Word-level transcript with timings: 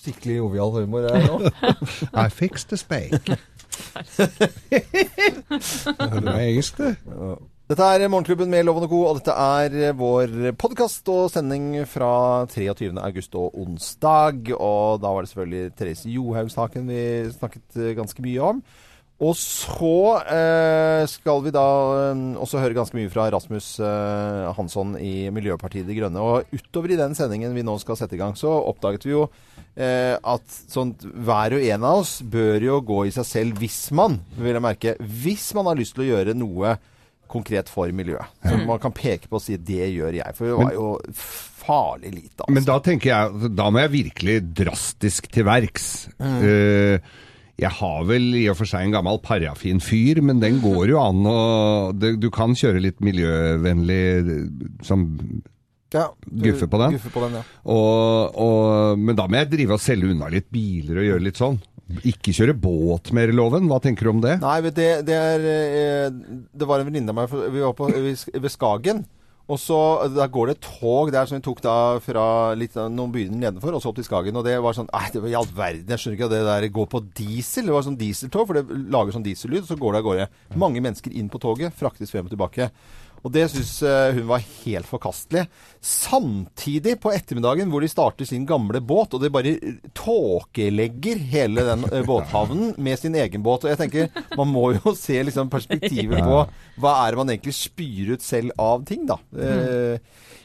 Skikkelig 0.00 0.36
jovial 0.36 0.70
humor 0.74 1.08
her 1.08 1.26
nå. 1.28 1.50
I 2.24 2.28
fixed 2.28 2.68
the 2.68 2.76
spake. 2.76 3.20
det 4.18 4.86
er 5.98 6.38
engelsk, 6.38 6.78
det. 6.78 6.96
Dette 7.64 7.86
er 7.96 8.08
Morgenklubben 8.12 8.50
med 8.52 8.66
Loven 8.66 8.84
og 8.84 8.90
Co., 8.92 8.98
og 9.08 9.20
dette 9.20 9.32
er 9.32 9.94
vår 9.96 10.52
podkast 10.60 11.08
og 11.08 11.30
sending 11.32 11.78
fra 11.88 12.44
23. 12.50 12.90
august 13.00 13.38
og 13.40 13.54
onsdag. 13.56 14.50
Og 14.58 15.00
da 15.00 15.12
var 15.14 15.24
det 15.24 15.30
selvfølgelig 15.30 15.70
Therese 15.78 16.12
Johaug-saken 16.12 16.90
vi 16.90 17.00
snakket 17.32 17.78
eh, 17.80 17.94
ganske 17.96 18.26
mye 18.26 18.50
om. 18.50 18.60
Og 19.22 19.36
så 19.38 19.96
eh, 20.26 21.04
skal 21.06 21.42
vi 21.44 21.52
da 21.54 21.64
eh, 22.10 22.22
også 22.42 22.58
høre 22.58 22.74
ganske 22.74 22.96
mye 22.98 23.10
fra 23.12 23.28
Rasmus 23.30 23.76
eh, 23.78 24.48
Hansson 24.56 24.96
i 24.98 25.30
Miljøpartiet 25.34 25.86
De 25.86 25.94
Grønne. 25.94 26.18
Og 26.22 26.50
utover 26.50 26.94
i 26.94 26.98
den 26.98 27.14
sendingen 27.14 27.54
vi 27.54 27.62
nå 27.66 27.76
skal 27.82 27.98
sette 28.00 28.18
i 28.18 28.20
gang, 28.20 28.34
så 28.38 28.50
oppdaget 28.72 29.06
vi 29.06 29.14
jo 29.14 29.28
eh, 29.78 30.16
at 30.18 30.58
sånt, 30.66 31.06
hver 31.06 31.54
og 31.54 31.68
en 31.68 31.86
av 31.86 32.02
oss 32.02 32.16
bør 32.26 32.66
jo 32.66 32.80
gå 32.82 33.04
i 33.06 33.14
seg 33.14 33.28
selv 33.28 33.62
hvis 33.62 33.86
man, 33.94 34.18
vil 34.34 34.56
jeg 34.56 34.66
merke, 34.66 34.96
hvis 34.98 35.52
man 35.54 35.70
har 35.70 35.78
lyst 35.78 35.94
til 35.94 36.08
å 36.08 36.10
gjøre 36.10 36.34
noe 36.34 36.74
konkret 37.30 37.70
for 37.72 37.90
miljøet. 37.94 38.30
Så 38.44 38.58
man 38.66 38.80
kan 38.82 38.94
peke 38.94 39.30
på 39.30 39.38
og 39.38 39.42
si 39.42 39.56
'det 39.56 39.88
gjør 39.94 40.12
jeg'. 40.20 40.34
For 40.36 40.46
det 40.46 40.58
var 40.58 40.72
jo 40.74 40.88
farlig 41.64 42.12
lite. 42.14 42.38
Altså. 42.42 42.54
Men 42.54 42.66
da 42.68 42.78
tenker 42.78 43.10
jeg 43.10 43.54
Da 43.56 43.70
må 43.70 43.80
jeg 43.80 43.94
virkelig 43.94 44.36
drastisk 44.54 45.30
til 45.32 45.46
verks. 45.48 46.08
Eh, 46.20 46.98
jeg 47.60 47.70
har 47.70 48.06
vel 48.08 48.32
i 48.34 48.44
og 48.50 48.56
for 48.58 48.66
seg 48.66 48.88
en 48.88 48.94
gammel 48.96 49.20
parafinfyr, 49.22 50.20
men 50.26 50.40
den 50.42 50.58
går 50.62 50.90
jo 50.90 51.00
an 51.02 51.26
å 51.30 51.38
Du 51.94 52.26
kan 52.34 52.56
kjøre 52.58 52.82
litt 52.82 53.02
miljøvennlig 53.04 54.00
som 54.86 55.06
Ja, 55.94 56.08
Guffe 56.26 56.66
på 56.70 56.80
den? 56.82 56.96
Guffe 56.96 57.12
på 57.14 57.22
den, 57.22 57.38
ja. 57.38 57.44
og, 57.70 58.34
og, 58.42 58.98
Men 58.98 59.18
da 59.18 59.28
må 59.30 59.38
jeg 59.38 59.52
drive 59.52 59.78
og 59.78 59.84
selge 59.84 60.10
unna 60.10 60.32
litt 60.32 60.50
biler 60.50 60.98
og 60.98 61.08
gjøre 61.10 61.26
litt 61.28 61.38
sånn. 61.38 61.60
Ikke 62.08 62.32
kjøre 62.34 62.56
båt 62.58 63.12
mer, 63.14 63.30
Loven. 63.36 63.68
Hva 63.70 63.78
tenker 63.84 64.08
du 64.08 64.14
om 64.16 64.24
det? 64.24 64.38
Nei, 64.42 64.56
det, 64.74 64.88
det 65.06 65.18
er 65.20 65.46
eh, 65.50 66.06
Det 66.50 66.66
var 66.66 66.80
en 66.80 66.88
venninne 66.88 67.12
av 67.12 67.18
meg 67.20 67.34
Vi 67.54 67.62
var 67.62 67.76
på, 67.78 67.90
ved 67.92 68.50
Skagen. 68.50 69.04
Og 69.44 69.58
så 69.60 69.76
da 70.14 70.24
går 70.32 70.48
det 70.48 70.54
et 70.54 70.66
tog 70.80 71.10
der 71.12 71.28
som 71.28 71.36
vi 71.36 71.44
tok 71.44 71.58
da 71.64 71.76
fra 72.00 72.26
litt, 72.56 72.76
noen 72.88 73.12
byer 73.12 73.28
nedenfor 73.28 73.76
og 73.76 73.82
så 73.84 73.90
opp 73.90 73.98
til 73.98 74.06
Skagen. 74.06 74.38
Og 74.40 74.46
det 74.46 74.56
var 74.64 74.76
sånn 74.76 74.88
Nei, 74.88 75.10
det 75.12 75.20
var 75.20 75.32
i 75.32 75.36
all 75.36 75.50
verden. 75.52 75.90
Jeg 75.92 76.00
skjønner 76.00 76.16
ikke 76.16 76.28
at 76.30 76.32
det 76.32 76.44
der 76.48 76.68
går 76.78 76.88
på 76.94 77.02
diesel. 77.20 77.68
Det 77.68 77.74
var 77.74 77.84
sånn 77.84 77.98
dieseltog, 78.00 78.46
for 78.48 78.56
det 78.56 78.78
lager 78.94 79.16
sånn 79.16 79.26
diesellyd, 79.26 79.66
og 79.66 79.68
så 79.68 79.76
går 79.80 79.92
det 79.92 80.00
av 80.00 80.06
gårde. 80.08 80.28
Mange 80.64 80.84
mennesker 80.84 81.12
inn 81.12 81.28
på 81.32 81.42
toget, 81.44 81.76
fraktes 81.76 82.14
frem 82.14 82.24
og 82.24 82.32
tilbake. 82.32 82.70
Og 83.24 83.32
det 83.32 83.46
syns 83.48 83.78
hun 83.84 84.26
var 84.28 84.42
helt 84.64 84.88
forkastelig. 84.88 85.46
Samtidig 85.84 86.98
på 87.00 87.12
ettermiddagen 87.12 87.70
hvor 87.72 87.84
de 87.84 87.88
starter 87.88 88.28
sin 88.28 88.46
gamle 88.48 88.80
båt, 88.84 89.14
og 89.16 89.22
de 89.22 89.30
bare 89.32 89.54
tåkelegger 89.96 91.20
hele 91.32 91.64
den 91.66 91.86
eh, 91.90 92.04
båthavnen 92.08 92.74
med 92.76 93.00
sin 93.00 93.16
egen 93.18 93.44
båt. 93.44 93.64
Og 93.64 93.72
jeg 93.72 93.80
tenker, 93.82 94.22
man 94.38 94.50
må 94.52 94.70
jo 94.78 94.94
se 94.98 95.18
liksom 95.26 95.52
perspektivet 95.52 96.24
på 96.28 96.44
hva 96.80 96.94
er 97.04 97.12
det 97.12 97.20
man 97.20 97.34
egentlig 97.34 97.56
spyr 97.58 98.14
ut 98.14 98.24
selv 98.24 98.54
av 98.60 98.86
ting, 98.88 99.04
da. 99.08 99.18
Eh, 99.36 99.98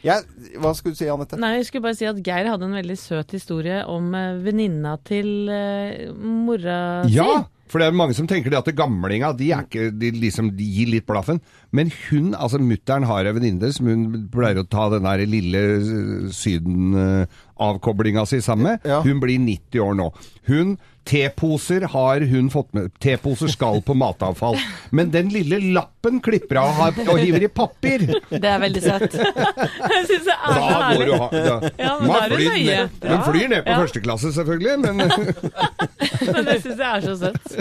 jeg, 0.06 0.50
hva 0.60 0.74
skulle 0.76 0.96
du 0.96 1.00
si, 1.02 1.10
Anette? 1.12 1.40
Nei, 1.40 1.58
jeg 1.58 1.70
skulle 1.70 1.88
bare 1.90 2.00
si 2.00 2.08
at 2.08 2.20
Geir 2.24 2.48
hadde 2.48 2.68
en 2.70 2.78
veldig 2.80 3.00
søt 3.00 3.36
historie 3.36 3.82
om 3.90 4.14
eh, 4.16 4.38
venninna 4.44 4.96
til 5.08 5.50
eh, 5.52 6.12
mora 6.16 6.82
si. 7.08 7.18
Ja! 7.18 7.46
For 7.70 7.82
det 7.82 7.90
er 7.90 7.98
mange 7.98 8.16
som 8.18 8.28
tenker 8.30 8.56
at 8.58 8.70
gamlinga 8.74 9.32
de, 9.38 9.52
ikke, 9.54 9.90
de, 9.94 10.10
liksom, 10.18 10.52
gir 10.58 10.90
litt 10.90 11.06
blaffen. 11.10 11.42
Men 11.76 11.92
hun, 12.08 12.32
altså 12.34 12.62
mutter'n 12.62 13.06
har 13.06 13.30
en 13.30 13.38
venninne 13.38 13.70
som 13.76 13.90
hun 13.90 14.08
pleier 14.34 14.62
å 14.62 14.66
ta 14.66 14.88
den 14.96 15.06
der 15.06 15.26
lille 15.30 15.62
eh, 15.78 17.38
Syden-avkoblinga 17.60 18.26
si 18.26 18.42
sammen 18.42 18.64
med. 18.64 18.80
Ja. 18.84 19.02
Hun 19.02 19.20
blir 19.20 19.40
90 19.40 19.80
år 19.80 19.94
nå. 19.96 20.14
Hun 20.48 20.78
Teposer 21.10 21.82
har 21.90 22.22
hun 22.22 22.50
fått 22.54 22.74
med. 22.74 22.92
Teposer 23.02 23.48
skal 23.50 23.80
på 23.82 23.96
matavfall. 23.98 24.58
Men 24.92 25.10
den 25.10 25.30
lille 25.34 25.58
lappen 25.74 26.20
klipper 26.22 26.60
av 26.62 26.68
har- 26.78 27.00
og 27.10 27.18
hiver 27.18 27.44
i 27.44 27.48
papir. 27.48 28.04
Det 28.30 28.46
er 28.46 28.60
veldig 28.62 28.84
søtt. 28.84 29.14
jeg 29.18 30.06
syns 30.06 30.28
det 30.28 30.36
er 30.36 30.54
så 30.54 30.60
Da 30.60 30.92
går 30.94 31.06
du 31.06 31.14
herlig. 31.16 31.18
ha, 31.18 31.30
da, 31.32 31.72
Ja, 31.80 31.96
men 32.00 32.08
Man 32.12 32.30
flyr 32.30 32.54
ned, 32.54 32.90
man 33.10 33.24
flyr 33.26 33.48
ned 33.50 33.64
på 33.66 33.74
Ja. 33.74 33.80
første 33.82 34.04
klasse, 34.06 34.34
selvfølgelig, 34.34 34.80
men 34.86 34.98
Men 36.36 36.46
det 36.46 36.60
syns 36.62 36.78
jeg 36.78 36.92
er 36.94 37.02
så 37.02 37.18
søtt. 37.18 37.58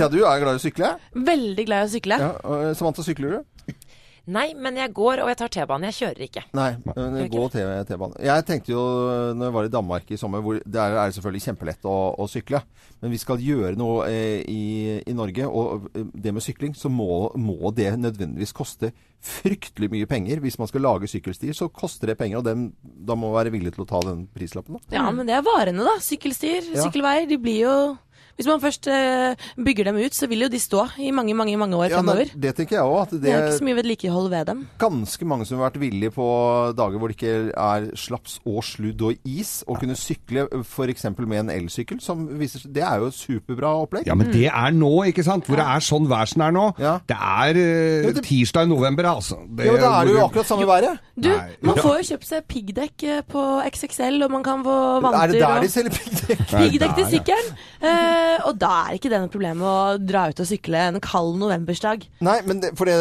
Ja, 0.00 0.08
du 0.08 0.18
er 0.24 0.40
glad 0.40 0.54
i 0.54 0.56
å 0.56 0.62
sykle? 0.62 0.94
Veldig 1.12 1.66
glad 1.68 1.84
i 1.84 1.90
å 1.90 1.92
sykle. 1.98 2.18
Ja, 2.22 2.32
og 2.48 2.76
Samantha, 2.78 3.02
sykler 3.04 3.36
du? 3.36 3.74
Nei, 4.28 4.52
men 4.60 4.76
jeg 4.76 4.92
går, 4.92 5.22
og 5.24 5.30
jeg 5.32 5.38
tar 5.40 5.48
T-banen. 5.54 5.86
Jeg 5.88 5.96
kjører 6.02 6.24
ikke. 6.26 6.42
Nei, 6.58 6.68
men 6.84 7.14
gå 7.32 7.44
T- 7.54 7.62
T-bane. 7.88 8.18
Jeg 8.28 8.44
tenkte 8.48 8.74
jo 8.74 8.82
når 9.32 9.48
jeg 9.48 9.54
var 9.56 9.68
i 9.68 9.72
Danmark 9.72 10.10
i 10.12 10.18
sommer, 10.20 10.42
hvor 10.44 10.58
der 10.64 10.96
er 11.00 11.08
det 11.08 11.16
selvfølgelig 11.16 11.44
kjempelett 11.46 11.88
å, 11.88 11.94
å 12.20 12.26
sykle. 12.28 12.60
Men 13.00 13.12
vi 13.14 13.20
skal 13.22 13.40
gjøre 13.40 13.76
noe 13.78 14.08
eh, 14.10 14.42
i, 14.50 14.62
i 15.08 15.14
Norge, 15.16 15.46
og 15.48 15.88
eh, 15.96 16.04
det 16.12 16.34
med 16.36 16.44
sykling, 16.44 16.74
så 16.76 16.90
må, 16.92 17.30
må 17.38 17.70
det 17.72 17.92
nødvendigvis 18.02 18.52
koste 18.56 18.92
fryktelig 19.24 19.88
mye 19.92 20.06
penger. 20.10 20.42
Hvis 20.44 20.58
man 20.60 20.68
skal 20.70 20.84
lage 20.84 21.08
sykkelstier, 21.10 21.54
så 21.56 21.70
koster 21.72 22.12
det 22.12 22.18
penger, 22.20 22.40
og 22.42 22.46
dem, 22.46 22.68
da 22.82 23.16
må 23.18 23.30
man 23.32 23.38
være 23.40 23.54
villig 23.54 23.72
til 23.76 23.86
å 23.86 23.88
ta 23.90 24.02
den 24.06 24.26
prislappen. 24.34 24.76
Da. 24.78 24.98
Ja, 25.00 25.06
men 25.14 25.26
det 25.30 25.36
er 25.38 25.46
varene, 25.46 25.86
da. 25.88 25.96
Sykkelstier, 26.04 26.68
Ja. 26.74 26.84
sykkelveier. 26.84 27.26
De 27.30 27.38
blir 27.40 27.62
jo 27.64 27.76
Hvis 28.38 28.46
man 28.46 28.60
først 28.62 28.86
eh, 28.86 29.34
bygger 29.58 29.88
dem 29.90 29.96
ut, 29.98 30.14
så 30.14 30.28
vil 30.30 30.44
jo 30.44 30.48
de 30.52 30.60
stå 30.62 30.84
i 31.02 31.10
mange, 31.10 31.34
mange 31.34 31.56
mange 31.58 31.74
år 31.76 31.88
Ja, 31.90 31.96
fremover. 31.98 32.28
det, 32.30 32.38
det 32.44 32.52
tenker 32.54 32.76
jeg 32.78 32.84
òg. 32.86 33.00
At 33.02 33.10
Det 33.10 33.22
det 33.24 33.32
er 33.34 33.46
ikke 33.48 33.58
så 33.58 33.64
mye 33.66 33.78
vedlikehold 33.80 34.28
ved 34.30 34.44
dem. 34.46 34.60
ganske 34.78 35.24
mange 35.26 35.46
som 35.48 35.58
har 35.58 35.70
vært 35.72 35.80
villige 35.82 36.12
på 36.14 36.26
dager 36.78 36.98
hvor 37.02 37.10
det 37.10 37.16
ikke 37.18 37.50
er 37.50 37.88
slaps 37.98 38.38
og 38.46 38.62
sludd 38.62 39.02
og 39.02 39.16
is, 39.26 39.64
å 39.66 39.74
kunne 39.80 39.96
sykle 39.98 40.46
f.eks. 40.62 41.04
med 41.18 41.38
en 41.40 41.50
elsykkel. 41.50 41.98
Viser, 42.38 42.62
det 42.70 42.82
er 42.86 43.02
jo 43.02 43.10
et 43.10 43.18
superbra 43.18 43.72
opplegg. 43.82 44.06
Ja, 44.06 44.14
men 44.14 44.30
det 44.30 44.46
er 44.46 44.70
nå, 44.70 44.92
ikke 45.10 45.24
sant? 45.26 45.44
Hvor 45.50 45.58
det 45.58 45.66
er 45.66 45.82
sånn 45.82 46.06
vær 46.08 46.30
som 46.30 46.38
det 46.44 46.46
er 46.48 46.54
nå. 46.54 46.66
Ja. 46.78 46.94
Det 47.10 47.18
er 47.18 47.58
uh, 48.14 48.22
tirsdag 48.22 48.68
i 48.68 48.70
november, 48.70 49.10
altså. 49.16 49.40
Det, 49.50 49.66
Ja, 49.66 49.72
men 49.74 49.82
Da 49.82 49.90
er 50.00 50.04
det 50.06 50.14
jo 50.14 50.22
akkurat 50.28 50.46
samme 50.46 50.66
været. 50.70 51.02
Du, 51.18 51.28
Nei. 51.34 51.56
man 51.66 51.74
får 51.82 51.98
jo 51.98 52.06
kjøpt 52.12 52.30
seg 52.30 52.46
piggdekk 52.54 53.02
eh, 53.08 53.20
på 53.26 53.42
XXL, 53.66 54.22
og 54.28 54.30
man 54.30 54.46
kan 54.46 54.62
få 54.62 54.78
vanter 55.02 55.18
Er 55.18 55.32
det 55.34 55.40
der 55.42 55.56
og 55.58 55.66
de 55.66 55.70
selger 55.74 55.98
piggdekk? 55.98 56.46
piggdekk 56.54 56.94
til 57.02 57.10
sykkelen. 57.16 57.52
ja. 57.82 58.27
Eh, 58.28 58.46
og 58.48 58.58
da 58.60 58.70
er 58.86 58.98
ikke 58.98 59.10
det 59.12 59.20
noe 59.22 59.32
problem 59.32 59.62
å 59.64 59.74
dra 60.00 60.26
ut 60.30 60.42
og 60.42 60.48
sykle 60.48 60.82
en 60.90 61.00
kald 61.04 61.38
novembersdag. 61.40 62.06
Nei, 62.24 62.38
men 62.48 62.62
det, 62.62 62.72
for 62.78 62.88
det, 62.90 62.96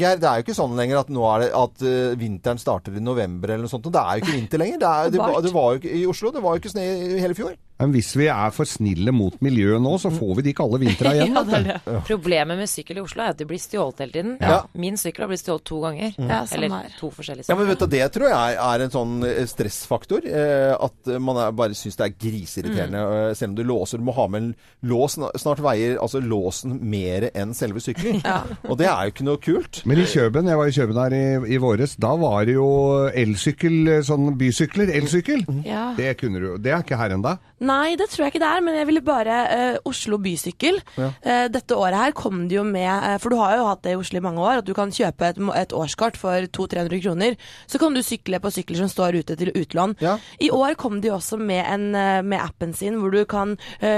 Geir, 0.00 0.20
det 0.22 0.28
er 0.28 0.40
jo 0.40 0.46
ikke 0.46 0.56
sånn 0.58 0.76
lenger 0.78 1.02
at 1.02 1.12
nå 1.12 1.26
er 1.34 1.44
det 1.44 1.50
at 1.58 1.84
eh, 1.88 2.14
vinteren 2.20 2.60
starter 2.62 2.96
i 2.96 3.04
november 3.04 3.52
eller 3.52 3.66
noe 3.66 3.72
sånt. 3.72 3.88
og 3.88 3.94
Det 3.94 4.02
er 4.02 4.18
jo 4.18 4.24
ikke 4.24 4.38
vinter 4.38 4.62
lenger. 4.62 4.82
Det, 4.82 4.92
er, 4.92 5.12
det 5.46 5.54
var 5.54 5.74
jo 5.74 5.82
ikke 5.82 5.98
i 5.98 6.06
Oslo. 6.10 6.32
Det 6.34 6.44
var 6.44 6.56
jo 6.56 6.62
ikke 6.62 6.74
snø 6.74 6.86
i 6.86 7.20
hele 7.22 7.38
fjor. 7.38 7.56
Men 7.80 7.90
hvis 7.94 8.12
vi 8.14 8.28
er 8.30 8.52
for 8.54 8.68
snille 8.68 9.10
mot 9.14 9.34
miljøet 9.42 9.82
nå, 9.82 9.96
så 9.98 10.10
får 10.14 10.36
vi 10.38 10.44
de 10.46 10.52
kalde 10.54 10.78
vintra 10.82 11.12
igjen. 11.16 11.34
Ja, 11.34 11.42
det 11.48 11.60
det. 11.66 11.94
Problemet 12.06 12.60
med 12.60 12.70
sykkel 12.70 13.00
i 13.00 13.02
Oslo 13.02 13.24
er 13.24 13.32
at 13.32 13.40
de 13.40 13.46
blir 13.48 13.58
stjålet 13.62 14.04
hele 14.04 14.14
tiden. 14.14 14.34
Ja. 14.38 14.60
Min 14.78 14.98
sykkel 15.00 15.24
har 15.24 15.32
blitt 15.32 15.42
stjålet 15.42 15.64
to 15.66 15.80
ganger. 15.82 16.12
Ja, 16.18 16.42
Eller 16.54 16.90
to 17.00 17.10
forskjellige 17.14 17.48
Ja, 17.50 17.56
men 17.58 17.70
vet 17.72 17.82
du, 17.82 17.86
Det 17.90 18.04
tror 18.14 18.28
jeg 18.30 18.58
er 18.68 18.84
en 18.84 18.94
sånn 18.94 19.16
eh, 19.26 19.40
stressfaktor. 19.50 20.28
Eh, 20.28 20.74
at 20.76 21.10
man 21.18 21.40
er, 21.42 21.56
bare 21.58 21.74
syns 21.78 21.98
det 21.98 22.06
er 22.06 22.14
griseirriterende. 22.22 23.02
Mm. 23.02 23.34
Selv 23.40 23.50
om 23.50 23.56
du 23.58 23.64
låser. 23.66 23.98
Du 24.02 24.06
må 24.06 24.14
ha 24.16 24.28
med 24.30 24.42
en 24.44 24.52
lås. 24.92 25.18
Snart 25.42 25.62
veier 25.64 25.98
altså 26.02 26.22
låsen 26.22 26.78
mer 26.92 27.30
enn 27.34 27.56
selve 27.56 27.82
sykkelen. 27.82 28.22
Og 28.70 28.78
det 28.78 28.86
er 28.92 29.08
jo 29.08 29.14
ikke 29.16 29.26
noe 29.26 29.42
kult. 29.42 29.82
Men 29.88 29.98
i 30.02 30.06
Kjøben, 30.06 30.46
jeg 30.50 30.60
var 30.60 30.70
i 30.70 30.76
Kjøben 30.76 31.02
her 31.02 31.16
i, 31.18 31.24
i 31.56 31.60
våres, 31.62 31.96
da 32.00 32.14
var 32.20 32.46
det 32.46 32.54
jo 32.56 32.68
elsykkel, 33.10 33.98
sånn 34.06 34.32
bysykler, 34.38 34.92
elsykkel. 35.00 35.44
Ja. 35.66 35.90
Det 35.98 36.14
kunne 36.20 36.40
du 36.42 36.48
Det 36.62 36.72
er 36.74 36.84
ikke 36.84 36.98
her 37.00 37.14
ennå. 37.16 37.36
Nei, 37.62 37.94
det 37.98 38.08
tror 38.10 38.24
jeg 38.24 38.32
ikke 38.32 38.42
det 38.42 38.50
er, 38.50 38.62
men 38.66 38.76
jeg 38.76 38.88
ville 38.88 39.04
bare 39.06 39.38
uh, 39.46 39.76
Oslo 39.88 40.18
bysykkel. 40.22 40.80
Eh, 40.98 41.46
dette 41.52 41.76
året 41.78 41.98
her 41.98 42.14
kom 42.16 42.44
det 42.50 42.56
jo 42.56 42.64
med 42.66 42.90
uh, 42.90 43.16
For 43.22 43.32
du 43.32 43.38
har 43.38 43.54
jo 43.58 43.68
hatt 43.68 43.84
det 43.86 43.94
i 43.94 43.98
Oslo 43.98 44.18
i 44.18 44.24
mange 44.24 44.42
år, 44.42 44.62
at 44.62 44.66
du 44.66 44.72
kan 44.76 44.90
kjøpe 44.94 45.30
et, 45.30 45.38
et 45.60 45.74
årskort 45.76 46.18
for 46.18 46.48
200-300 46.58 47.02
kroner. 47.04 47.38
Så 47.70 47.78
kan 47.82 47.94
du 47.94 48.02
sykle 48.04 48.40
på 48.42 48.52
sykler 48.54 48.82
som 48.82 48.90
står 48.90 49.20
ute 49.22 49.38
til 49.38 49.52
utlån. 49.54 49.96
Ja. 50.02 50.16
I 50.42 50.50
år 50.54 50.76
kom 50.80 51.00
de 51.04 51.12
også 51.14 51.38
med, 51.38 51.62
en, 51.62 51.88
med 52.26 52.38
appen 52.40 52.74
sin, 52.76 52.98
hvor 53.00 53.14
du 53.14 53.22
kan 53.28 53.54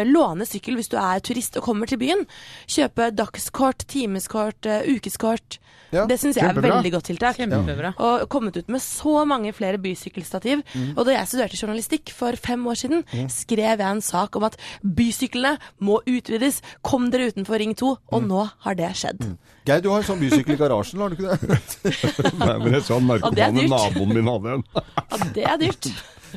låne 0.09 0.47
sykkel 0.49 0.77
hvis 0.79 0.91
du 0.93 0.99
er 1.01 1.23
turist 1.25 1.57
og 1.59 1.65
kommer 1.67 1.89
til 1.89 2.01
byen. 2.03 2.25
Kjøpe 2.71 3.11
dagskort, 3.17 3.87
timeskort, 3.91 4.69
ukeskort. 4.89 5.59
Ja, 5.95 6.09
det 6.11 6.17
syns 6.19 6.35
jeg 6.35 6.43
er 6.43 6.51
kjempebra. 6.51 6.79
veldig 6.81 6.91
godt 6.97 7.09
tiltak. 7.13 7.39
Kjempebra. 7.39 7.93
Og 8.03 8.25
kommet 8.33 8.57
ut 8.59 8.71
med 8.73 8.83
så 8.83 9.23
mange 9.29 9.53
flere 9.55 9.79
bysykkelstativ. 9.83 10.65
Og 10.97 11.05
da 11.07 11.15
jeg 11.15 11.31
studerte 11.31 11.61
journalistikk 11.61 12.11
for 12.15 12.37
fem 12.41 12.65
år 12.67 12.81
siden, 12.81 13.05
skrev 13.31 13.54
jeg 13.63 13.81
en 13.95 14.03
sak 14.05 14.37
om 14.37 14.47
at 14.49 14.57
bysyklene 14.83 15.59
må 15.79 16.01
utvides. 16.07 16.61
Kom 16.83 17.11
dere 17.13 17.31
utenfor 17.33 17.61
Ring 17.63 17.75
2. 17.79 17.93
Og 18.15 18.27
nå 18.27 18.47
har 18.67 18.79
det 18.79 18.91
skjedd. 18.99 19.23
Geir, 19.65 19.81
du 19.81 19.91
har 19.93 20.03
en 20.03 20.09
sånn 20.09 20.21
bysykkel 20.21 20.57
i 20.57 20.61
garasjen, 20.61 21.01
har 21.01 21.13
du 21.13 21.17
ikke 21.17 21.37
det? 21.41 21.95
Nei, 22.43 22.57
men 22.61 22.77
jeg 22.77 22.85
sa 22.85 22.99
er 22.99 23.07
narkomane 23.09 23.69
naboen 23.71 24.13
min 24.13 24.29
hadde 24.29 24.59
en. 24.59 24.67
Ja, 24.75 25.23
det 25.37 25.47
er 25.49 25.63
dyrt. 25.63 25.89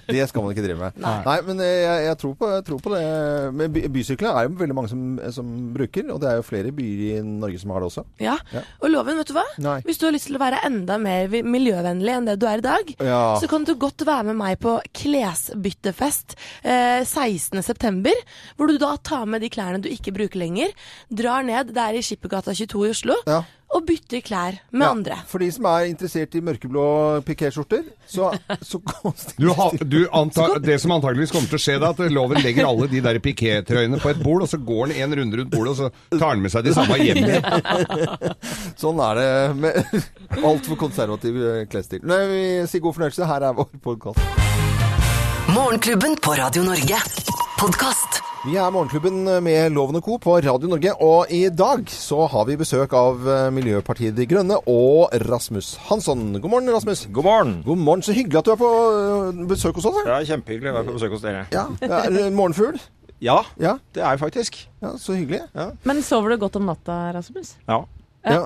Det 0.08 0.28
skal 0.30 0.44
man 0.46 0.54
ikke 0.54 0.64
drive 0.66 0.80
med. 0.80 0.98
Nei, 1.02 1.38
men 1.48 1.62
eh, 1.64 1.74
jeg, 1.84 2.04
jeg, 2.08 2.18
tror 2.22 2.34
på, 2.40 2.50
jeg 2.54 2.66
tror 2.68 2.82
på 2.86 2.94
det. 2.94 3.02
Men 3.58 3.74
by, 3.76 3.84
bysykler 3.96 4.30
er 4.38 4.48
jo 4.48 4.56
veldig 4.60 4.76
mange 4.78 4.92
som, 4.92 5.02
som 5.34 5.50
bruker, 5.76 6.08
og 6.14 6.22
det 6.24 6.30
er 6.32 6.40
jo 6.40 6.46
flere 6.48 6.72
byer 6.76 7.02
i 7.08 7.22
Norge 7.26 7.60
som 7.62 7.74
har 7.76 7.84
det 7.84 7.90
også. 7.92 8.04
Ja. 8.24 8.36
Ja. 8.54 8.64
Og 8.84 8.92
loven, 8.94 9.18
vet 9.22 9.32
du 9.32 9.36
hva? 9.38 9.46
Nei. 9.64 9.78
Hvis 9.88 10.00
du 10.02 10.08
har 10.08 10.16
lyst 10.16 10.30
til 10.30 10.38
å 10.38 10.44
være 10.44 10.62
enda 10.68 10.98
mer 11.02 11.32
miljøvennlig 11.48 12.14
enn 12.18 12.30
det 12.30 12.38
du 12.42 12.48
er 12.50 12.62
i 12.64 12.68
dag, 12.68 12.94
Ja. 13.08 13.22
så 13.42 13.50
kan 13.52 13.66
du 13.68 13.74
godt 13.80 14.06
være 14.08 14.30
med 14.32 14.40
meg 14.40 14.60
på 14.64 14.78
klesbyttefest 14.98 16.36
eh, 16.64 17.02
16.9. 17.04 18.14
Hvor 18.58 18.68
du 18.72 18.78
da 18.82 18.94
tar 19.04 19.26
med 19.30 19.42
de 19.44 19.50
klærne 19.54 19.82
du 19.84 19.90
ikke 19.92 20.14
bruker 20.16 20.40
lenger, 20.42 20.74
drar 21.10 21.46
ned, 21.48 21.74
det 21.76 21.84
er 21.84 21.98
i 22.00 22.04
Skippergata 22.06 22.54
22 22.58 22.86
i 22.88 22.92
Oslo, 22.96 23.20
Ja. 23.28 23.44
Og 23.76 23.84
bytter 23.88 24.22
klær 24.24 24.58
med 24.72 24.86
Ja, 24.86 24.92
andre. 24.94 25.18
For 25.28 25.44
de 25.44 25.50
som 25.52 25.66
er 25.70 25.90
interessert 25.90 26.36
i 26.38 26.42
mørkeblå 26.44 26.84
pikéskjorter, 27.28 27.84
så, 28.08 28.30
så 28.64 28.80
Du, 29.42 29.50
ha, 29.58 29.68
du 29.84 29.98
antar, 30.16 30.58
det 30.64 30.78
som 30.82 30.94
antageligvis 30.96 31.34
kommer 31.36 31.52
til 31.52 31.60
å 31.60 31.64
skje, 31.66 31.76
da, 31.84 31.92
at 31.92 32.00
loven 32.14 32.40
legger 32.44 32.70
alle 32.70 32.88
de 32.92 33.02
der 33.04 33.20
pikétrøyene 33.24 34.00
på 34.04 34.14
et 34.14 34.22
bord, 34.24 34.46
og 34.46 34.52
så 34.52 34.60
går 34.62 34.94
han 34.94 34.96
en 35.04 35.18
runde 35.20 35.42
rundt 35.42 35.52
bordet, 35.54 35.76
og 35.76 35.78
så 35.82 36.18
tar 36.18 36.32
han 36.36 36.44
med 36.46 36.54
seg 36.54 36.68
de 36.68 36.76
samme 36.78 37.00
hjem 37.02 37.24
igjen. 37.26 37.44
Sånn 38.82 39.02
er 39.04 39.20
det 39.22 39.30
med 39.60 39.82
altfor 40.52 40.80
konservativ 40.80 41.42
eh, 41.44 41.64
klesstil. 41.72 42.04
Nei, 42.08 42.22
vi 42.32 42.44
sier 42.72 42.84
god 42.88 43.00
fornøyelse. 43.00 43.28
Her 43.28 43.50
er 43.50 43.58
vår 43.60 43.72
podkast. 43.84 44.24
Morgenklubben 45.52 46.18
på 46.24 46.40
Radio 46.40 46.64
Norge. 46.68 47.04
Podkast. 47.60 48.27
Vi 48.46 48.54
er 48.56 48.70
Morgenklubben 48.72 49.26
med 49.44 49.72
Loven 49.76 49.98
og 50.00 50.04
Co. 50.06 50.18
på 50.22 50.36
Radio 50.40 50.70
Norge, 50.70 50.94
og 51.04 51.32
i 51.34 51.48
dag 51.50 51.88
så 51.92 52.28
har 52.32 52.46
vi 52.48 52.56
besøk 52.60 52.94
av 52.96 53.26
eh, 53.28 53.48
Miljøpartiet 53.56 54.16
De 54.16 54.28
Grønne 54.30 54.60
og 54.70 55.10
Rasmus 55.28 55.74
Hansson. 55.88 56.38
God 56.38 56.54
morgen, 56.54 56.70
Rasmus. 56.72 57.08
God 57.12 57.26
morgen. 57.28 57.56
God 57.66 57.82
morgen. 57.82 58.04
Så 58.06 58.16
hyggelig 58.16 58.40
at 58.40 58.48
du 58.48 58.54
er 58.54 58.60
på 58.62 58.70
eh, 58.70 59.42
besøk 59.50 59.80
hos 59.82 59.90
oss. 59.90 60.00
Er 60.06 60.28
kjempehyggelig 60.30 60.72
å 60.72 60.78
være 60.78 60.88
på 60.92 60.96
besøk 61.00 61.18
hos 61.18 61.26
dere. 61.26 61.44
Ja, 61.56 61.66
ja 61.82 62.04
er 62.06 62.14
du 62.14 62.22
morgenfugl? 62.38 62.80
Ja, 63.26 63.40
Ja, 63.58 63.74
det 63.98 64.04
er 64.06 64.14
jeg 64.14 64.22
faktisk. 64.22 64.62
ja, 64.86 64.94
så 65.02 65.18
hyggelig. 65.18 65.42
Men 65.90 66.04
sover 66.06 66.36
du 66.36 66.38
godt 66.46 66.60
om 66.62 66.70
natta, 66.70 67.00
Rasmus? 67.18 67.56
Ja. 67.68 67.82
Ja. 68.28 68.44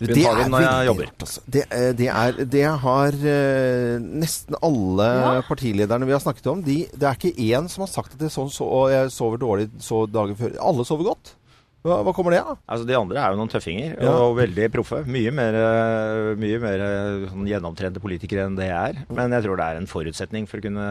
Rundt 0.00 0.22
hagen 0.24 0.50
når 0.54 0.62
jeg 0.64 0.86
jobber. 0.90 1.10
altså. 1.20 1.40
Det, 1.46 1.64
eh, 1.70 1.90
det, 1.98 2.08
er, 2.08 2.44
det 2.56 2.64
har 2.84 3.18
eh, 3.34 3.98
nesten 4.00 4.56
alle 4.62 5.08
Ja. 5.20 5.34
partilederne 5.48 6.06
vi 6.08 6.12
har 6.16 6.20
snakket 6.24 6.46
om. 6.52 6.62
De, 6.64 6.78
det 6.94 7.02
er 7.10 7.18
ikke 7.18 7.34
én 7.36 7.68
som 7.68 7.84
har 7.84 7.92
sagt 7.92 8.14
at 8.14 8.18
det 8.22 8.30
er 8.30 8.36
sånn, 8.38 8.48
så, 8.54 8.64
og 8.64 8.88
jeg 8.94 9.10
sover 9.12 9.38
dårlig 9.42 9.68
så 9.82 10.06
dagen 10.08 10.36
før. 10.38 10.56
Alle 10.60 10.84
sover 10.88 11.10
godt. 11.12 11.34
Hva, 11.80 12.02
hva 12.04 12.12
kommer 12.12 12.34
det 12.34 12.42
av? 12.44 12.58
Altså, 12.68 12.84
de 12.84 12.92
andre 12.92 13.16
er 13.22 13.32
jo 13.32 13.38
noen 13.40 13.48
tøffinger, 13.48 13.94
Ja. 14.04 14.10
og 14.20 14.34
veldig 14.36 14.66
proffe. 14.68 14.98
Mye 15.08 15.30
mer, 15.32 15.54
eh, 15.56 16.34
mye 16.36 16.58
mer 16.60 16.82
sånn 17.30 17.46
gjennomtrente 17.48 18.02
politikere 18.04 18.44
enn 18.44 18.56
det 18.58 18.66
jeg 18.68 18.76
er. 18.90 18.98
Men 19.16 19.32
jeg 19.32 19.46
tror 19.46 19.56
det 19.56 19.64
er 19.68 19.76
en 19.80 19.88
forutsetning 19.88 20.46
for 20.46 20.60
å 20.60 20.66
kunne 20.66 20.88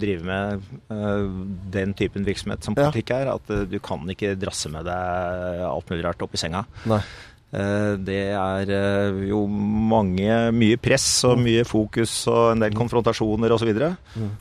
drive 0.00 0.24
med 0.24 0.62
uh, 0.88 1.28
den 1.76 1.92
typen 1.92 2.24
virksomhet 2.24 2.64
som 2.64 2.72
Ja. 2.76 2.88
politikk 2.88 3.12
er, 3.18 3.28
at 3.34 3.52
uh, 3.52 3.66
du 3.68 3.76
kan 3.84 4.00
ikke 4.08 4.32
drasse 4.40 4.72
med 4.72 4.88
deg 4.88 5.60
alt 5.68 5.92
mulig 5.92 6.04
rart 6.08 6.22
opp 6.24 6.32
i 6.32 6.40
senga. 6.40 6.64
Nei. 6.88 7.02
Eh, 7.50 7.96
Det 7.98 8.20
er 8.30 8.70
eh, 8.70 9.20
jo 9.30 9.44
mange, 9.46 10.30
mye 10.54 10.78
press 10.78 11.24
og 11.26 11.40
mye 11.42 11.64
fokus 11.66 12.12
og 12.30 12.52
en 12.54 12.62
del 12.62 12.76
konfrontasjoner 12.78 13.50
osv. 13.50 13.64
Så, 13.64 13.70
videre. 13.70 13.92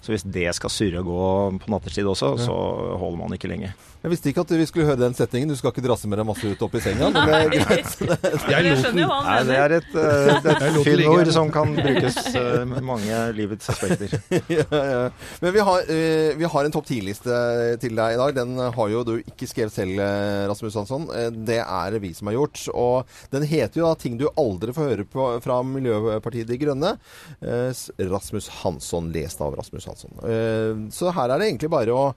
så 0.01 0.13
hvis 0.13 0.27
det 0.29 0.49
skal 0.55 0.73
surre 0.73 1.01
og 1.01 1.09
gå 1.09 1.23
på 1.65 1.73
nattestid 1.73 2.05
også, 2.05 2.35
så 2.45 2.57
holder 3.01 3.17
man 3.23 3.33
ikke 3.37 3.49
lenge. 3.51 3.73
Jeg 3.99 4.11
visste 4.13 4.29
ikke 4.31 4.43
at 4.45 4.51
vi 4.55 4.65
skulle 4.69 4.85
høre 4.87 4.99
den 5.01 5.13
setningen. 5.17 5.49
Du 5.51 5.57
skal 5.59 5.73
ikke 5.73 5.81
drasse 5.83 6.07
med 6.07 6.19
deg 6.21 6.27
masse 6.29 6.47
ut 6.47 6.61
opp 6.63 6.75
i 6.75 6.79
senga. 6.79 7.09
Det 7.11 7.23
er 7.35 7.49
greit. 7.51 7.95
Jeg 8.53 8.63
lot 8.63 8.79
skjønner 8.79 9.01
jo 9.03 9.07
hva 9.09 9.17
Nei, 9.25 9.33
han 9.41 9.49
det 9.49 9.57
er 9.59 9.73
et, 9.75 9.89
eh, 9.91 10.29
et 10.37 10.45
Jeg 10.47 10.71
lot 10.75 10.77
det 10.79 10.83
fint 10.85 10.99
ligge. 11.01 11.15
ord 11.17 11.31
som 11.35 11.49
kan 11.51 11.73
brukes 11.75 12.19
eh, 12.39 12.63
med 12.69 12.85
mange 12.87 13.17
livets 13.35 13.67
aspekter. 13.73 14.13
ja, 14.59 14.63
ja. 14.71 15.01
Men 15.43 15.53
vi 15.57 15.65
har, 15.67 15.83
eh, 15.91 16.31
vi 16.39 16.47
har 16.53 16.69
en 16.69 16.75
topp 16.77 16.87
10-liste 16.87 17.41
til 17.83 17.99
deg 17.99 18.15
i 18.15 18.21
dag. 18.23 18.33
Den 18.39 18.55
har 18.77 18.93
jo 18.95 19.03
du 19.03 19.13
ikke 19.19 19.49
skrevet 19.51 19.75
selv, 19.75 19.99
eh, 19.99 20.45
Rasmus 20.47 20.79
Hansson. 20.79 21.09
Eh, 21.19 21.29
Det 21.51 21.59
er 21.65 21.91
det 21.97 22.01
vi 22.07 22.13
som 22.15 22.31
har 22.31 22.39
gjort. 22.39 22.63
Og 22.71 23.05
den 23.35 23.43
heter 23.51 23.81
jo 23.83 23.89
da 23.91 23.95
'Ting 23.99 24.15
du 24.17 24.29
aldri 24.31 24.71
får 24.71 24.89
høre 24.93 25.03
på 25.11 25.27
fra 25.43 25.59
Miljøpartiet 25.61 26.47
De 26.47 26.57
Grønne'. 26.57 26.95
Eh, 27.43 28.07
Rasmus 28.07 28.47
Hansson, 28.63 29.11
lest 29.11 29.41
av 29.43 29.59
Rasmus 29.59 29.85
Hansson. 29.91 30.15
Eh, 30.23 30.87
Så 30.89 31.11
her 31.11 31.29
er 31.29 31.37
det 31.39 31.51
egentlig 31.51 31.69
bare 31.69 31.91
å 31.91 32.13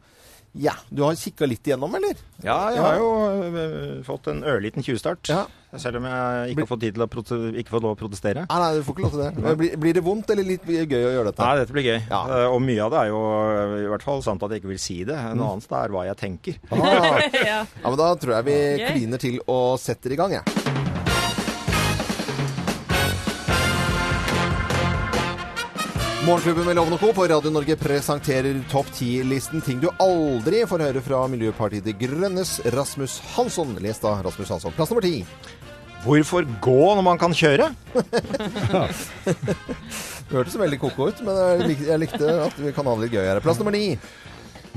Ja, 0.52 0.74
du 0.92 1.00
har 1.00 1.14
kikka 1.16 1.46
litt 1.48 1.64
igjennom, 1.64 1.94
eller? 1.96 2.18
Ja, 2.44 2.56
jeg 2.74 2.82
har 2.84 2.96
jo 3.00 3.06
eh, 3.56 4.02
fått 4.04 4.26
en 4.28 4.42
ørliten 4.44 4.84
tjuvstart. 4.84 5.30
Ja. 5.32 5.46
Selv 5.80 5.96
om 6.02 6.04
jeg 6.04 6.52
ikke 6.52 6.66
har 6.66 6.68
fått 6.68 6.82
tid 6.84 6.92
til 6.98 7.04
å 7.04 7.08
prote 7.08 7.38
ikke 7.56 7.72
fått 7.72 7.86
lov 7.86 7.94
å 7.94 7.98
protestere. 8.02 8.42
Nei, 8.50 8.58
nei, 8.60 8.68
du 8.76 8.82
får 8.84 8.98
ikke 8.98 9.06
lov 9.06 9.14
til 9.14 9.22
det. 9.22 9.30
Men 9.46 9.56
Blir, 9.62 9.78
blir 9.80 9.96
det 9.96 10.04
vondt 10.04 10.34
eller 10.34 10.44
litt 10.50 10.68
gøy 10.68 10.98
å 10.98 11.14
gjøre 11.14 11.30
dette? 11.30 11.46
Nei, 11.48 11.56
dette 11.62 11.76
blir 11.78 11.88
gøy. 11.88 11.98
Ja. 12.12 12.20
Eh, 12.36 12.46
Og 12.52 12.60
mye 12.68 12.84
av 12.84 12.92
det 12.92 13.00
er 13.06 13.10
jo 13.14 13.22
i 13.80 13.88
hvert 13.94 14.04
fall 14.10 14.20
sant 14.28 14.44
at 14.44 14.52
jeg 14.52 14.60
ikke 14.60 14.74
vil 14.74 14.82
si 14.84 14.98
det. 15.08 15.16
Mm. 15.16 15.40
Noe 15.40 15.54
annet 15.56 15.76
er 15.80 15.96
hva 15.96 16.04
jeg 16.10 16.20
tenker. 16.26 16.60
Ah, 16.68 17.16
ja. 17.48 17.58
ja, 17.64 17.88
men 17.88 18.00
da 18.04 18.12
tror 18.20 18.36
jeg 18.36 18.50
vi 18.52 18.60
kliner 18.92 19.24
til 19.24 19.40
og 19.48 19.78
setter 19.80 20.12
i 20.12 20.20
gang, 20.20 20.36
jeg. 20.42 20.81
Morgenklubben 26.22 26.64
med 26.68 26.76
Loven 26.76 26.94
og 26.94 27.00
Co. 27.02 27.08
på 27.16 27.24
Radio 27.26 27.50
Norge 27.50 27.74
presenterer 27.74 28.60
topp 28.70 28.86
10-listen 28.94 29.58
ting 29.66 29.80
du 29.82 29.88
aldri 29.98 30.60
får 30.70 30.84
høre 30.84 31.00
fra 31.02 31.24
Miljøpartiet 31.26 31.82
De 31.88 31.94
Grønnes 31.98 32.60
Rasmus 32.76 33.16
Hansson. 33.32 33.72
Lest 33.82 34.06
av 34.06 34.20
Rasmus 34.22 34.52
Hansson. 34.54 34.74
Plass 34.76 34.92
nummer 34.92 35.02
ti. 35.02 35.24
Hvorfor 36.04 36.46
gå 36.62 36.78
når 36.94 37.02
man 37.08 37.18
kan 37.18 37.34
kjøre? 37.34 37.72
Det 39.26 40.38
hørtes 40.38 40.54
veldig 40.62 40.78
ko-ko 40.80 41.10
ut, 41.10 41.18
men 41.26 41.74
jeg 41.74 41.98
likte 42.00 42.30
at 42.46 42.54
vi 42.56 42.70
kan 42.72 42.86
ha 42.86 42.94
det 42.96 43.08
litt 43.08 43.18
gøy 43.18 43.26
her. 43.26 43.42
Plass 43.42 43.58
nummer 43.58 43.74
ni. 43.74 43.98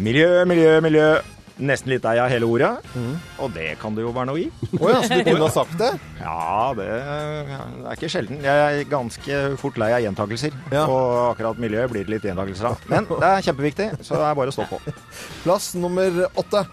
Miljø, 0.02 0.44
miljø, 0.50 0.80
miljø. 0.84 1.08
Nesten 1.56 1.94
litt 1.94 2.04
lei 2.04 2.18
av 2.20 2.28
hele 2.28 2.48
ordet. 2.52 2.72
Mm. 2.96 3.14
Og 3.40 3.54
det 3.56 3.68
kan 3.80 3.96
det 3.96 4.04
jo 4.04 4.12
være 4.16 4.28
noe 4.28 4.42
i. 4.42 4.48
Å 4.76 4.90
ja, 4.92 4.98
så 5.06 5.16
du 5.16 5.22
kunne 5.24 5.46
ha 5.46 5.52
sagt 5.54 5.78
det? 5.80 5.92
Ja, 6.26 6.74
det, 6.76 6.86
det 6.90 7.86
er 7.86 7.94
ikke 8.00 8.10
sjelden. 8.10 8.40
Jeg 8.44 8.64
er 8.66 8.88
ganske 8.90 9.40
fort 9.62 9.78
lei 9.80 9.92
av 9.94 10.02
gjentakelser. 10.04 10.56
Ja. 10.74 10.86
Og 10.90 11.12
akkurat 11.30 11.60
miljøet 11.62 11.92
blir 11.94 12.08
det 12.08 12.16
litt 12.16 12.26
gjentakelser 12.28 12.72
av. 12.72 12.82
Men 12.92 13.08
det 13.12 13.30
er 13.30 13.46
kjempeviktig, 13.46 13.88
så 14.02 14.18
det 14.18 14.26
er 14.32 14.40
bare 14.40 14.52
å 14.52 14.56
stå 14.56 14.66
på. 14.72 14.80
Plass 15.46 15.70
nummer 15.78 16.26
åtte. 16.34 16.66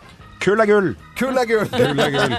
Kull 0.43 0.59
er 0.59 0.67
gull! 0.67 0.89
Kull 1.19 1.37
er 1.39 1.47
gull! 1.47 1.69
Kull 1.71 2.01
er 2.03 2.11
gull. 2.11 2.33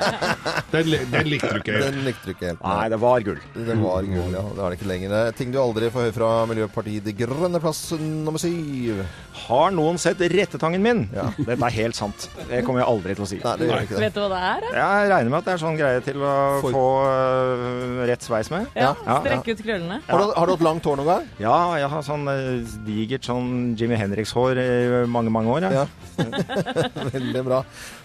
Den, 0.74 0.90
den 1.14 1.28
likte 1.32 1.50
du 1.54 1.60
ikke. 1.62 1.76
Den 1.80 2.00
likte 2.04 2.26
du 2.28 2.32
ikke 2.34 2.48
helt. 2.50 2.64
Nei, 2.66 2.88
det 2.92 2.98
var 3.00 3.24
gull. 3.24 3.38
Det 3.56 3.76
var 3.80 4.08
gull, 4.10 4.34
ja. 4.36 4.42
Det 4.44 4.60
er 4.66 4.74
det 4.74 4.78
ikke 4.80 4.90
lenger. 4.90 5.14
Ting 5.38 5.54
du 5.54 5.60
aldri 5.62 5.88
får 5.94 6.08
høre 6.10 6.16
fra 6.18 6.32
Miljøpartiet 6.50 7.06
De 7.08 7.14
Grønne. 7.16 7.62
Plass 7.64 7.80
nummer 8.02 8.42
syv. 8.42 9.00
Har 9.46 9.72
noen 9.76 10.00
sett 10.02 10.20
rettetangen 10.34 10.84
min? 10.84 11.06
Ja. 11.16 11.30
Dette 11.38 11.56
er 11.70 11.78
helt 11.78 11.96
sant. 12.00 12.28
Det 12.50 12.60
kommer 12.68 12.84
jeg 12.84 12.90
aldri 12.92 13.16
til 13.16 13.24
å 13.24 13.30
si. 13.30 13.40
Nei, 13.44 13.56
det 13.62 13.70
gjør 13.70 13.86
ikke 13.88 13.96
det. 13.96 14.04
Vet 14.04 14.18
du 14.18 14.22
hva 14.26 14.30
det 14.34 14.42
er? 14.50 14.66
da? 14.68 14.74
Jeg 14.82 15.12
regner 15.14 15.32
med 15.32 15.40
at 15.40 15.48
det 15.48 15.56
er 15.56 15.64
sånn 15.64 15.80
greie 15.80 16.04
til 16.10 16.20
å 16.28 16.36
For- 16.66 16.76
få 16.76 16.84
uh, 17.08 18.04
rett 18.12 18.28
sveis 18.28 18.52
med. 18.52 18.68
Ja, 18.76 18.92
Ja, 19.08 19.20
Strekke 19.24 19.56
ut 19.56 19.64
krøllene. 19.64 20.02
Har 20.10 20.26
du, 20.26 20.36
har 20.36 20.50
du 20.52 20.56
hatt 20.58 20.68
langt 20.68 20.88
hår 20.92 21.00
noen 21.00 21.12
gang? 21.14 21.32
Ja, 21.44 21.56
jeg 21.80 21.92
har 21.96 22.04
sånn 22.10 22.28
uh, 22.28 22.76
digert 22.88 23.32
sånn 23.32 23.50
Jimmy 23.80 23.96
Henriks-hår 24.02 24.60
i 24.60 24.70
mange, 25.08 25.32
mange 25.34 25.56
år. 25.56 25.70
Ja. 25.72 25.88
Veldig 27.16 27.44
bra. 27.48 27.64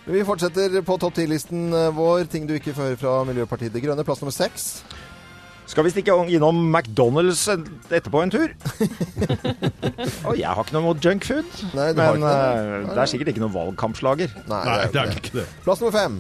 Vi 0.09 0.25
fortsetter 0.25 0.79
på 0.87 0.97
topp 1.01 1.19
ti-listen 1.19 1.69
vår. 1.97 2.25
Ting 2.33 2.47
du 2.49 2.55
ikke 2.57 2.73
får 2.77 2.93
høre 2.93 3.01
fra 3.01 3.19
Miljøpartiet 3.29 3.75
De 3.75 3.83
Grønne. 3.85 4.05
Plass 4.09 4.23
nummer 4.25 4.35
seks. 4.35 4.71
Skal 5.69 5.85
vi 5.85 5.91
stikke 5.93 6.15
innom 6.33 6.63
McDonald's 6.73 7.43
etterpå 7.93 8.23
en 8.25 8.31
tur? 8.33 8.55
Og 10.25 10.39
jeg 10.41 10.49
har 10.49 10.63
ikke 10.65 10.73
noe 10.79 10.87
mot 10.87 11.05
junkfood, 11.05 11.51
men 11.77 11.93
ikke 11.93 12.17
det. 12.23 12.79
det 12.89 13.03
er 13.03 13.11
sikkert 13.13 13.33
ikke 13.35 13.43
noe 13.45 13.53
valgkampslager. 13.53 14.33
Nei, 14.49 14.63
Nei, 14.65 14.79
det 14.95 15.03
er 15.03 15.13
ikke 15.13 15.21
det. 15.21 15.27
ikke 15.27 15.37
det. 15.43 15.47
Plass 15.67 15.85
nummer 15.85 15.99
fem. 15.99 16.17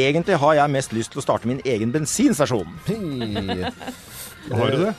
Egentlig 0.00 0.38
har 0.40 0.56
jeg 0.56 0.72
mest 0.72 0.94
lyst 0.96 1.12
til 1.12 1.20
å 1.20 1.26
starte 1.26 1.50
min 1.50 1.60
egen 1.68 1.92
bensinstasjon. 1.92 2.72
Hey. 2.88 3.68
Har 4.48 4.72
du 4.72 4.78
det? 4.86 4.94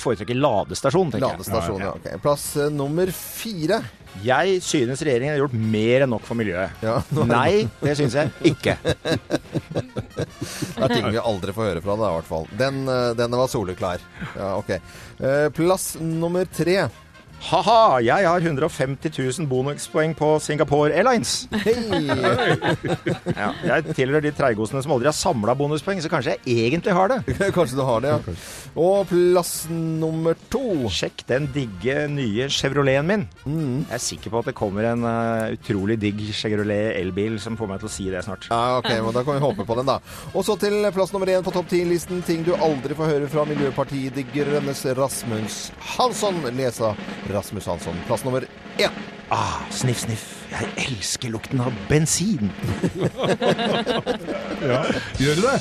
Foretrekker 0.00 0.36
ladestasjon, 0.38 1.10
tenker 1.12 1.26
jeg. 1.26 1.38
Ladestasjon, 1.40 1.80
ja. 1.84 1.90
ok. 1.96 2.06
Plass 2.24 2.44
eh, 2.60 2.70
nummer 2.74 3.06
fire. 3.14 3.78
Jeg 4.24 4.62
synes 4.64 5.02
regjeringen 5.04 5.34
har 5.34 5.42
gjort 5.42 5.56
mer 5.76 5.98
enn 6.06 6.12
nok 6.14 6.24
for 6.24 6.34
miljøet. 6.38 6.70
Ja, 6.84 6.94
nå 7.16 7.20
Nei, 7.28 7.52
det 7.82 7.94
synes 7.98 8.14
jeg 8.16 8.26
ikke. 8.54 8.74
Det 8.82 8.94
er 10.86 10.94
ting 10.94 11.06
vi 11.12 11.20
aldri 11.20 11.52
får 11.56 11.64
høre 11.72 11.82
fra 11.84 11.94
deg, 12.00 12.08
i 12.08 12.14
hvert 12.20 12.30
fall. 12.30 12.46
Den, 12.60 12.76
eh, 12.92 13.10
den 13.18 13.30
var 13.42 13.48
soleklar. 13.52 13.98
Ja, 14.36 14.48
ok. 14.60 14.70
Eh, 14.76 15.48
Plass 15.56 15.84
nummer 16.00 16.44
tre. 16.48 16.78
Ha-ha, 17.46 18.00
jeg 18.00 18.24
har 18.26 18.40
150 18.40 19.10
000 19.12 19.46
bonuspoeng 19.50 20.14
på 20.18 20.38
Singapore 20.42 20.90
Airlines. 20.96 21.44
Hei! 21.52 21.74
Ja, 23.36 23.50
jeg 23.68 23.84
tilhører 23.94 24.24
de 24.24 24.32
treigosene 24.34 24.80
som 24.82 24.92
aldri 24.96 25.06
har 25.10 25.14
samla 25.14 25.54
bonuspoeng, 25.58 26.00
så 26.02 26.08
kanskje 26.10 26.30
jeg 26.38 26.42
egentlig 26.66 26.92
har 26.96 27.06
det. 27.12 27.18
Kanskje 27.56 27.76
du 27.78 27.84
har 27.86 28.00
det, 28.02 28.10
ja. 28.16 28.20
Og 28.76 29.08
plass 29.08 29.66
nummer 29.72 30.36
to. 30.52 30.88
Sjekk 30.92 31.22
den 31.30 31.46
digge 31.54 32.02
nye 32.12 32.48
Chevroleten 32.52 33.08
min. 33.08 33.24
Mm. 33.48 33.86
Jeg 33.88 33.94
er 33.96 34.02
sikker 34.04 34.32
på 34.34 34.42
at 34.42 34.50
det 34.50 34.56
kommer 34.58 34.84
en 34.90 35.06
uh, 35.06 35.54
utrolig 35.56 35.96
digg 36.02 36.20
Chevrolet 36.36 36.92
elbil 37.00 37.38
som 37.40 37.56
får 37.56 37.70
meg 37.70 37.80
til 37.80 37.88
å 37.88 37.94
si 37.94 38.08
det 38.12 38.22
snart. 38.26 38.48
Ja, 38.52 38.76
ok, 38.82 38.90
men 39.06 39.16
Da 39.16 39.24
kan 39.24 39.38
vi 39.38 39.44
håpe 39.46 39.64
på 39.68 39.78
den, 39.80 39.88
da. 39.88 39.96
Og 40.34 40.44
så 40.44 40.58
til 40.60 40.76
plass 40.92 41.14
nummer 41.16 41.32
én 41.32 41.46
på 41.46 41.54
topp 41.54 41.70
ti-listen. 41.72 42.20
Ting 42.26 42.44
du 42.44 42.52
aldri 42.56 42.96
får 42.98 43.12
høre 43.14 43.32
fra 43.32 43.46
Miljøpartiet 43.48 44.16
De 44.16 44.26
Grønnes 44.34 44.84
Rasmus 44.98 45.60
Hansson. 45.96 46.42
Lesa 46.58 46.92
Rasmus 47.32 47.70
Hansson. 47.72 47.96
Plass 48.10 48.26
nummer 48.28 48.44
én. 48.76 49.04
Ah, 49.32 49.64
sniff, 49.74 50.04
sniff. 50.04 50.26
Jeg 50.52 50.68
elsker 50.84 51.32
lukten 51.34 51.64
av 51.64 51.74
bensin. 51.88 52.52
Gjør 55.18 55.40
du 55.40 55.42
det? 55.42 55.56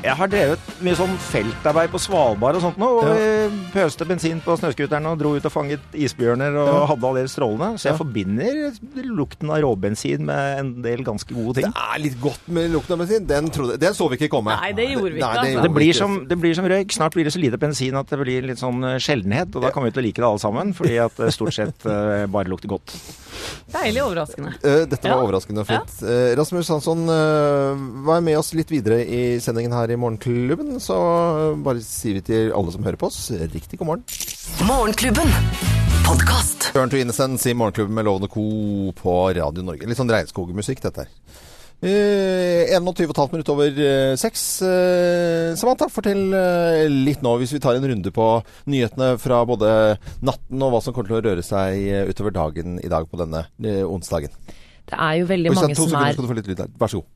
Jeg 0.00 0.16
har 0.16 0.30
drevet 0.32 0.68
mye 0.80 0.96
sånn 0.96 1.12
feltarbeid 1.20 1.90
på 1.92 1.98
Svalbard 2.00 2.56
og 2.56 2.62
sånt 2.64 2.78
nå, 2.80 2.88
og 3.02 3.08
ja. 3.10 3.48
pøste 3.74 4.06
bensin 4.08 4.38
på 4.40 4.54
snøskuteren 4.56 5.04
og 5.10 5.18
dro 5.20 5.34
ut 5.36 5.44
og 5.44 5.52
fanget 5.52 5.92
isbjørner 5.92 6.56
og 6.62 6.70
hadde 6.88 7.08
alle 7.10 7.24
de 7.26 7.32
strålene. 7.32 7.76
Så 7.76 7.90
jeg 7.90 7.98
forbinder 7.98 9.10
lukten 9.10 9.52
av 9.52 9.60
råbensin 9.64 10.24
med 10.24 10.62
en 10.62 10.70
del 10.86 11.04
ganske 11.04 11.36
gode 11.36 11.58
ting. 11.58 11.68
Det 11.68 11.84
er 11.84 12.02
litt 12.06 12.16
godt 12.22 12.48
med 12.48 12.72
lukten 12.72 12.96
av 12.96 13.04
bensin. 13.04 13.28
Den, 13.28 13.52
trodde, 13.52 13.76
den 13.82 13.96
så 13.96 14.08
vi 14.08 14.16
ikke 14.16 14.30
komme. 14.32 14.56
Nei, 14.56 14.72
det 14.78 14.88
gjorde 14.88 15.12
vi 15.12 15.20
ikke, 15.20 15.32
Nei, 15.36 15.50
altså. 15.50 15.66
Det 15.66 15.74
blir, 15.76 15.92
som, 16.00 16.16
det 16.32 16.40
blir 16.40 16.56
som 16.56 16.70
røyk. 16.72 16.96
Snart 16.96 17.18
blir 17.18 17.28
det 17.28 17.34
så 17.36 17.42
lite 17.44 17.60
bensin 17.60 18.00
at 18.00 18.08
det 18.08 18.20
blir 18.22 18.48
litt 18.48 18.62
sånn 18.62 18.80
eh, 18.94 18.96
sjeldenhet. 19.04 19.52
Og 19.52 19.66
da 19.66 19.74
kommer 19.74 19.92
vi 19.92 19.98
til 19.98 20.04
å 20.04 20.08
like 20.08 20.24
det 20.24 20.30
alle 20.30 20.44
sammen, 20.48 20.72
fordi 20.80 20.96
at 21.04 21.20
det 21.20 21.34
stort 21.36 21.58
sett 21.58 21.84
eh, 21.84 22.24
bare 22.32 22.48
lukter 22.48 22.72
godt. 22.72 22.96
Deilig 23.70 24.02
overraskende. 24.02 24.56
Eh, 24.64 24.86
Dette 24.88 25.04
var 25.08 25.20
Ja. 25.20 25.22
overraskende 25.24 25.62
og 25.62 25.68
fint. 25.68 26.02
Eh, 26.02 26.34
Rasmus 26.36 26.68
Hansson, 26.68 27.04
uh, 27.08 27.76
vær 28.06 28.20
med 28.22 28.38
oss 28.38 28.52
litt 28.54 28.70
videre 28.70 29.04
i 29.04 29.38
sendingen 29.38 29.72
her 29.72 29.89
i 29.92 29.98
Morgenklubben. 30.00 30.78
Så 30.82 30.96
bare 31.64 31.82
sier 31.84 32.18
vi 32.18 32.24
til 32.30 32.54
alle 32.56 32.74
som 32.74 32.86
hører 32.86 33.00
på 33.00 33.10
oss, 33.10 33.22
riktig 33.52 33.80
god 33.80 33.92
morgen. 33.92 34.04
Morgenklubben. 34.68 35.30
Podkast. 36.06 36.70
Turn 36.74 36.90
to 36.90 36.98
Innocence 36.98 37.46
i 37.50 37.54
Morgenklubben 37.54 37.94
med 37.94 38.08
Lovende 38.08 38.30
Co. 38.32 38.42
på 38.98 39.20
Radio 39.36 39.64
Norge. 39.66 39.86
Litt 39.86 40.00
sånn 40.00 40.10
regnskogmusikk, 40.10 40.82
dette 40.86 41.06
her. 41.06 41.14
Eh, 41.80 42.76
21,5 42.76 43.32
minutter 43.32 43.54
over 43.54 43.78
eh, 43.80 44.14
seks. 44.20 44.42
Eh, 44.66 45.54
Samantha, 45.56 45.88
fortell 45.88 46.26
eh, 46.36 46.82
litt 46.92 47.22
nå, 47.24 47.32
hvis 47.40 47.54
vi 47.56 47.60
tar 47.62 47.78
en 47.78 47.86
runde 47.88 48.12
på 48.12 48.26
nyhetene 48.68 49.14
fra 49.22 49.40
både 49.48 49.70
natten 50.20 50.66
og 50.66 50.74
hva 50.74 50.82
som 50.84 50.92
kommer 50.96 51.08
til 51.08 51.20
å 51.20 51.24
røre 51.30 51.46
seg 51.46 52.10
utover 52.10 52.36
dagen 52.36 52.76
i 52.84 52.90
dag 52.92 53.08
på 53.08 53.22
denne 53.22 53.46
eh, 53.64 53.80
onsdagen. 53.86 54.34
Det 54.90 54.98
er 54.98 55.20
jo 55.22 55.30
veldig 55.30 55.54
Oi, 55.54 55.56
sant, 55.56 55.70
mange 55.70 55.78
to 55.78 55.86
som 55.86 55.94
sekunder 55.94 56.10
er 56.10 56.18
skal 56.18 56.26
du 56.26 56.32
få 56.34 56.38
litt 56.42 56.52
lyd 56.52 56.60
der. 56.60 56.76
Vær 56.82 56.92
så 56.92 57.00
god. 57.00 57.08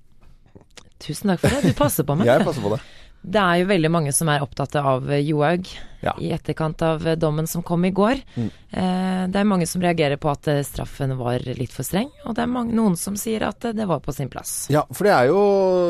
Tusen 1.04 1.34
takk 1.34 1.44
for 1.44 1.54
det, 1.58 1.72
du 1.74 1.78
passer 1.78 2.06
på 2.08 2.16
meg. 2.18 2.26
Jeg 2.32 2.46
passer 2.46 2.64
på 2.64 2.74
det. 2.76 2.82
Det 3.24 3.40
er 3.40 3.62
jo 3.62 3.66
veldig 3.70 3.88
mange 3.88 4.10
som 4.12 4.28
er 4.28 4.42
opptatt 4.44 4.74
av 4.76 5.06
eh, 5.08 5.22
Johaug 5.24 5.64
Ja. 6.04 6.12
i 6.20 6.26
etterkant 6.36 6.82
av 6.84 7.06
eh, 7.08 7.14
dommen 7.16 7.46
som 7.48 7.62
kom 7.64 7.80
i 7.88 7.90
går. 7.96 8.18
Mm. 8.36 8.50
Eh, 8.76 9.22
det 9.32 9.38
er 9.40 9.46
mange 9.48 9.64
som 9.64 9.80
reagerer 9.80 10.18
på 10.20 10.28
at 10.28 10.50
straffen 10.68 11.14
var 11.16 11.40
litt 11.56 11.72
for 11.72 11.88
streng, 11.88 12.10
og 12.28 12.34
det 12.36 12.42
er 12.44 12.50
mange, 12.52 12.74
noen 12.76 12.98
som 13.00 13.16
sier 13.16 13.46
at 13.48 13.64
det 13.72 13.86
var 13.88 14.02
på 14.04 14.12
sin 14.12 14.28
plass. 14.28 14.66
Ja, 14.68 14.82
for 14.92 15.08
det 15.08 15.14
er 15.16 15.30
jo 15.30 15.38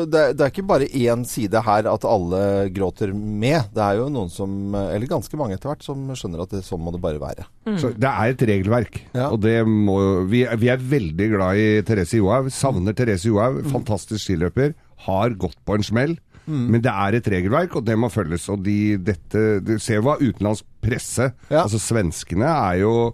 Det 0.07 0.21
er, 0.21 0.31
det 0.39 0.45
er 0.45 0.53
ikke 0.53 0.63
bare 0.69 0.87
én 0.87 1.25
side 1.27 1.59
her 1.67 1.89
at 1.91 2.07
alle 2.07 2.69
gråter 2.71 3.11
med. 3.11 3.67
Det 3.75 3.83
er 3.83 3.99
jo 3.99 4.07
noen 4.15 4.31
som, 4.31 4.55
eller 4.79 5.11
ganske 5.11 5.35
mange 5.35 5.59
etter 5.59 5.73
hvert, 5.73 5.83
som 5.83 6.07
skjønner 6.15 6.45
at 6.47 6.55
det, 6.55 6.63
sånn 6.63 6.83
må 6.87 6.95
det 6.95 7.03
bare 7.03 7.19
være. 7.19 7.49
Så 7.83 7.91
det 7.99 8.13
er 8.15 8.31
et 8.31 8.47
regelverk, 8.47 9.01
Ja. 9.11 9.27
og 9.27 9.41
det 9.43 9.57
må 9.67 9.99
vi, 10.31 10.45
vi 10.63 10.71
er 10.71 10.79
veldig 10.79 11.29
glad 11.35 11.59
i 11.59 11.67
Therese 11.83 12.15
Johaug. 12.23 12.47
Savner 12.55 12.95
Therese 12.95 13.27
Johaug. 13.27 13.59
Mm. 13.65 13.71
Fantastisk 13.75 14.23
skiløper. 14.23 14.71
Har 14.97 15.29
gått 15.35 15.57
på 15.65 15.75
en 15.75 15.83
smell. 15.83 16.17
Men 16.47 16.79
det 16.81 16.91
er 16.91 17.15
et 17.17 17.25
regelverk, 17.27 17.75
og 17.75 17.85
det 17.85 17.95
må 17.97 18.05
følges. 18.13 18.43
Og 18.53 18.61
de, 18.63 18.97
dette, 19.01 19.63
du 19.65 19.79
ser 19.81 20.01
hva 20.05 20.13
utenlandsk 20.21 20.63
presse 20.81 21.31
Ja. 21.49 21.63
Altså 21.63 21.79
svenskene 21.81 22.45
er 22.45 22.81
jo 22.83 23.13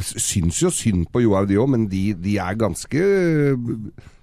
Syns 0.00 0.62
jo 0.62 0.70
synd 0.72 1.10
på 1.12 1.20
Johaug, 1.20 1.48
de 1.50 1.58
òg, 1.60 1.68
men 1.68 1.82
de, 1.90 2.14
de 2.14 2.38
er 2.40 2.54
ganske 2.56 3.00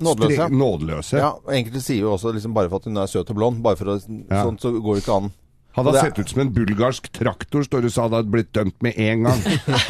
Nådeløse. 0.01 0.37
stre- 0.39 0.49
nådeløse. 0.57 1.17
Ja, 1.19 1.31
Enkelte 1.53 1.81
sier 1.83 2.01
jo 2.05 2.13
også 2.15 2.31
liksom 2.33 2.53
bare 2.55 2.69
for 2.71 2.79
at 2.81 2.87
hun 2.89 2.97
er 2.97 3.05
søt 3.11 3.29
og 3.29 3.35
blond, 3.37 3.61
bare 3.61 3.77
for 3.77 3.85
å, 3.93 3.97
Ja. 4.31 4.43
sånt 4.47 4.61
så 4.63 4.71
går 4.81 4.95
det 4.97 5.03
ikke 5.03 5.17
an. 5.17 5.31
Hadde 5.77 5.93
det 5.93 6.01
han 6.01 6.09
sett 6.09 6.19
ut 6.25 6.31
som 6.33 6.41
en 6.41 6.51
bulgarsk 6.55 7.09
traktor, 7.13 7.63
står 7.67 7.85
det, 7.85 7.91
så 7.93 8.07
hadde 8.07 8.19
han 8.23 8.31
blitt 8.33 8.51
dømt 8.57 8.77
med 8.81 8.97
en 8.97 9.27
gang. 9.27 9.43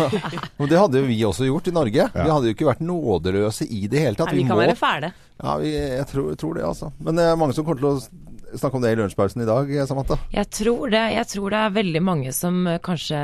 Men 0.60 0.70
det 0.72 0.79
hadde 0.82 1.00
jo 1.01 1.08
vi 1.08 1.17
også 1.25 1.48
gjort 1.48 1.70
i 1.72 1.75
Norge. 1.77 2.10
Vi 2.13 2.27
hadde 2.29 2.50
jo 2.51 2.56
ikke 2.58 2.67
vært 2.67 2.84
nådeløse 2.84 3.67
i 3.72 3.86
det 3.88 4.03
hele 4.03 4.20
tatt. 4.20 4.34
Nei, 4.34 4.41
vi 4.44 4.48
kan 4.50 4.58
må- 4.58 4.65
være 4.65 4.75
fæle. 4.77 5.13
Ja, 5.38 5.58
vi, 5.62 5.72
jeg 5.72 6.08
tror, 6.12 6.32
tror 6.36 6.58
det, 6.58 6.65
altså. 6.67 6.91
Men 7.00 7.15
det 7.20 7.27
er 7.32 7.39
mange 7.39 7.56
som 7.56 7.65
kommer 7.67 7.79
til 7.79 7.91
å 7.94 8.58
snakke 8.58 8.79
om 8.79 8.84
det 8.84 8.91
i 8.96 9.00
lunsjpausen 9.00 9.44
i 9.44 9.48
dag, 9.48 9.72
Samantha. 9.89 10.17
Jeg 10.34 10.50
tror 10.56 10.91
det. 10.91 11.03
Jeg 11.13 11.27
tror 11.34 11.51
det 11.53 11.60
er 11.65 11.75
veldig 11.82 12.01
mange 12.03 12.32
som 12.36 12.62
eh, 12.67 12.79
kanskje 12.84 13.20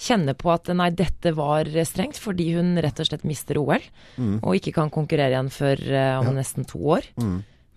kjenner 0.00 0.36
på 0.38 0.48
at 0.54 0.70
nei, 0.72 0.88
dette 0.96 1.34
var 1.36 1.68
strengt, 1.84 2.16
fordi 2.22 2.52
hun 2.56 2.72
rett 2.80 3.02
og 3.02 3.08
slett 3.10 3.24
mister 3.28 3.58
OL, 3.60 3.82
og 4.40 4.54
ikke 4.56 4.72
kan 4.78 4.88
konkurrere 4.94 5.34
igjen 5.34 5.50
før 5.52 5.82
eh, 5.92 6.18
om 6.22 6.30
nesten 6.38 6.64
to 6.68 6.80
år. 6.96 7.10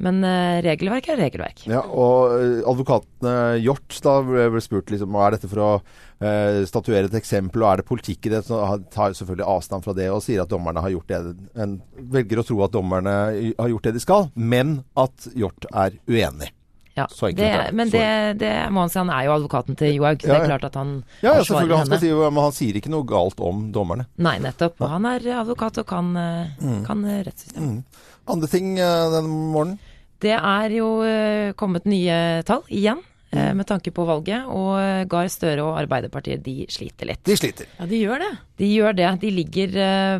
Men 0.03 0.23
eh, 0.27 0.61
regelverk 0.65 1.07
er 1.13 1.19
regelverk. 1.21 1.63
Ja, 1.71 1.81
og 1.87 2.33
eh, 2.35 2.57
advokatene 2.67 3.35
Hjort 3.63 3.99
da 4.03 4.17
ble 4.27 4.63
spurt 4.63 4.91
liksom, 4.91 5.15
er 5.15 5.37
dette 5.37 5.49
for 5.51 5.63
å 5.63 5.69
eh, 5.77 6.63
statuere 6.69 7.07
et 7.07 7.15
eksempel, 7.19 7.63
og 7.63 7.69
er 7.71 7.81
det 7.83 7.87
politikk 7.87 8.27
i 8.27 8.33
det? 8.35 8.41
Så 8.47 8.59
tar 8.93 9.15
selvfølgelig 9.15 9.47
avstand 9.55 9.85
fra 9.85 9.95
det 9.97 10.09
og 10.11 10.23
sier 10.25 10.43
at 10.43 10.51
dommerne 10.51 10.83
har 10.83 10.91
gjort 10.93 11.13
det. 11.13 11.21
En 11.55 11.77
velger 12.11 12.41
å 12.43 12.47
tro 12.47 12.59
at 12.65 12.75
dommerne 12.75 13.15
har 13.55 13.71
gjort 13.71 13.87
det 13.87 13.95
de 13.95 14.03
skal, 14.03 14.27
men 14.35 14.81
at 14.99 15.31
Hjort 15.37 15.69
er 15.71 15.95
uenig. 16.09 16.51
Ja, 16.93 17.07
det, 17.33 17.71
men 17.73 17.89
det, 17.89 18.05
det 18.37 18.51
må 18.69 18.83
han 18.83 18.91
si, 18.93 18.99
han 18.99 19.09
er 19.09 19.23
jo 19.25 19.31
advokaten 19.33 19.73
til 19.79 19.95
Johaug, 19.95 20.21
Ja, 20.21 20.27
Ja, 20.29 20.33
det 20.35 20.43
er 20.43 20.51
klart 20.51 20.67
at 20.67 20.75
han 20.77 20.91
Ja, 21.23 21.31
ja 21.31 21.39
selvfølgelig. 21.41 21.77
Han 21.79 21.87
skal 21.89 22.01
si, 22.03 22.11
men 22.13 22.43
han 22.43 22.53
sier 22.53 22.77
ikke 22.77 22.91
noe 22.93 23.07
galt 23.09 23.41
om 23.41 23.63
dommerne. 23.73 24.05
Nei, 24.21 24.35
nettopp. 24.43 24.83
Han 24.91 25.07
er 25.09 25.25
advokat 25.39 25.79
og 25.81 25.87
kan, 25.89 26.11
eh, 26.15 26.51
Mm. 26.61 26.83
kan 26.85 27.01
rettssystemet. 27.01 27.81
Mm. 27.81 28.05
Andre 28.35 28.47
ting 28.47 28.75
denne 28.77 29.23
morgenen? 29.25 29.79
Det 30.23 30.37
er 30.37 30.77
jo 30.77 30.93
eh, 31.05 31.51
kommet 31.59 31.87
nye 31.89 32.43
tall 32.47 32.63
igjen, 32.71 33.01
eh, 33.33 33.51
med 33.57 33.67
tanke 33.69 33.91
på 33.95 34.05
valget. 34.07 34.47
Og 34.47 34.77
eh, 34.79 35.03
Gahr 35.09 35.29
Støre 35.31 35.65
og 35.65 35.77
Arbeiderpartiet 35.81 36.43
de 36.45 36.67
sliter 36.71 37.11
litt. 37.11 37.23
De 37.27 37.37
sliter. 37.39 37.69
Ja, 37.79 37.89
de 37.89 37.99
gjør 37.99 38.23
det. 38.23 38.31
De 38.61 38.71
gjør 38.71 38.97
det. 39.01 39.09
De 39.23 39.33
ligger 39.33 39.75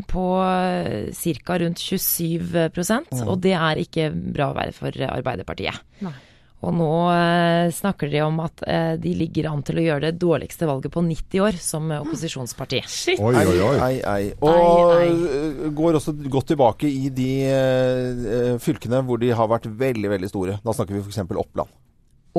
på 0.09 0.27
ca. 0.43 1.57
rundt 1.63 1.79
27 1.79 2.43
mm. 2.43 3.23
og 3.23 3.39
det 3.43 3.55
er 3.55 3.81
ikke 3.85 4.11
bra 4.11 4.51
å 4.51 4.57
være 4.57 4.75
for 4.75 5.09
Arbeiderpartiet. 5.13 5.81
Nei. 6.03 6.15
Og 6.63 6.71
nå 6.79 6.89
eh, 7.11 7.67
snakker 7.75 8.07
de 8.07 8.21
om 8.23 8.37
at 8.39 8.61
eh, 8.63 8.93
de 9.03 9.11
ligger 9.19 9.49
an 9.51 9.63
til 9.67 9.81
å 9.81 9.83
gjøre 9.83 10.05
det 10.07 10.19
dårligste 10.21 10.67
valget 10.69 10.93
på 10.95 11.03
90 11.03 11.41
år 11.43 11.57
som 11.59 11.91
eh, 11.91 11.99
opposisjonsparti. 12.05 12.79
Shit. 12.97 13.19
Oi, 13.19 13.35
oi, 13.35 13.57
oi. 13.67 13.75
Ei, 13.89 13.97
ei. 13.99 14.31
Og 14.39 14.93
Ei, 14.95 15.11
ei. 15.11 15.71
går 15.75 15.99
også 15.99 16.15
godt 16.31 16.53
tilbake 16.53 16.87
i 16.87 17.09
de 17.11 17.29
eh, 17.51 18.57
fylkene 18.63 19.03
hvor 19.03 19.19
de 19.19 19.33
har 19.35 19.49
vært 19.51 19.67
veldig, 19.67 20.13
veldig 20.15 20.29
store. 20.31 20.59
Da 20.63 20.75
snakker 20.77 20.95
vi 20.95 21.03
f.eks. 21.03 21.19
Oppland 21.33 21.67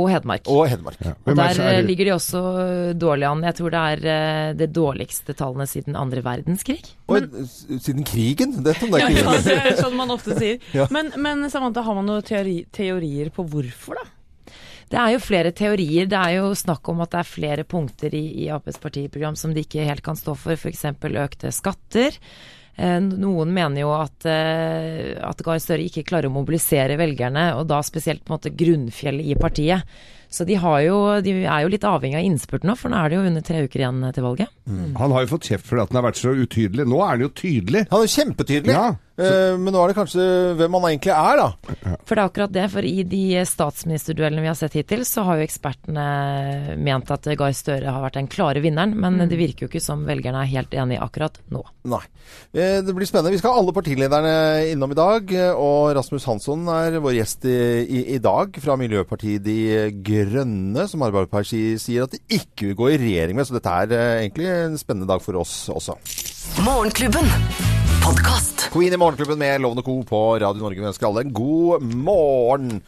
Og 0.01 0.09
Hedmark. 0.11 0.49
og 0.51 0.65
Hedmark. 0.73 0.97
Ja. 1.05 1.13
Og 1.29 1.37
er 1.45 1.61
der 1.61 1.85
ligger 1.87 2.09
de 2.09 2.15
også 2.17 2.41
dårlig 2.99 3.29
an. 3.29 3.45
Jeg 3.47 3.59
tror 3.61 3.71
det 3.77 3.83
er 3.93 4.57
det 4.59 4.71
dårligste 4.75 5.37
tallene 5.39 5.69
siden 5.71 5.95
andre 6.01 6.25
verdenskrig. 6.25 6.81
Og 7.13 7.29
siden 7.85 8.03
krigen? 8.09 8.57
Det 8.65 8.75
Ja, 8.81 8.89
er 8.89 9.05
ja, 9.05 9.13
krigen. 9.13 9.45
det 9.47 9.61
er 9.61 9.79
sånn 9.85 9.95
man 10.01 10.11
ofte 10.17 10.35
sier. 10.41 10.59
Ja. 10.81 10.89
Men, 10.91 11.13
men 11.23 11.45
Samantha, 11.53 11.85
har 11.87 12.01
man 12.01 12.09
noen 12.11 12.25
teori, 12.27 12.63
teorier 12.75 13.31
på 13.37 13.45
hvorfor, 13.53 14.01
da? 14.01 14.11
Det 14.95 15.01
er 15.03 15.15
jo 15.17 15.23
flere 15.23 15.51
teorier. 15.57 16.07
Det 16.11 16.19
er 16.21 16.37
jo 16.39 16.53
snakk 16.59 16.87
om 16.93 17.03
at 17.03 17.15
det 17.15 17.23
er 17.25 17.31
flere 17.33 17.67
punkter 17.67 18.15
i, 18.15 18.25
i 18.45 18.51
Aps 18.55 18.79
partiprogram 18.83 19.35
som 19.39 19.55
de 19.55 19.65
ikke 19.67 19.87
helt 19.89 20.05
kan 20.07 20.19
stå 20.19 20.37
for, 20.39 20.55
f.eks. 20.55 20.87
økte 21.27 21.51
skatter. 21.55 22.15
Eh, 22.77 22.99
Noen 23.03 23.53
mener 23.55 23.85
jo 23.85 23.93
at, 23.97 24.27
eh, 24.27 25.15
at 25.19 25.43
Gahr 25.47 25.61
Støre 25.63 25.87
ikke 25.87 26.07
klarer 26.07 26.31
å 26.31 26.35
mobilisere 26.35 26.99
velgerne, 27.01 27.53
og 27.59 27.69
da 27.71 27.83
spesielt 27.87 28.25
på 28.25 28.33
en 28.33 28.39
måte 28.39 28.55
grunnfjellet 28.55 29.35
i 29.35 29.39
partiet. 29.39 29.97
Så 30.35 30.43
de, 30.49 30.57
har 30.59 30.81
jo, 30.83 30.97
de 31.23 31.33
er 31.45 31.63
jo 31.63 31.71
litt 31.71 31.85
avhengig 31.87 32.19
av 32.19 32.25
innspurt 32.27 32.65
nå, 32.67 32.75
for 32.79 32.91
nå 32.91 32.99
er 32.99 33.13
det 33.13 33.19
jo 33.21 33.27
under 33.29 33.45
tre 33.47 33.61
uker 33.69 33.85
igjen 33.85 34.01
til 34.17 34.25
valget. 34.25 34.51
Han 34.99 35.15
har 35.15 35.23
jo 35.23 35.31
fått 35.31 35.47
kjeft 35.47 35.69
fordi 35.69 35.85
at 35.85 35.93
han 35.93 36.01
har 36.01 36.07
vært 36.09 36.19
så 36.19 36.33
utydelig. 36.35 36.87
Nå 36.91 36.99
er 37.05 37.13
han 37.13 37.23
jo 37.23 37.29
tydelig. 37.39 37.85
Han 37.93 38.03
er 38.03 38.11
kjempetydelig. 38.17 38.75
Ja. 38.75 38.89
Eh, 39.15 39.55
men 39.61 39.71
nå 39.71 39.79
er 39.79 39.93
det 39.93 39.99
kanskje 39.99 40.25
hvem 40.59 40.77
han 40.79 40.89
egentlig 40.91 41.13
er, 41.15 41.41
da. 41.41 41.99
For 42.05 42.15
det 42.15 42.21
er 42.21 42.25
akkurat 42.25 42.55
det, 42.55 42.65
for 42.73 42.87
i 42.87 43.05
de 43.07 43.23
statsministerduellene 43.47 44.43
vi 44.43 44.51
har 44.51 44.59
sett 44.59 44.75
hittil, 44.79 45.05
så 45.07 45.27
har 45.29 45.39
jo 45.39 45.47
ekspertene 45.47 46.07
ment 46.83 47.13
at 47.15 47.29
Gahr 47.39 47.55
Støre 47.55 47.95
har 47.95 48.03
vært 48.03 48.19
den 48.19 48.31
klare 48.33 48.63
vinneren, 48.65 48.97
men 48.99 49.23
det 49.31 49.39
virker 49.39 49.67
jo 49.67 49.71
ikke 49.71 49.85
som 49.85 50.03
velgerne 50.09 50.43
er 50.43 50.51
helt 50.51 50.75
enige 50.75 51.03
akkurat 51.05 51.39
nå. 51.55 51.63
Nei. 51.93 52.03
Eh, 52.57 52.81
det 52.83 52.95
blir 52.97 53.07
spennende. 53.09 53.35
Vi 53.35 53.43
skal 53.43 53.55
ha 53.55 53.63
alle 53.63 53.77
partilederne 53.77 54.35
innom 54.73 54.95
i 54.95 54.99
dag. 54.99 55.35
Og 55.61 55.93
Rasmus 55.97 56.27
Hansson 56.29 56.67
er 56.73 56.99
vår 57.05 57.19
gjest 57.21 57.47
i, 57.51 57.59
i, 57.85 58.03
i 58.17 58.21
dag 58.23 58.57
fra 58.65 58.79
Miljøpartiet 58.81 59.45
De 59.45 59.59
Grønne, 60.05 60.89
som 60.91 61.05
Arbeiderpartiet 61.07 61.83
sier 61.83 62.09
at 62.09 62.17
de 62.17 62.23
ikke 62.41 62.73
vil 62.73 62.79
gå 62.81 62.91
i 62.95 63.01
regjering 63.05 63.39
med. 63.39 63.47
Så 63.47 63.59
dette 63.59 63.79
er 63.85 63.95
eh, 63.95 64.19
egentlig 64.25 64.51
en 64.51 64.79
spennende 64.81 65.11
dag 65.11 65.23
for 65.23 65.39
oss 65.45 65.57
også. 65.73 65.99
Morgenklubben. 66.65 67.84
Podkast. 68.05 68.69
Queen 68.73 68.93
i 68.93 68.97
Morgenklubben 68.97 69.39
med 69.39 69.61
Lovende 69.61 69.83
Co. 69.83 70.03
på 70.03 70.39
Radio 70.39 70.61
Norge. 70.63 70.81
Vi 70.81 70.87
ønsker 70.87 71.07
alle 71.09 71.23
en 71.25 71.33
god 71.33 71.83
morgen. 71.83 72.81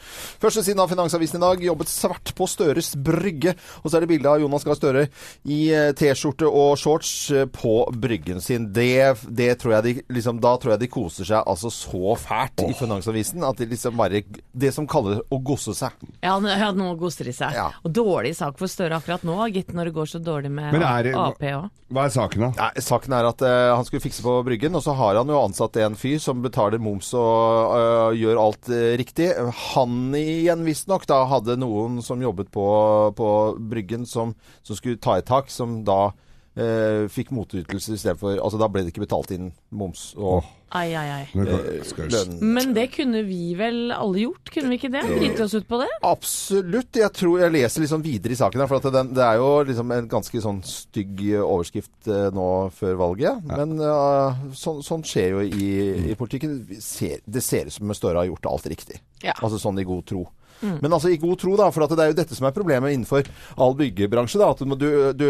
Første 0.42 0.64
siden 0.66 0.80
av 0.82 0.90
Finansavisen 0.90 1.38
i 1.38 1.44
dag 1.44 1.62
jobbet 1.64 1.88
svart 1.88 2.32
på 2.36 2.48
Støres 2.50 2.90
brygge. 2.96 3.54
Og 3.82 3.88
så 3.90 3.96
er 3.96 4.04
det 4.04 4.10
bilde 4.10 4.28
av 4.28 4.42
Jonas 4.42 4.66
Gahr 4.66 4.76
Støre 4.76 5.06
i 5.48 5.60
eh, 5.72 5.92
T-skjorte 5.96 6.50
og 6.50 6.74
shorts 6.80 7.12
eh, 7.32 7.46
på 7.48 7.76
bryggen 7.96 8.42
sin. 8.44 8.68
Det, 8.76 9.16
det 9.30 9.54
tror 9.62 9.78
jeg 9.78 9.86
de, 9.86 9.94
liksom, 10.18 10.40
da 10.42 10.56
tror 10.60 10.74
jeg 10.74 10.84
de 10.84 10.90
koser 10.92 11.30
seg 11.30 11.40
altså 11.48 11.72
så 11.72 12.16
fælt 12.20 12.66
i 12.66 12.74
Finansavisen 12.76 13.46
at 13.46 13.62
de 13.62 13.70
liksom 13.72 13.96
bare 13.96 14.20
Det 14.52 14.72
som 14.74 14.88
kaller 14.90 15.22
å 15.32 15.40
gosse 15.40 15.72
seg. 15.76 15.96
Ja, 16.20 16.36
nå- 16.42 16.52
ja, 16.52 16.72
nå 16.76 16.92
goster 17.00 17.28
de 17.30 17.36
seg. 17.36 17.56
Ja. 17.56 17.70
Og 17.86 17.94
dårlig 17.96 18.34
sak 18.36 18.58
for 18.60 18.68
Støre 18.68 18.98
akkurat 19.00 19.24
nå, 19.24 19.38
gitt 19.54 19.72
når 19.72 19.88
det 19.88 19.96
går 19.96 20.12
så 20.12 20.20
dårlig 20.20 20.52
med 20.52 20.76
er 20.76 21.12
Ap 21.16 21.40
òg. 21.40 21.70
Hva 21.86 22.08
er 22.08 22.10
saken, 22.10 22.42
da? 22.42 22.48
Ja, 22.58 22.82
saken 22.82 23.12
er 23.14 23.28
at 23.28 23.42
uh, 23.46 23.76
han 23.78 23.84
skulle 23.86 24.02
fikse 24.02 24.24
på 24.24 24.32
bryggen, 24.42 24.74
og 24.74 24.82
så 24.82 24.90
har 24.98 25.05
han 25.14 25.28
jo 25.30 25.38
ansatt 25.38 25.76
en 25.78 25.94
fyr 25.94 26.18
som 26.18 26.42
betaler 26.42 26.82
moms 26.82 27.12
og 27.14 27.76
eh, 27.76 28.18
gjør 28.18 28.40
alt 28.42 28.70
eh, 28.74 28.96
riktig. 28.98 29.30
Han 29.70 30.10
igjen 30.18 30.66
visstnok 30.66 31.06
da 31.06 31.22
hadde 31.30 31.54
noen 31.62 32.00
som 32.02 32.22
jobbet 32.22 32.50
på, 32.50 32.66
på 33.14 33.30
bryggen 33.70 34.08
som, 34.10 34.34
som 34.66 34.78
skulle 34.78 34.98
ta 34.98 35.20
i 35.20 35.26
tak, 35.26 35.52
som 35.54 35.84
da 35.86 36.10
eh, 36.56 37.06
fikk 37.12 37.32
motytelse 37.36 37.96
istedenfor 37.96 38.40
Altså 38.40 38.60
da 38.60 38.68
ble 38.72 38.84
det 38.84 38.94
ikke 38.94 39.04
betalt 39.04 39.32
inn 39.36 39.50
moms 39.70 40.10
og 40.16 40.44
Ai, 40.74 40.90
ai, 40.98 41.06
ai. 41.14 41.26
Men, 41.38 41.46
eh, 41.46 42.06
lønn. 42.10 42.40
Men 42.42 42.72
det 42.74 42.88
kunne 42.96 43.20
vi 43.24 43.54
vel 43.54 43.92
alle 43.94 44.24
gjort, 44.24 44.50
kunne 44.50 44.72
vi 44.72 44.78
ikke 44.80 44.90
det? 44.90 45.04
Drite 45.06 45.44
oss 45.44 45.54
ut 45.54 45.68
på 45.68 45.78
det? 45.78 45.86
Absolutt. 46.04 46.98
Jeg 46.98 47.12
tror 47.14 47.38
jeg 47.40 47.54
leser 47.54 47.84
liksom 47.84 48.02
videre 48.02 48.34
i 48.34 48.38
saken 48.40 48.60
her, 48.60 48.66
for 48.66 48.82
at 48.82 48.96
den, 48.96 49.12
det 49.14 49.22
er 49.22 49.38
jo 49.38 49.50
liksom 49.68 49.94
en 49.94 50.08
ganske 50.10 50.42
sånn 50.42 50.58
stygg 50.66 51.22
overskrift 51.38 52.10
eh, 52.10 52.26
nå 52.34 52.48
før 52.74 52.98
valget. 52.98 53.46
Men 53.46 53.78
uh, 53.78 54.42
sånn, 54.58 54.82
sånn 54.84 55.06
skjer 55.06 55.36
jo 55.36 55.44
i, 55.46 55.70
i 56.10 56.18
politikken. 56.18 56.58
Det 56.66 57.44
ser 57.46 57.70
ut 57.70 57.78
som 57.78 57.94
Støre 57.96 58.24
har 58.24 58.28
gjort 58.28 58.50
alt 58.50 58.66
riktig. 58.74 58.98
Ja. 59.22 59.38
Altså 59.38 59.62
sånn 59.62 59.78
i 59.78 59.86
god 59.86 60.02
tro. 60.10 60.26
Men 60.62 60.92
altså 60.92 61.10
i 61.12 61.18
god 61.20 61.38
tro, 61.42 61.56
da, 61.58 61.70
for 61.74 61.84
at 61.86 61.94
det 61.96 62.04
er 62.04 62.10
jo 62.12 62.18
dette 62.20 62.36
som 62.38 62.46
er 62.48 62.54
problemet 62.56 62.94
innenfor 62.94 63.26
all 63.56 63.74
byggebransje. 63.78 64.38
da, 64.40 64.50
At 64.50 64.62
du, 64.78 65.12
du, 65.12 65.26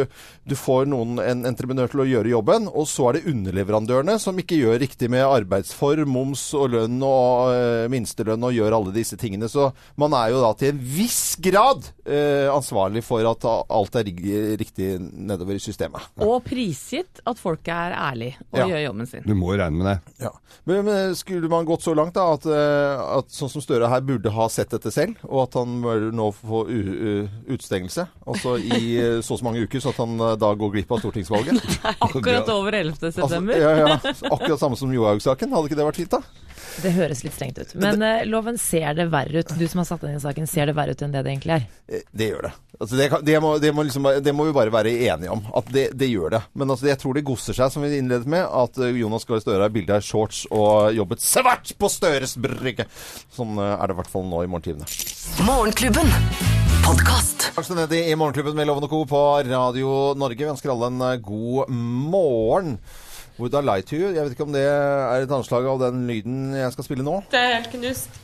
du, 0.47 0.55
får 0.57 0.87
noen, 0.91 1.19
en 1.23 1.45
entreprenør 1.49 1.91
til 1.93 2.03
å 2.05 2.09
gjøre 2.09 2.33
jobben, 2.33 2.69
og 2.69 2.87
så 2.91 3.09
er 3.11 3.19
det 3.19 3.27
underleverandørene 3.33 4.19
som 4.23 4.39
ikke 4.39 4.59
gjør 4.61 4.79
riktig 4.83 5.11
med 5.13 5.25
arbeidsform, 5.27 6.09
moms 6.13 6.45
og 6.57 6.71
lønn 6.75 7.01
og 7.07 7.53
øh, 7.55 7.87
minstelønn 7.93 8.45
og 8.47 8.55
gjør 8.57 8.77
alle 8.79 8.95
disse 8.95 9.19
tingene. 9.21 9.49
Så 9.53 9.71
man 10.01 10.15
er 10.17 10.33
jo 10.35 10.43
da 10.45 10.53
til 10.59 10.75
en 10.75 10.81
viss 10.97 11.37
grad 11.43 11.89
øh, 12.07 12.49
ansvarlig 12.55 13.03
for 13.07 13.27
at 13.29 13.45
alt 13.47 13.99
er 14.01 14.11
riktig 14.61 14.97
nedover 15.01 15.57
i 15.59 15.63
systemet. 15.63 16.07
Og 16.23 16.41
prisgitt 16.47 17.21
at 17.27 17.41
folk 17.41 17.67
er 17.73 17.95
ærlige 17.97 18.37
og 18.53 18.59
Ja. 18.61 18.67
gjør 18.71 18.85
jobben 18.87 19.07
sin. 19.11 19.23
du 19.27 19.35
må 19.35 19.53
jo 19.55 19.61
regne 19.63 19.77
med 19.77 19.87
det. 19.91 20.15
Ja. 20.27 20.31
Men, 20.67 20.85
men 20.87 21.15
skulle 21.19 21.49
man 21.51 21.67
gått 21.69 21.83
så 21.85 21.95
langt 21.95 22.15
da, 22.17 22.29
at, 22.35 22.47
øh, 22.47 23.03
at 23.19 23.31
sånn 23.35 23.51
som 23.53 23.63
Støre 23.67 23.89
her 23.91 24.01
burde 24.07 24.31
ha 24.31 24.47
sett 24.53 24.71
dette 24.71 24.93
selv, 24.95 25.16
og 25.25 25.43
at 25.47 25.57
han 25.59 25.77
nå 26.17 26.31
få 26.37 26.65
u, 26.69 26.81
u, 26.81 27.13
utstengelse, 27.55 28.07
altså 28.27 28.57
i 28.61 28.97
øh, 29.01 29.23
så 29.25 29.35
og 29.37 29.41
så 29.41 29.45
mange 29.45 29.63
uker, 29.67 29.81
så 29.83 29.93
at 29.95 30.01
han 30.03 30.17
øh, 30.21 30.35
da 30.41 30.53
går 30.55 30.73
glipp 30.75 30.93
av 30.93 31.03
stortingsvalget? 31.03 31.61
Akkurat 32.07 32.49
over 32.53 32.73
11. 32.73 32.97
Altså, 33.01 33.21
september. 33.21 33.57
ja, 33.57 33.73
ja. 33.83 33.99
Akkurat 34.31 34.61
samme 34.61 34.77
som 34.77 34.93
Johaug-saken. 34.95 35.53
Hadde 35.53 35.71
ikke 35.71 35.79
det 35.81 35.89
vært 35.89 36.03
fint, 36.03 36.17
da? 36.17 36.46
Det 36.83 36.93
høres 36.93 37.23
litt 37.25 37.35
strengt 37.37 37.59
ut. 37.59 37.73
Men 37.81 38.03
eh, 38.05 38.25
loven 38.29 38.59
ser 38.61 38.93
det 38.99 39.09
verre 39.13 39.41
ut. 39.43 39.53
Du 39.59 39.65
som 39.69 39.81
har 39.83 39.89
satt 39.89 40.03
deg 40.05 40.13
inn 40.13 40.21
i 40.21 40.25
saken, 40.25 40.47
ser 40.51 40.69
det 40.71 40.75
verre 40.77 40.93
ut 40.97 41.03
enn 41.07 41.15
det 41.15 41.23
det 41.25 41.33
egentlig 41.33 41.55
er. 41.57 41.67
Eh, 41.89 42.03
Det 42.13 42.29
gjør 42.33 42.49
det. 42.49 42.53
Altså 42.77 42.97
det, 42.99 43.07
kan, 43.09 43.23
det, 43.25 43.37
må, 43.41 43.55
det, 43.59 43.71
må 43.73 43.83
liksom, 43.89 44.09
det 44.21 44.33
må 44.37 44.45
vi 44.45 44.53
bare 44.53 44.73
være 44.75 44.93
enige 45.09 45.33
om. 45.33 45.41
At 45.57 45.71
det, 45.73 45.87
det 45.97 46.11
gjør 46.11 46.35
det. 46.37 46.43
Men 46.53 46.75
altså 46.75 46.91
jeg 46.91 47.01
tror 47.01 47.17
det 47.17 47.25
gosser 47.25 47.57
seg, 47.57 47.73
som 47.73 47.87
vi 47.87 47.95
innledet 47.97 48.29
med, 48.29 48.45
at 48.45 48.77
eh, 48.85 48.99
Jonas 49.01 49.25
Gahr 49.29 49.41
Støre 49.41 49.65
har 49.65 49.73
bilde 49.73 49.97
av 49.97 50.05
shorts 50.05 50.43
og 50.53 50.93
jobbet 50.97 51.25
svært 51.25 51.73
på 51.81 51.91
Støres 51.93 52.37
brygge. 52.37 52.85
Sånn 53.33 53.57
eh, 53.57 53.73
er 53.79 53.89
det 53.89 53.97
i 53.97 54.01
hvert 54.03 54.13
fall 54.13 54.29
nå 54.29 54.45
i 54.45 54.51
morgentimene. 54.53 54.85
Morgenklubben. 55.49 56.13
Podkast. 56.87 57.49
Dagsnytt 57.57 57.97
i 57.97 58.13
Morgenklubben 58.15 58.55
med 58.55 58.69
Loven 58.69 58.85
og 58.87 58.93
Co. 58.93 59.01
på 59.11 59.23
Radio 59.49 60.13
Norge. 60.15 60.45
Vi 60.45 60.53
ønsker 60.53 60.71
alle 60.75 60.93
en 60.93 61.23
god 61.25 61.73
morgen. 61.73 62.77
Would 63.39 63.55
I 63.55 63.61
lie 63.61 63.83
to 63.83 63.97
you? 63.97 64.13
Jeg 64.15 64.25
vet 64.25 64.33
ikke 64.33 64.47
om 64.47 64.55
det 64.55 64.63
er 64.65 65.25
et 65.27 65.33
anslag 65.37 65.67
av 65.69 65.81
den 65.83 66.07
lyden 66.09 66.55
jeg 66.57 66.73
skal 66.73 66.87
spille 66.87 67.05
nå. 67.05 67.19
Det 67.33 67.41
er 67.41 67.59
helt 67.59 67.69
knust. 67.75 68.17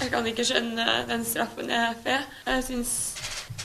Jeg 0.00 0.10
kan 0.10 0.26
ikke 0.26 0.46
skjønne 0.48 0.86
den 1.10 1.26
straffen 1.28 1.68
jeg 1.70 1.98
får. 2.06 2.24
Jeg 2.48 2.64
syns 2.68 2.94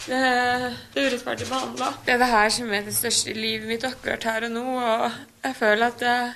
det 0.09 0.19
er 0.19 0.65
urettferdig 0.97 1.47
behandla. 1.49 1.93
Det 2.05 2.13
er 2.13 2.19
det 2.21 2.29
her 2.33 2.51
som 2.53 2.73
er 2.75 2.83
det 2.85 2.95
største 2.97 3.31
i 3.31 3.37
livet 3.37 3.69
mitt 3.69 3.85
akkurat 3.87 4.27
her 4.27 4.47
og 4.49 4.53
nå, 4.53 4.65
og 4.75 5.05
jeg 5.45 5.55
føler 5.59 5.85
at 5.87 6.03
jeg 6.03 6.33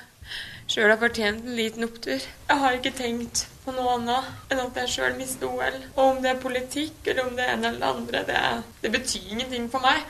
sjøl 0.74 0.94
har 0.94 1.02
fortjent 1.02 1.44
en 1.44 1.58
liten 1.60 1.88
opptur. 1.88 2.24
Jeg 2.24 2.62
har 2.64 2.78
ikke 2.78 2.94
tenkt 2.98 3.44
på 3.66 3.76
noe 3.76 3.98
annet 3.98 4.52
enn 4.52 4.64
at 4.64 4.80
jeg 4.84 4.94
sjøl 4.96 5.20
mister 5.20 5.52
OL. 5.52 5.78
Og 5.98 6.04
om 6.06 6.24
det 6.24 6.32
er 6.32 6.42
politikk 6.44 7.12
eller 7.12 7.28
om 7.28 7.36
det 7.36 7.46
er 7.46 7.54
en 7.58 7.68
eller 7.68 8.00
andre, 8.00 8.24
det, 8.32 8.40
det 8.84 8.94
betyr 8.96 9.36
ingenting 9.36 9.70
for 9.72 9.84
meg. 9.84 10.08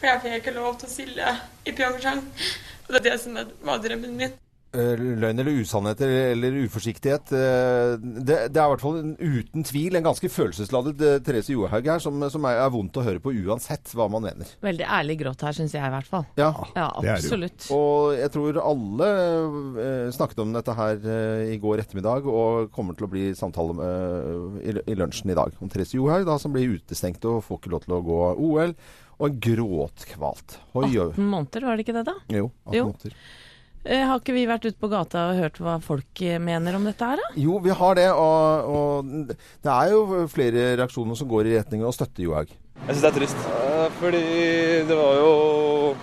For 0.00 0.10
jeg 0.10 0.22
fikk 0.24 0.38
ikke 0.40 0.56
lov 0.58 0.76
til 0.80 0.90
å 0.90 0.92
stille 0.92 1.34
i 1.62 1.74
Pyeongchang. 1.78 2.22
Og 2.92 2.98
det 3.00 3.06
er 3.06 3.10
det 3.14 3.20
som 3.24 3.36
var 3.64 3.80
drømmen 3.80 4.16
min. 4.20 4.38
Eh, 4.72 4.96
løgn 4.96 5.36
eller 5.42 5.58
usannheter 5.60 6.08
eller 6.32 6.54
uforsiktighet. 6.64 7.28
eh, 7.36 7.96
Det, 8.00 8.36
det 8.54 8.56
er 8.56 8.64
i 8.64 8.70
hvert 8.72 8.80
fall 8.80 9.02
uten 9.20 9.66
tvil 9.68 9.98
en 9.98 10.06
ganske 10.06 10.30
følelsesladet 10.32 11.02
eh, 11.04 11.18
Therese 11.20 11.52
Johaug 11.52 11.84
her, 11.90 11.98
som, 12.00 12.16
som 12.32 12.46
er, 12.48 12.56
er 12.62 12.70
vondt 12.72 12.96
å 12.96 13.04
høre 13.04 13.20
på 13.20 13.34
uansett 13.36 13.92
hva 13.92 14.06
man 14.08 14.24
mener. 14.24 14.48
Veldig 14.64 14.86
ærlig 14.88 15.18
gråt 15.20 15.44
her, 15.44 15.52
syns 15.58 15.74
jeg 15.76 15.84
i 15.84 15.92
hvert 15.92 16.08
fall. 16.08 16.24
Ja. 16.40 16.48
Ja, 16.72 16.86
det 17.04 17.04
er 17.04 17.04
det 17.04 17.10
jo. 17.12 17.12
absolutt. 17.18 17.68
Og 17.76 18.16
jeg 18.16 18.32
tror 18.32 18.62
alle 18.64 19.10
eh, 19.84 20.08
snakket 20.16 20.40
om 20.46 20.56
dette 20.56 20.78
her 20.80 21.04
eh, 21.18 21.44
i 21.52 21.60
går 21.60 21.84
ettermiddag, 21.84 22.32
og 22.32 22.72
kommer 22.72 22.96
til 22.96 23.10
å 23.10 23.12
bli 23.12 23.28
samtale 23.36 23.76
med, 23.76 24.60
i, 24.64 24.76
i 24.88 24.96
lunsjen 24.96 25.36
i 25.36 25.36
dag 25.36 25.52
om 25.60 25.68
Therese 25.68 25.98
Johaug, 26.00 26.24
da, 26.32 26.40
som 26.40 26.56
blir 26.56 26.78
utestengt 26.78 27.28
og 27.28 27.42
får 27.44 27.60
ikke 27.60 27.76
lov 27.76 27.84
til 27.84 27.98
å 28.00 28.04
gå 28.08 28.20
OL. 28.48 28.76
Og 29.22 29.36
gråtkvalt. 29.44 30.56
Oi, 30.74 30.88
oi. 30.98 31.08
18 31.14 31.30
måneder, 31.30 31.66
var 31.68 31.78
det 31.78 31.84
ikke 31.86 31.94
det 32.00 32.04
da? 32.08 32.14
Jo, 32.34 32.48
18 32.66 32.76
Jo. 32.78 32.84
måneder. 32.90 33.16
Eh, 33.84 34.02
har 34.06 34.20
ikke 34.20 34.34
vi 34.36 34.44
vært 34.46 34.66
ute 34.68 34.78
på 34.78 34.88
gata 34.92 35.24
og 35.32 35.38
hørt 35.42 35.56
hva 35.58 35.76
folk 35.82 36.20
eh, 36.22 36.36
mener 36.38 36.76
om 36.78 36.84
dette 36.86 37.02
her, 37.06 37.18
da? 37.18 37.30
Jo, 37.42 37.56
vi 37.64 37.70
har 37.74 37.96
det, 37.98 38.08
og, 38.14 38.68
og 38.70 39.08
det 39.34 39.72
er 39.72 39.88
jo 39.90 40.20
flere 40.30 40.68
reaksjoner 40.78 41.18
som 41.18 41.30
går 41.30 41.48
i 41.50 41.56
retning 41.56 41.82
av 41.82 41.90
å 41.90 41.96
støtte 41.96 42.22
Johaug. 42.22 42.52
Jeg 42.82 42.94
syns 42.96 43.02
det 43.02 43.10
er 43.10 43.16
trist. 43.16 43.42
Eh, 43.46 43.88
Fordi 43.98 44.20
det 44.86 44.98
var 44.98 45.18
jo 45.18 45.32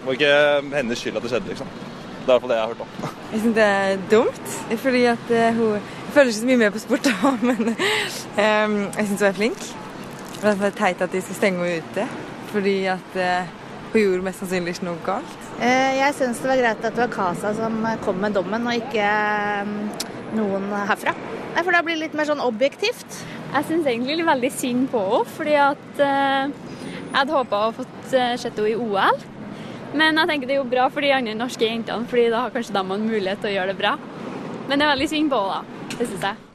var 0.06 0.18
ikke 0.18 0.34
hennes 0.76 1.00
skyld 1.00 1.20
at 1.20 1.24
det 1.28 1.32
skjedde, 1.32 1.54
liksom. 1.54 1.72
Det 2.20 2.28
er 2.28 2.28
i 2.28 2.34
hvert 2.34 2.44
fall 2.44 2.52
det 2.52 2.58
jeg 2.60 2.66
har 2.66 2.74
hørt 2.74 2.84
om. 2.84 3.16
Jeg 3.32 3.40
syns 3.44 3.56
det 3.56 3.66
er 3.70 4.00
dumt, 4.10 4.54
fordi 4.84 5.04
at 5.06 5.28
hun 5.30 5.76
Jeg 5.78 6.14
følger 6.16 6.32
ikke 6.32 6.40
så 6.40 6.48
mye 6.50 6.58
med 6.64 6.72
på 6.76 6.82
sport, 6.84 7.06
da, 7.10 7.32
men 7.46 7.60
um, 7.70 8.78
jeg 8.98 9.06
syns 9.12 9.22
hun 9.22 9.28
er 9.30 9.38
flink. 9.38 9.68
Derfor 10.42 10.66
er 10.70 10.76
teit 10.80 11.02
at 11.06 11.14
de 11.14 11.22
skal 11.22 11.38
stenge 11.38 11.62
henne 11.64 11.84
ute, 11.86 12.06
fordi 12.54 12.76
at 12.92 13.18
eh, 13.20 13.50
hun 13.94 14.02
gjorde 14.04 14.26
mest 14.28 14.44
sannsynlig 14.44 14.76
ikke 14.76 14.88
noe 14.90 15.02
galt. 15.06 15.50
Eh, 15.60 15.98
Jeg 16.00 16.16
syns 16.18 16.42
det 16.44 16.52
var 16.52 16.62
greit 16.62 16.86
at 16.86 16.96
det 16.96 17.04
var 17.06 17.14
Casa 17.14 17.54
som 17.58 17.82
kom 18.06 18.20
med 18.22 18.38
dommen, 18.38 18.68
og 18.70 18.78
ikke 18.78 19.10
eh, 19.10 19.74
noen 20.38 20.70
herfra. 20.90 21.16
Nei, 21.56 21.64
For 21.66 21.74
da 21.74 21.82
blir 21.86 21.98
det 21.98 22.06
litt 22.08 22.18
mer 22.18 22.30
sånn 22.30 22.44
objektivt. 22.46 23.22
Jeg 23.50 23.66
syns 23.66 23.88
egentlig 23.90 24.28
veldig 24.28 24.52
synd 24.54 24.90
på 24.94 25.02
henne, 25.02 25.34
fordi 25.38 25.56
at 25.58 26.04
eh, 26.06 26.54
jeg 27.10 27.18
hadde 27.18 27.34
håpa 27.34 27.64
å 27.68 27.76
fått 27.80 28.14
eh, 28.14 28.36
sett 28.38 28.60
henne 28.60 28.76
i 28.76 28.78
OL. 28.78 29.24
Men 29.98 30.22
jeg 30.22 30.30
tenker 30.30 30.46
det 30.52 30.54
er 30.60 30.62
jo 30.62 30.68
bra 30.70 30.86
for 30.94 31.02
de 31.02 31.10
andre 31.16 31.34
norske 31.38 31.66
jentene, 31.66 32.06
fordi 32.10 32.28
da 32.30 32.44
har 32.46 32.54
kanskje 32.54 32.76
de 32.78 32.84
en 32.86 33.10
mulighet 33.10 33.42
til 33.42 33.50
å 33.50 33.56
gjøre 33.56 33.74
det 33.74 33.80
bra. 33.82 33.96
Men 34.70 34.78
det 34.78 34.86
er 34.86 34.94
veldig 34.94 35.10
synd 35.16 35.34
på 35.34 35.42
henne, 35.42 35.64
da. 35.64 35.98
Det 35.98 36.12
syns 36.12 36.30
jeg. 36.30 36.49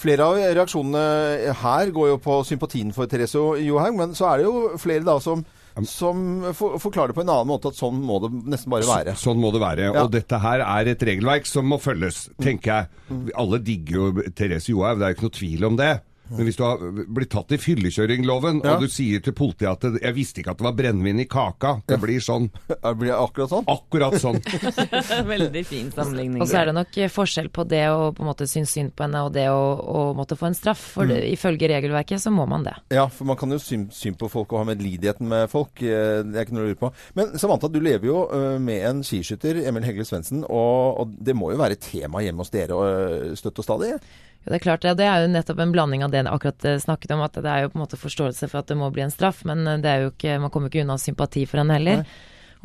Flere 0.00 0.24
av 0.24 0.38
reaksjonene 0.40 1.54
her 1.60 1.90
går 1.92 2.12
jo 2.14 2.20
på 2.24 2.38
sympatien 2.48 2.92
for 2.96 3.10
Therese 3.10 3.36
Johaug, 3.36 3.96
men 3.98 4.14
så 4.16 4.30
er 4.30 4.40
det 4.40 4.46
jo 4.46 4.78
flere 4.80 5.04
da 5.04 5.18
som, 5.20 5.42
som 5.84 6.22
for, 6.56 6.78
forklarer 6.80 7.12
på 7.16 7.20
en 7.24 7.32
annen 7.34 7.50
måte 7.50 7.68
at 7.68 7.76
sånn 7.76 7.98
må 8.00 8.16
det 8.24 8.30
nesten 8.54 8.72
bare 8.72 8.88
være. 8.88 9.16
Så, 9.18 9.28
sånn 9.28 9.42
må 9.42 9.52
det 9.52 9.60
være. 9.60 9.90
Ja. 9.90 10.06
Og 10.06 10.14
dette 10.14 10.40
her 10.40 10.64
er 10.64 10.92
et 10.94 11.04
regelverk 11.04 11.48
som 11.50 11.68
må 11.68 11.76
følges, 11.82 12.28
tenker 12.40 12.72
jeg. 12.72 13.20
Alle 13.36 13.60
digger 13.64 13.98
jo 13.98 14.30
Therese 14.32 14.72
Johaug, 14.72 15.02
det 15.02 15.08
er 15.08 15.12
jo 15.12 15.18
ikke 15.18 15.28
noe 15.28 15.38
tvil 15.42 15.68
om 15.68 15.80
det. 15.80 15.92
Men 16.30 16.46
hvis 16.46 16.56
du 16.58 16.62
har 16.64 16.78
blitt 17.10 17.30
tatt 17.32 17.52
i 17.52 17.58
fyllekjøringloven, 17.60 18.62
Ja. 18.64 18.74
og 18.74 18.84
du 18.84 18.88
sier 18.88 19.20
til 19.20 19.32
politiet 19.32 19.70
at 19.70 20.00
'jeg 20.02 20.14
visste 20.14 20.40
ikke 20.40 20.52
at 20.52 20.58
det 20.58 20.64
var 20.64 20.76
brennevin 20.78 21.20
i 21.20 21.26
kaka', 21.26 21.82
det 21.86 22.00
blir 22.00 22.20
sånn. 22.20 22.50
Det 22.68 22.96
blir 22.98 23.12
akkurat 23.14 23.50
sånn. 23.50 23.64
Akkurat 23.66 24.14
sånn. 24.20 24.40
Veldig 25.34 25.64
fin 25.66 25.90
sammenligning. 25.90 26.42
Og 26.42 26.48
så 26.48 26.60
er 26.62 26.70
det 26.70 26.74
nok 26.74 26.94
forskjell 27.10 27.50
på 27.50 27.66
det 27.68 27.84
å 27.90 28.12
på 28.14 28.22
en 28.22 28.30
måte 28.30 28.46
synes 28.48 28.70
synd 28.70 28.94
på 28.96 29.04
henne 29.04 29.24
og 29.26 29.32
det 29.32 29.48
å, 29.50 29.62
å 29.80 30.14
måtte 30.16 30.36
få 30.38 30.46
en 30.50 30.54
straff. 30.54 30.80
For 30.96 31.04
mm. 31.04 31.32
ifølge 31.34 31.68
regelverket 31.70 32.20
så 32.20 32.32
må 32.34 32.46
man 32.48 32.64
det. 32.66 32.74
Ja, 32.90 33.06
for 33.08 33.24
man 33.28 33.36
kan 33.36 33.50
jo 33.50 33.58
synes 33.58 33.94
synd 34.00 34.18
på 34.18 34.30
folk 34.30 34.52
og 34.52 34.62
ha 34.62 34.64
medlidigheten 34.74 35.28
med 35.28 35.50
folk. 35.50 35.82
eh, 35.82 36.22
Det 36.22 36.36
er 36.36 36.46
ikke 36.46 36.56
noe 36.56 36.64
å 36.64 36.70
lure 36.70 36.80
på. 36.80 36.92
Men 37.14 37.38
Samantha, 37.38 37.68
du 37.68 37.80
lever 37.80 38.06
jo 38.06 38.24
eh, 38.30 38.58
med 38.58 38.86
en 38.88 39.02
skiskytter, 39.06 39.62
Emil 39.66 39.86
Hegle 39.86 40.06
Svendsen, 40.08 40.44
og, 40.48 41.00
og 41.00 41.14
det 41.20 41.36
må 41.36 41.52
jo 41.52 41.60
være 41.60 41.78
tema 41.80 42.22
hjemme 42.24 42.44
hos 42.44 42.50
dere 42.54 42.80
eh, 42.90 43.34
støtt 43.38 43.58
og 43.62 43.66
stadig? 43.66 43.94
Jo, 44.40 44.48
det 44.52 44.56
er 44.60 44.64
klart, 44.64 44.84
ja, 44.88 44.94
det 44.96 45.04
er 45.04 45.22
jo 45.26 45.30
nettopp 45.34 45.58
en 45.60 45.72
blanding 45.74 46.02
av 46.06 46.10
det 46.14 46.22
jeg 46.22 46.30
akkurat 46.32 46.64
eh, 46.64 46.78
snakket 46.80 47.12
om, 47.12 47.20
at 47.26 47.34
det 47.44 47.50
er 47.52 47.62
jo 47.66 47.70
på 47.72 47.76
en 47.78 47.82
måte 47.84 47.98
forståelse 48.00 48.48
for 48.48 48.62
at 48.62 48.70
det 48.72 48.76
må 48.80 48.88
bli 48.94 49.02
en 49.04 49.12
straff, 49.12 49.42
men 49.44 49.66
eh, 49.68 49.80
det 49.84 49.90
er 49.92 50.04
jo 50.06 50.12
ikke, 50.14 50.38
man 50.40 50.52
kommer 50.54 50.72
ikke 50.72 50.84
unna 50.86 50.96
sympati 51.00 51.42
for 51.50 51.60
henne 51.60 51.76
heller. 51.76 52.04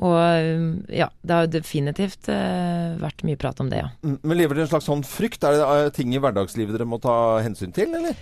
Og 0.04 0.16
eh, 0.20 0.64
ja, 1.02 1.10
det 1.24 1.36
har 1.36 1.46
jo 1.46 1.52
definitivt 1.54 2.28
uh, 2.32 2.96
vært 3.00 3.22
mye 3.28 3.38
prat 3.40 3.60
om 3.64 3.70
det, 3.72 3.78
ja. 3.84 3.90
Mm, 4.04 4.18
Men 4.28 4.40
lever 4.42 4.58
dere 4.58 4.66
en 4.68 4.72
slags 4.74 4.88
sånn 4.90 5.04
frykt? 5.08 5.44
Er 5.48 5.56
det 5.86 5.94
ting 5.96 6.12
i 6.16 6.20
hverdagslivet 6.20 6.76
dere 6.76 6.88
må 6.88 7.00
ta 7.04 7.14
hensyn 7.46 7.72
til, 7.76 7.94
eller? 7.96 8.16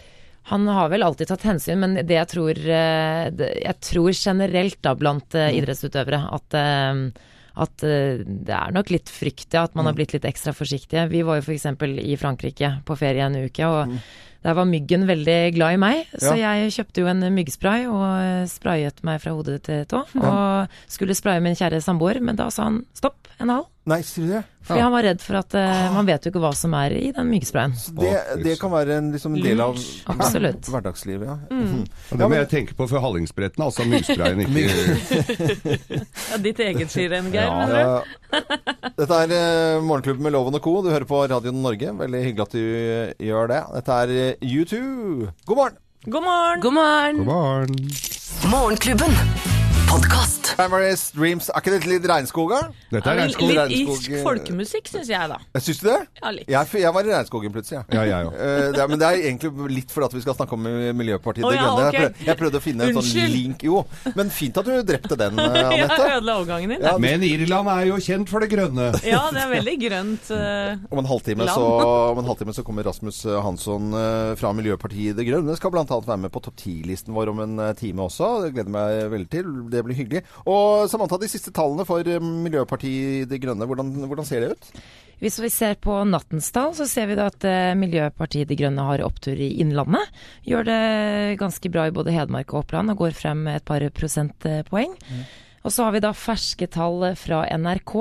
Han 0.52 0.68
har 0.68 0.90
vel 0.92 1.06
alltid 1.08 1.30
tatt 1.32 1.46
hensyn, 1.48 1.80
men 1.82 1.96
det 2.02 2.18
jeg 2.18 2.30
tror, 2.34 2.58
uh, 2.62 3.30
det- 3.34 3.54
jeg 3.64 3.78
tror 3.90 4.12
generelt 4.18 4.82
da 4.86 4.94
blant 4.98 5.34
uh, 5.40 5.48
idrettsutøvere 5.50 6.20
at, 6.38 6.60
at 7.54 7.84
eh, 7.86 8.24
det 8.26 8.54
er 8.58 8.74
nok 8.76 8.92
litt 8.94 9.12
frykt, 9.14 9.50
ja. 9.54 9.66
At 9.68 9.76
man 9.78 9.86
har 9.90 9.98
blitt 9.98 10.16
litt 10.16 10.26
ekstra 10.26 10.56
forsiktige. 10.58 11.08
Vi 11.12 11.24
var 11.26 11.40
jo 11.40 11.46
f.eks. 11.46 11.68
i 12.02 12.16
Frankrike 12.20 12.76
på 12.88 12.98
ferie 13.00 13.26
en 13.28 13.38
uke, 13.46 13.68
og 13.70 13.98
der 14.44 14.58
var 14.58 14.68
myggen 14.68 15.06
veldig 15.08 15.38
glad 15.56 15.78
i 15.78 15.82
meg. 15.82 16.08
Så 16.18 16.34
jeg 16.40 16.74
kjøpte 16.76 17.04
jo 17.04 17.12
en 17.12 17.28
myggspray 17.36 17.86
og 17.88 18.08
eh, 18.10 18.48
sprayet 18.52 19.04
meg 19.08 19.22
fra 19.24 19.36
hodet 19.38 19.62
til 19.70 19.86
tå. 19.90 20.04
Og 20.20 20.80
skulle 20.92 21.16
spraye 21.18 21.44
min 21.46 21.58
kjære 21.60 21.84
samboer, 21.86 22.20
men 22.26 22.40
da 22.40 22.50
sa 22.54 22.68
han 22.72 22.84
stopp, 22.98 23.30
en 23.40 23.54
halv. 23.54 23.70
Nei, 23.84 23.98
sier 24.08 24.24
du 24.24 24.32
det? 24.32 24.42
Fordi 24.64 24.80
han 24.80 24.94
var 24.94 25.04
redd 25.04 25.20
for 25.20 25.36
at 25.36 25.56
uh, 25.60 25.90
man 25.92 26.06
vet 26.08 26.24
jo 26.24 26.32
ikke 26.32 26.40
hva 26.40 26.54
som 26.56 26.72
er 26.80 26.94
i 26.96 27.10
den 27.12 27.28
myggsprayen. 27.28 27.74
Det, 28.00 28.14
det 28.46 28.54
kan 28.62 28.72
være 28.72 28.96
en, 29.02 29.10
liksom, 29.12 29.34
en 29.36 29.44
del 29.44 29.60
av 29.60 29.76
Absolutt. 30.14 30.70
hverdagslivet, 30.72 31.28
ja. 31.28 31.36
Mm. 31.52 31.66
Mhm. 31.66 31.82
Og 32.14 32.22
det 32.22 32.30
må 32.32 32.38
jeg 32.40 32.50
tenke 32.54 32.78
på 32.80 32.88
for 32.88 33.04
Hallingsbretten, 33.04 33.66
altså 33.66 33.84
myggsprayen 33.92 34.40
ikke 34.46 34.64
Ja, 36.32 36.40
ditt 36.46 36.62
eget 36.64 36.96
skirenn, 36.96 37.28
Geir, 37.36 37.50
Ja, 37.50 37.60
mener 37.60 37.76
du? 37.76 37.84
ja. 37.84 38.92
Dette 39.02 39.20
er 39.26 39.36
uh, 39.36 39.84
Morgenklubben 39.84 40.24
med 40.30 40.36
Loven 40.38 40.56
og 40.56 40.64
Co. 40.64 40.78
Du 40.86 40.88
hører 40.94 41.08
på 41.10 41.20
Radio 41.28 41.52
Norge. 41.52 41.92
Veldig 42.00 42.24
hyggelig 42.30 42.48
at 42.48 42.56
du 42.56 42.64
uh, 42.64 43.26
gjør 43.28 43.52
det. 43.52 43.62
Dette 43.82 44.00
er 44.06 44.16
eh, 44.22 44.54
U2. 44.64 44.84
God 45.44 45.60
morgen! 45.60 45.82
God 46.08 46.24
morgen! 46.30 46.64
God 46.64 46.80
morgen! 46.80 47.20
God 47.20 47.34
morgen. 47.34 47.76
Morgenklubben. 48.54 49.53
Podkast. 49.90 50.54
Everest 50.62 51.16
Dreams. 51.18 51.48
Er 51.50 51.62
ikke 51.62 51.72
dette 51.74 51.90
litt 51.90 52.06
regnskog, 52.10 52.52
da? 52.52 52.60
Dette 52.94 53.10
er 53.10 53.18
Ja, 53.18 53.24
regnskog. 53.24 53.50
litt 53.50 53.74
irsk 53.78 54.10
eh, 54.14 54.22
folkemusikk, 54.26 54.90
syns 54.92 55.10
jeg, 55.10 55.30
da. 55.32 55.38
Syns 55.60 55.80
du 55.82 55.86
det? 55.88 55.98
Ja, 56.22 56.32
litt. 56.36 56.48
Jeg, 56.52 56.70
jeg 56.84 56.94
var 56.96 57.08
i 57.08 57.12
regnskogen 57.14 57.54
plutselig, 57.56 57.80
ja. 57.80 57.84
Ja, 57.98 58.04
jeg 58.10 58.28
òg. 58.30 58.36
Eh, 58.38 58.68
det 58.76 58.82
er, 58.84 58.90
men 58.92 59.02
det 59.02 59.08
er 59.10 59.20
egentlig 59.30 59.70
litt 59.74 59.94
fordi 59.94 60.08
at 60.10 60.16
vi 60.18 60.22
skal 60.26 60.38
snakke 60.38 60.58
om 60.58 60.68
Miljøpartiet 61.00 61.46
Å, 61.48 61.52
De 61.54 61.58
ja, 61.58 61.64
Grønne. 61.66 61.88
ok. 61.88 61.98
Jeg, 61.98 62.04
prøvde, 62.14 62.28
jeg 62.30 62.40
prøvde 62.44 62.60
å 62.62 62.64
finne 62.64 62.88
en 62.90 63.00
sånn 63.00 63.32
link 63.34 63.66
Jo, 63.68 63.82
men 64.18 64.32
fint 64.34 64.60
at 64.62 64.70
du 64.70 64.74
drepte 64.92 65.18
den, 65.24 65.42
eh, 65.44 65.58
Jeg 65.58 65.88
Anette. 65.88 66.08
ødela 66.20 66.38
overgangen 66.42 66.76
din. 66.76 66.86
Ja, 66.86 66.94
Men 67.02 67.26
Irland 67.28 67.74
er 67.74 67.84
jo 67.90 68.00
kjent 68.08 68.30
for 68.34 68.46
det 68.46 68.52
grønne. 68.54 68.90
Ja, 69.14 69.24
det 69.34 69.44
er 69.46 69.52
veldig 69.58 69.76
grønt. 69.88 70.32
eh, 70.38 70.86
Om 70.94 71.02
en, 71.04 71.10
halvtime 71.10 71.48
Land. 71.50 71.58
så, 71.58 71.90
om 72.14 72.22
en 72.24 72.30
halvtime 72.30 72.56
så 72.56 72.66
kommer 72.66 72.86
Rasmus 72.88 73.24
Hansson 73.46 73.90
eh, 73.98 74.34
fra 74.40 74.54
Miljøpartiet 74.58 75.18
De 75.20 75.28
Grønne. 75.28 75.58
Skal 75.60 75.74
bl.a. 75.74 75.86
være 75.90 76.22
med 76.28 76.34
på 76.34 76.42
topp 76.46 76.58
10-listen 76.62 77.14
vår 77.18 77.34
om 77.34 77.44
en 77.48 77.60
eh, 77.68 77.74
time 77.82 78.06
også. 78.08 78.32
Det 78.46 78.54
gleder 78.56 78.70
jeg 78.70 78.78
meg 78.78 79.12
veldig 79.18 79.32
til. 79.34 79.52
Det 79.74 79.84
blir 79.86 79.98
hyggelig. 79.98 80.24
Og 80.50 80.86
Samantha, 80.92 81.20
de 81.22 81.30
siste 81.32 81.54
tallene 81.56 81.86
for 81.88 82.06
eh, 82.08 82.22
Miljøpartiet 82.22 83.30
De 83.32 83.40
Grønne, 83.42 83.68
hvordan, 83.70 83.94
hvordan 84.10 84.28
ser 84.28 84.46
det 84.46 84.54
ut? 84.54 84.70
Hvis 85.24 85.38
vi 85.40 85.50
ser 85.54 85.78
på 85.80 85.96
nattens 86.10 86.50
tall, 86.52 86.74
så 86.76 86.88
ser 86.90 87.08
vi 87.08 87.16
da 87.20 87.30
at 87.32 87.46
eh, 87.48 87.72
Miljøpartiet 87.80 88.50
De 88.50 88.58
Grønne 88.60 88.86
har 88.90 89.06
opptur 89.06 89.40
i 89.40 89.54
Innlandet. 89.64 90.12
Gjør 90.48 90.68
det 90.68 90.82
ganske 91.40 91.72
bra 91.72 91.88
i 91.88 91.96
både 91.96 92.14
Hedmark 92.16 92.54
og 92.54 92.66
Oppland 92.66 92.92
og 92.94 93.04
går 93.06 93.18
frem 93.18 93.46
med 93.48 93.62
et 93.62 93.68
par 93.68 93.86
prosentpoeng. 93.96 94.98
Og 95.64 95.72
så 95.72 95.88
har 95.88 95.96
vi 95.96 96.04
da 96.04 96.12
ferske 96.18 96.68
tall 96.68 97.14
fra 97.20 97.46
NRK. 97.56 97.98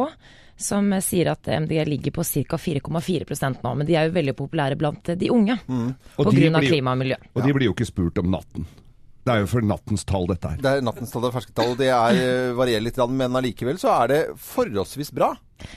Som 0.63 0.93
sier 1.03 1.33
at 1.33 1.49
MDG 1.49 1.87
ligger 1.89 2.13
på 2.15 2.23
ca. 2.23 2.59
4,4% 2.61 3.65
nå, 3.65 3.71
men 3.75 3.89
de 3.89 3.97
er 3.99 4.07
jo 4.07 4.15
veldig 4.15 4.35
populære 4.39 4.77
blant 4.79 5.11
de 5.19 5.31
unge. 5.33 5.57
mm. 5.67 5.89
Av 6.23 6.31
klima 6.31 6.93
og 6.93 7.01
miljø. 7.01 7.19
Og 7.35 7.43
de 7.43 7.55
blir 7.57 7.71
jo 7.71 7.75
ikke 7.75 7.89
spurt 7.89 8.21
om 8.23 8.31
natten. 8.31 8.67
Det 9.23 9.31
er 9.33 9.45
jo 9.45 9.51
for 9.53 9.63
nattens 9.63 10.03
tall, 10.09 10.27
dette 10.31 10.51
her. 10.51 10.63
Det 10.63 10.71
er 10.71 10.83
nattens 10.83 11.13
tall 11.15 11.29
og 11.29 11.35
ferske 11.37 11.55
tall. 11.55 11.77
Det 11.79 11.89
er, 11.95 12.17
eh, 12.19 12.55
varierer 12.59 12.83
litt, 12.83 12.99
men 13.09 13.39
allikevel 13.39 13.79
så 13.79 13.93
er 14.03 14.11
det 14.11 14.21
forholdsvis 14.35 15.13
bra. 15.15 15.31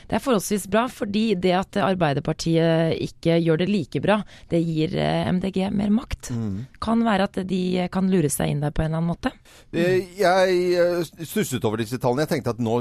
Det 0.10 0.18
er 0.20 0.24
forholdsvis 0.24 0.68
bra, 0.72 0.86
fordi 0.92 1.26
det 1.42 1.54
at 1.58 1.78
Arbeiderpartiet 1.86 2.96
ikke 3.06 3.38
gjør 3.44 3.62
det 3.62 3.68
like 3.70 4.02
bra, 4.04 4.20
det 4.52 4.62
gir 4.66 4.96
eh, 5.00 5.28
MDG 5.32 5.62
mer 5.76 5.92
makt. 5.94 6.32
Kan 6.84 7.04
være 7.06 7.28
at 7.30 7.40
de 7.50 7.62
kan 7.94 8.10
lure 8.12 8.30
seg 8.32 8.52
inn 8.54 8.64
der 8.64 8.74
på 8.76 8.84
en 8.84 8.90
eller 8.92 9.02
annen 9.02 9.12
måte. 9.14 9.32
Eh, 9.76 10.06
Jeg 10.20 10.58
eh, 10.80 11.26
stusset 11.26 11.64
over 11.66 11.82
disse 11.82 12.00
tallene. 12.02 12.26
Jeg 12.26 12.36
tenkte 12.36 12.56
at 12.56 12.62
nå 12.64 12.78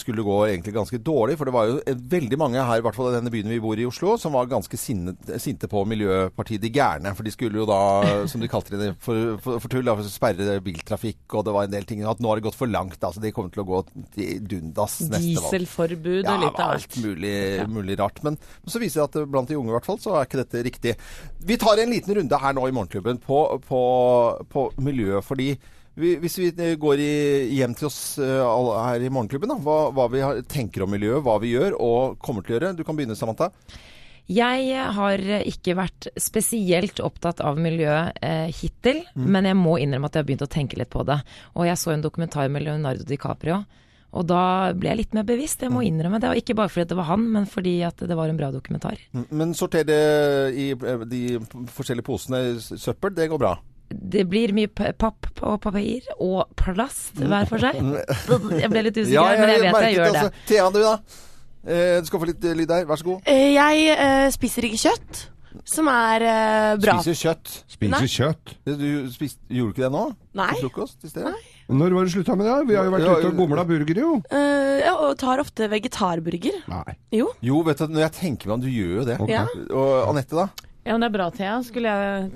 skulle 0.00 0.20
det 0.20 0.26
gå 0.26 0.38
egentlig 0.48 0.74
ganske 0.76 1.00
dårlig. 1.04 1.36
For 1.38 1.48
det 1.48 1.54
var 1.54 1.70
jo 1.70 1.80
veldig 2.14 2.38
mange 2.40 2.62
her, 2.64 2.80
i 2.80 2.84
hvert 2.84 2.96
fall 2.98 3.10
i 3.12 3.16
denne 3.16 3.32
byen 3.32 3.50
vi 3.52 3.60
bor 3.62 3.78
i, 3.78 3.86
Oslo, 3.88 4.16
som 4.20 4.34
var 4.36 4.50
ganske 4.50 4.78
sinte 4.78 5.70
på 5.70 5.84
Miljøpartiet 5.88 6.62
De 6.62 6.70
Gærne. 6.74 7.14
For 7.16 7.26
de 7.26 7.32
skulle 7.34 7.60
jo 7.62 7.66
da, 7.68 7.80
som 8.30 8.42
de 8.42 8.50
kalte 8.50 8.78
det, 8.80 8.92
for, 9.04 9.36
for, 9.44 9.62
for 9.62 9.72
tull, 9.72 9.90
sperre 10.10 10.58
biltrafikk, 10.64 11.22
og 11.34 11.46
det 11.46 11.54
var 11.56 11.68
en 11.68 11.74
del 11.74 11.86
ting. 11.88 12.04
At 12.08 12.20
nå 12.22 12.30
har 12.30 12.40
det 12.40 12.46
gått 12.48 12.58
for 12.58 12.70
langt. 12.70 12.98
Altså, 13.00 13.22
de 13.22 13.32
kommer 13.34 13.52
til 13.54 13.64
å 13.64 13.68
gå 13.68 13.82
til 14.16 14.42
dundas 14.50 15.00
neste 15.06 15.18
valg. 15.18 15.50
Dieselforbud 15.50 16.22
Ja, 16.24 16.36
og 16.36 16.43
litt 16.44 16.60
av 16.60 16.74
alt 16.74 16.88
alt. 16.88 16.98
mulig, 17.04 17.36
mulig 17.70 17.98
rart. 18.00 18.20
Men, 18.26 18.36
men 18.36 18.74
så 18.74 18.82
viser 18.82 19.02
det 19.02 19.06
at 19.10 19.30
blant 19.30 19.50
de 19.50 19.58
unge 19.58 19.72
i 19.72 19.76
hvert 19.76 19.88
fall, 19.88 20.00
så 20.02 20.16
er 20.18 20.28
ikke 20.28 20.42
dette 20.42 20.64
riktig. 20.66 20.96
Vi 21.44 21.60
tar 21.60 21.80
en 21.82 21.94
liten 21.94 22.18
runde 22.20 22.42
her 22.44 22.56
nå 22.56 22.68
i 22.68 22.74
Morgenklubben 22.74 23.22
på, 23.22 23.40
på, 23.68 23.80
på 24.50 24.68
miljøet, 24.84 25.24
Fordi 25.24 25.54
vi, 25.94 26.16
hvis 26.18 26.36
vi 26.40 26.50
eh, 26.50 26.74
går 26.80 27.00
i, 27.02 27.14
hjem 27.54 27.74
til 27.78 27.86
oss 27.86 28.18
eh, 28.18 28.42
alle 28.42 28.78
her 28.88 29.06
i 29.06 29.10
Morgenklubben, 29.14 29.52
da, 29.52 29.58
hva, 29.62 29.78
hva 29.94 30.08
vi 30.10 30.22
har, 30.24 30.40
tenker 30.50 30.82
om 30.82 30.90
miljøet, 30.90 31.22
hva 31.22 31.38
vi 31.42 31.54
gjør 31.54 31.76
og 31.78 32.16
kommer 32.22 32.42
til 32.42 32.56
å 32.56 32.58
gjøre. 32.58 32.72
Du 32.78 32.82
kan 32.86 32.98
begynne, 32.98 33.18
Samantha. 33.18 33.52
Jeg 34.24 34.84
har 34.96 35.20
ikke 35.44 35.74
vært 35.76 36.08
spesielt 36.16 37.00
opptatt 37.04 37.42
av 37.44 37.58
miljøet 37.60 38.16
eh, 38.24 38.48
hittil, 38.56 39.02
men 39.20 39.44
jeg 39.44 39.58
må 39.60 39.76
innrømme 39.76 40.08
at 40.08 40.16
jeg 40.16 40.24
har 40.24 40.28
begynt 40.30 40.46
å 40.46 40.54
tenke 40.54 40.78
litt 40.80 40.90
på 40.90 41.04
det. 41.04 41.18
Og 41.52 41.68
jeg 41.68 41.76
så 41.76 41.92
en 41.92 42.04
dokumentar 42.04 42.48
med 42.48 42.64
Leonardo 42.64 43.04
DiCaprio, 43.04 43.60
og 44.14 44.26
da 44.30 44.40
ble 44.78 44.92
jeg 44.92 45.00
litt 45.02 45.14
mer 45.18 45.24
bevisst. 45.26 45.62
Jeg 45.66 45.72
må 45.74 45.82
innrømme 45.82 46.20
det. 46.22 46.30
Og 46.30 46.38
ikke 46.38 46.54
bare 46.58 46.70
fordi 46.70 46.88
det 46.92 46.96
var 47.00 47.08
han, 47.10 47.24
men 47.34 47.46
fordi 47.50 47.72
at 47.86 47.98
det 48.06 48.14
var 48.18 48.30
en 48.30 48.38
bra 48.38 48.52
dokumentar. 48.54 49.00
Mm, 49.12 49.24
Men 49.34 49.54
sorter 49.58 49.82
det 49.88 50.00
i 50.54 50.68
eh, 50.72 51.02
de 51.10 51.22
forskjellige 51.74 52.06
posene 52.06 52.44
søppel, 52.62 53.14
det 53.16 53.26
går 53.32 53.42
bra. 53.42 53.56
Det 53.94 54.22
blir 54.30 54.54
mye 54.56 54.70
papp 54.72 55.28
og 55.44 55.58
papir 55.62 56.06
og 56.16 56.48
plast 56.58 57.18
hver 57.20 57.44
for 57.50 57.60
seg. 57.62 57.76
Jeg 57.76 58.70
ble 58.72 58.82
litt 58.86 58.96
usikker, 59.02 59.12
Ja, 59.18 59.26
men 59.38 59.52
jeg 59.52 59.60
vet 59.66 59.82
jeg 59.90 59.98
gjør 59.98 60.06
det. 60.08 60.22
altså. 60.22 60.46
Thea, 60.48 60.70
du 60.72 60.80
da? 60.82 60.94
Eh, 61.64 61.98
du 62.00 62.08
skal 62.08 62.20
få 62.22 62.26
litt 62.30 62.44
eh, 62.48 62.56
lyd 62.58 62.68
der, 62.70 62.86
vær 62.88 63.00
så 63.00 63.06
god. 63.10 63.28
Eh, 63.30 63.52
Jeg 63.54 64.32
spiser 64.34 64.66
ikke 64.70 64.80
kjøtt, 64.86 65.22
som 65.68 65.88
er 65.92 66.24
eh, 66.26 66.70
bra. 66.82 66.96
Spiser 67.00 67.20
kjøtt. 67.30 67.52
Spiser 67.70 67.94
Nei. 67.94 68.08
kjøtt. 68.10 68.54
Du 68.66 68.86
spiste, 69.14 69.40
gjorde 69.48 69.70
du 69.70 69.76
ikke 69.76 69.84
det 69.86 69.92
nå? 69.94 70.04
Nei. 70.40 70.48
Frokost 70.60 71.06
i 71.06 71.12
sted? 71.12 71.30
Når 71.70 71.94
var 71.96 72.04
det 72.08 72.12
slutta 72.12 72.36
med 72.36 72.48
det? 72.50 72.56
Vi 72.68 72.76
har 72.76 72.88
jo 72.88 72.92
vært 72.92 73.06
Ja, 73.06 73.14
ute 73.22 73.30
og 73.30 73.38
gomla 73.38 73.64
burger, 73.68 74.00
jo. 74.02 74.10
Eh, 74.34 74.82
ja, 74.84 74.94
og 75.06 75.14
tar 75.22 75.40
ofte 75.40 75.70
vegetarburger. 75.72 76.58
Nei. 76.68 76.96
Jo. 77.14 77.30
Jo, 77.44 77.62
vet 77.64 77.80
du, 77.80 77.86
når 77.94 78.08
jeg 78.08 78.16
tenker 78.18 78.50
meg 78.50 78.58
om, 78.58 78.64
du 78.66 78.72
gjør 78.72 78.94
jo 78.98 79.06
det. 79.08 79.18
Ok. 79.24 79.32
Ja. 79.32 79.46
Og 79.70 79.94
Anette, 80.10 80.36
da? 80.36 80.48
Ja, 80.84 80.92
men 80.92 81.00
det 81.00 81.08
er 81.08 81.14
bra, 81.14 81.26
Thea, 81.32 81.54
skulle 81.64 81.92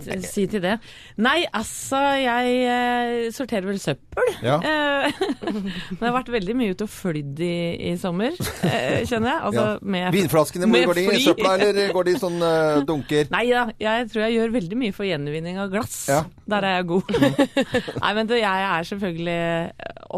jeg 0.09 0.23
si 0.25 0.47
til 0.49 0.63
det. 0.65 0.79
Nei, 1.21 1.43
altså, 1.53 1.99
jeg 2.17 2.55
eh, 2.65 3.27
sorterer 3.37 3.69
vel 3.69 3.81
søppel. 3.83 4.31
Ja. 4.41 4.57
Eh, 4.57 5.19
men 5.53 5.69
jeg 5.69 6.07
har 6.07 6.15
vært 6.17 6.31
veldig 6.33 6.57
mye 6.57 6.73
ute 6.73 6.87
og 6.87 6.93
flydd 6.93 7.43
i, 7.45 7.59
i 7.91 7.93
sommer, 8.01 8.33
eh, 8.65 9.05
kjenner 9.05 9.35
jeg. 9.35 9.43
Altså, 9.51 9.67
Ja. 9.69 9.77
med, 9.83 10.09
Vinflaskene, 10.15 10.71
med 10.71 10.89
går 10.89 11.01
de 11.01 11.05
i 11.13 11.21
søpla, 11.27 11.55
eller 11.59 11.93
går 11.93 12.09
de 12.09 12.17
i 12.17 12.23
sånn 12.23 12.41
uh, 12.41 12.81
dunker? 12.89 13.29
Nei 13.35 13.45
da, 13.51 13.67
jeg 13.83 14.09
tror 14.13 14.25
jeg 14.25 14.39
gjør 14.39 14.57
veldig 14.57 14.81
mye 14.81 14.97
for 14.97 15.09
gjenvinning 15.09 15.61
av 15.61 15.73
glass. 15.75 15.99
Ja. 16.09 16.23
Der 16.49 16.65
er 16.65 16.79
jeg 16.79 16.89
god. 16.95 17.15
Nei, 18.05 18.13
men 18.17 18.31
du, 18.31 18.37
jeg 18.39 18.67
er 18.73 18.89
selvfølgelig 18.95 19.41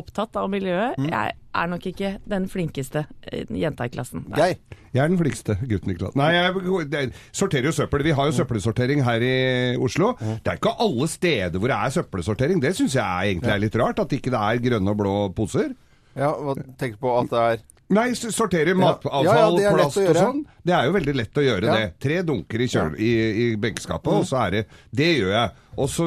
opptatt 0.00 0.38
av 0.38 0.50
miljøet. 0.52 1.00
Mm. 1.00 1.10
Jeg 1.10 1.39
er 1.54 1.70
nok 1.70 1.86
ikke 1.90 2.12
den 2.30 2.46
flinkeste 2.50 3.04
eh, 3.30 3.44
jenta 3.60 3.86
i 3.86 3.92
klassen. 3.92 4.24
Nei. 4.30 4.38
Geir? 4.38 4.78
Jeg 4.90 5.02
er 5.04 5.10
den 5.12 5.20
flinkeste 5.20 5.56
gutten 5.70 5.92
i 5.92 5.96
klassen. 5.98 6.18
Nei, 6.18 6.30
jeg, 6.34 6.86
jeg 6.90 7.10
sorterer 7.36 7.68
jo 7.70 7.74
søppel. 7.74 8.04
Vi 8.06 8.14
har 8.18 8.30
jo 8.30 8.36
søppelsortering 8.40 9.04
her 9.06 9.22
i 9.22 9.34
Oslo. 9.78 10.12
Det 10.18 10.50
er 10.50 10.58
ikke 10.58 10.74
alle 10.82 11.10
steder 11.10 11.62
hvor 11.62 11.70
det 11.70 11.78
er 11.78 11.94
søppelsortering. 11.94 12.62
Det 12.62 12.74
syns 12.78 12.96
jeg 12.98 13.34
egentlig 13.34 13.54
er 13.54 13.62
litt 13.62 13.78
rart. 13.78 14.02
At 14.02 14.16
ikke 14.16 14.32
det 14.34 14.40
er 14.40 14.64
grønne 14.66 14.94
og 14.94 14.98
blå 14.98 15.14
poser. 15.36 15.74
Ja, 16.18 16.32
hva 16.34 16.56
tenker 16.58 16.96
du 16.96 17.02
på 17.04 17.12
at 17.20 17.30
det 17.30 17.42
er 17.52 17.60
Nei, 17.90 18.12
sortere 18.14 18.74
matavfall, 18.79 19.24
Ja, 19.26 19.48
ja, 19.64 19.70
plast 19.74 19.98
og 19.98 20.14
sånn. 20.14 20.44
Det 20.62 20.74
er 20.76 20.87
jo 20.87 20.92
veldig 20.94 21.14
lett 21.18 21.40
å 21.40 21.42
gjøre 21.42 21.66
Ja. 21.66 21.74
det. 21.74 21.87
Tre 21.98 22.20
dunker 22.22 22.62
i, 22.62 22.68
kjøl, 22.70 22.92
i, 23.03 23.11
i 23.42 23.46
benkeskapet, 23.59 24.12
og 24.14 24.26
så 24.29 24.38
er 24.46 24.50
det 24.50 24.62
Det 24.94 25.09
gjør 25.18 25.33
jeg. 25.35 25.50
Og 25.81 25.88
så 25.90 26.07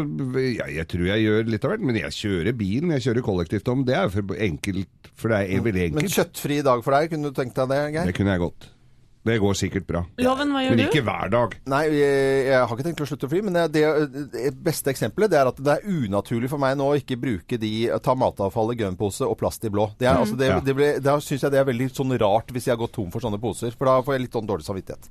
ja, 0.58 0.68
Jeg 0.72 0.88
tror 0.88 1.06
jeg 1.10 1.26
gjør 1.26 1.50
litt 1.52 1.66
av 1.66 1.74
hvert, 1.74 1.84
men 1.90 1.96
jeg 2.00 2.16
kjører 2.16 2.56
bilen, 2.56 2.96
jeg 2.96 3.06
kjører 3.08 3.26
kollektivt 3.28 3.68
om. 3.74 3.84
Det 3.88 3.96
er 4.00 4.08
for 4.14 4.36
enkelt, 4.48 5.12
for 5.16 5.34
det 5.36 5.42
er 5.52 5.62
veldig 5.68 5.90
Men 6.00 6.08
kjøttfri 6.08 6.62
dag 6.64 6.84
for 6.86 6.96
deg, 6.96 7.10
kunne 7.12 7.32
du 7.32 7.36
tenkt 7.36 7.56
deg 7.60 7.70
det, 7.76 7.82
Geir? 7.98 8.06
Det 8.12 8.16
kunne 8.16 8.32
jeg 8.38 8.44
godt. 8.48 8.70
Det 9.24 9.38
går 9.40 9.54
sikkert 9.56 9.86
bra. 9.88 10.02
Loven, 10.20 10.50
hva 10.52 10.62
gjør 10.66 10.74
Men 10.76 10.80
du? 10.82 10.84
ikke 10.90 11.04
hver 11.08 11.30
dag. 11.32 11.54
Nei, 11.72 11.84
jeg, 11.96 12.42
jeg 12.50 12.58
har 12.60 12.74
ikke 12.76 12.84
tenkt 12.90 13.04
å 13.04 13.08
slutte 13.08 13.28
å 13.30 13.32
fly, 13.32 13.40
men 13.48 13.56
det, 13.72 13.84
det 14.34 14.50
beste 14.66 14.92
eksempelet 14.92 15.32
det 15.32 15.38
er 15.40 15.48
at 15.54 15.62
det 15.64 15.78
er 15.78 15.86
unaturlig 15.88 16.50
for 16.52 16.60
meg 16.60 16.76
nå 16.80 16.90
å 16.92 16.98
ikke 17.00 17.16
bruke 17.22 17.60
de 17.62 17.72
ta 18.04 18.16
matavfall 18.20 18.74
i 18.74 18.78
grønnpose 18.82 19.24
og 19.24 19.38
plast 19.40 19.64
i 19.64 19.72
blå. 19.72 19.88
Det 20.02 20.10
er, 20.10 20.20
altså, 20.20 20.36
det, 20.40 20.50
Ja. 20.52 20.60
det 20.60 20.76
ble, 20.76 20.90
da 21.00 21.16
syns 21.24 21.46
jeg 21.48 21.56
det 21.56 21.62
er 21.64 21.70
veldig 21.72 21.88
sånn 21.96 22.12
rart 22.20 22.52
hvis 22.52 22.68
jeg 22.68 22.76
har 22.76 22.82
gått 22.84 22.96
tom 23.00 23.10
for 23.16 23.24
sånne 23.24 23.40
poser, 23.40 23.72
for 23.80 23.88
da 23.88 23.96
får 24.04 24.18
jeg 24.18 24.26
litt 24.26 24.36
sånn 24.36 24.50
dårlig 24.52 24.68
samvittighet. 24.68 25.08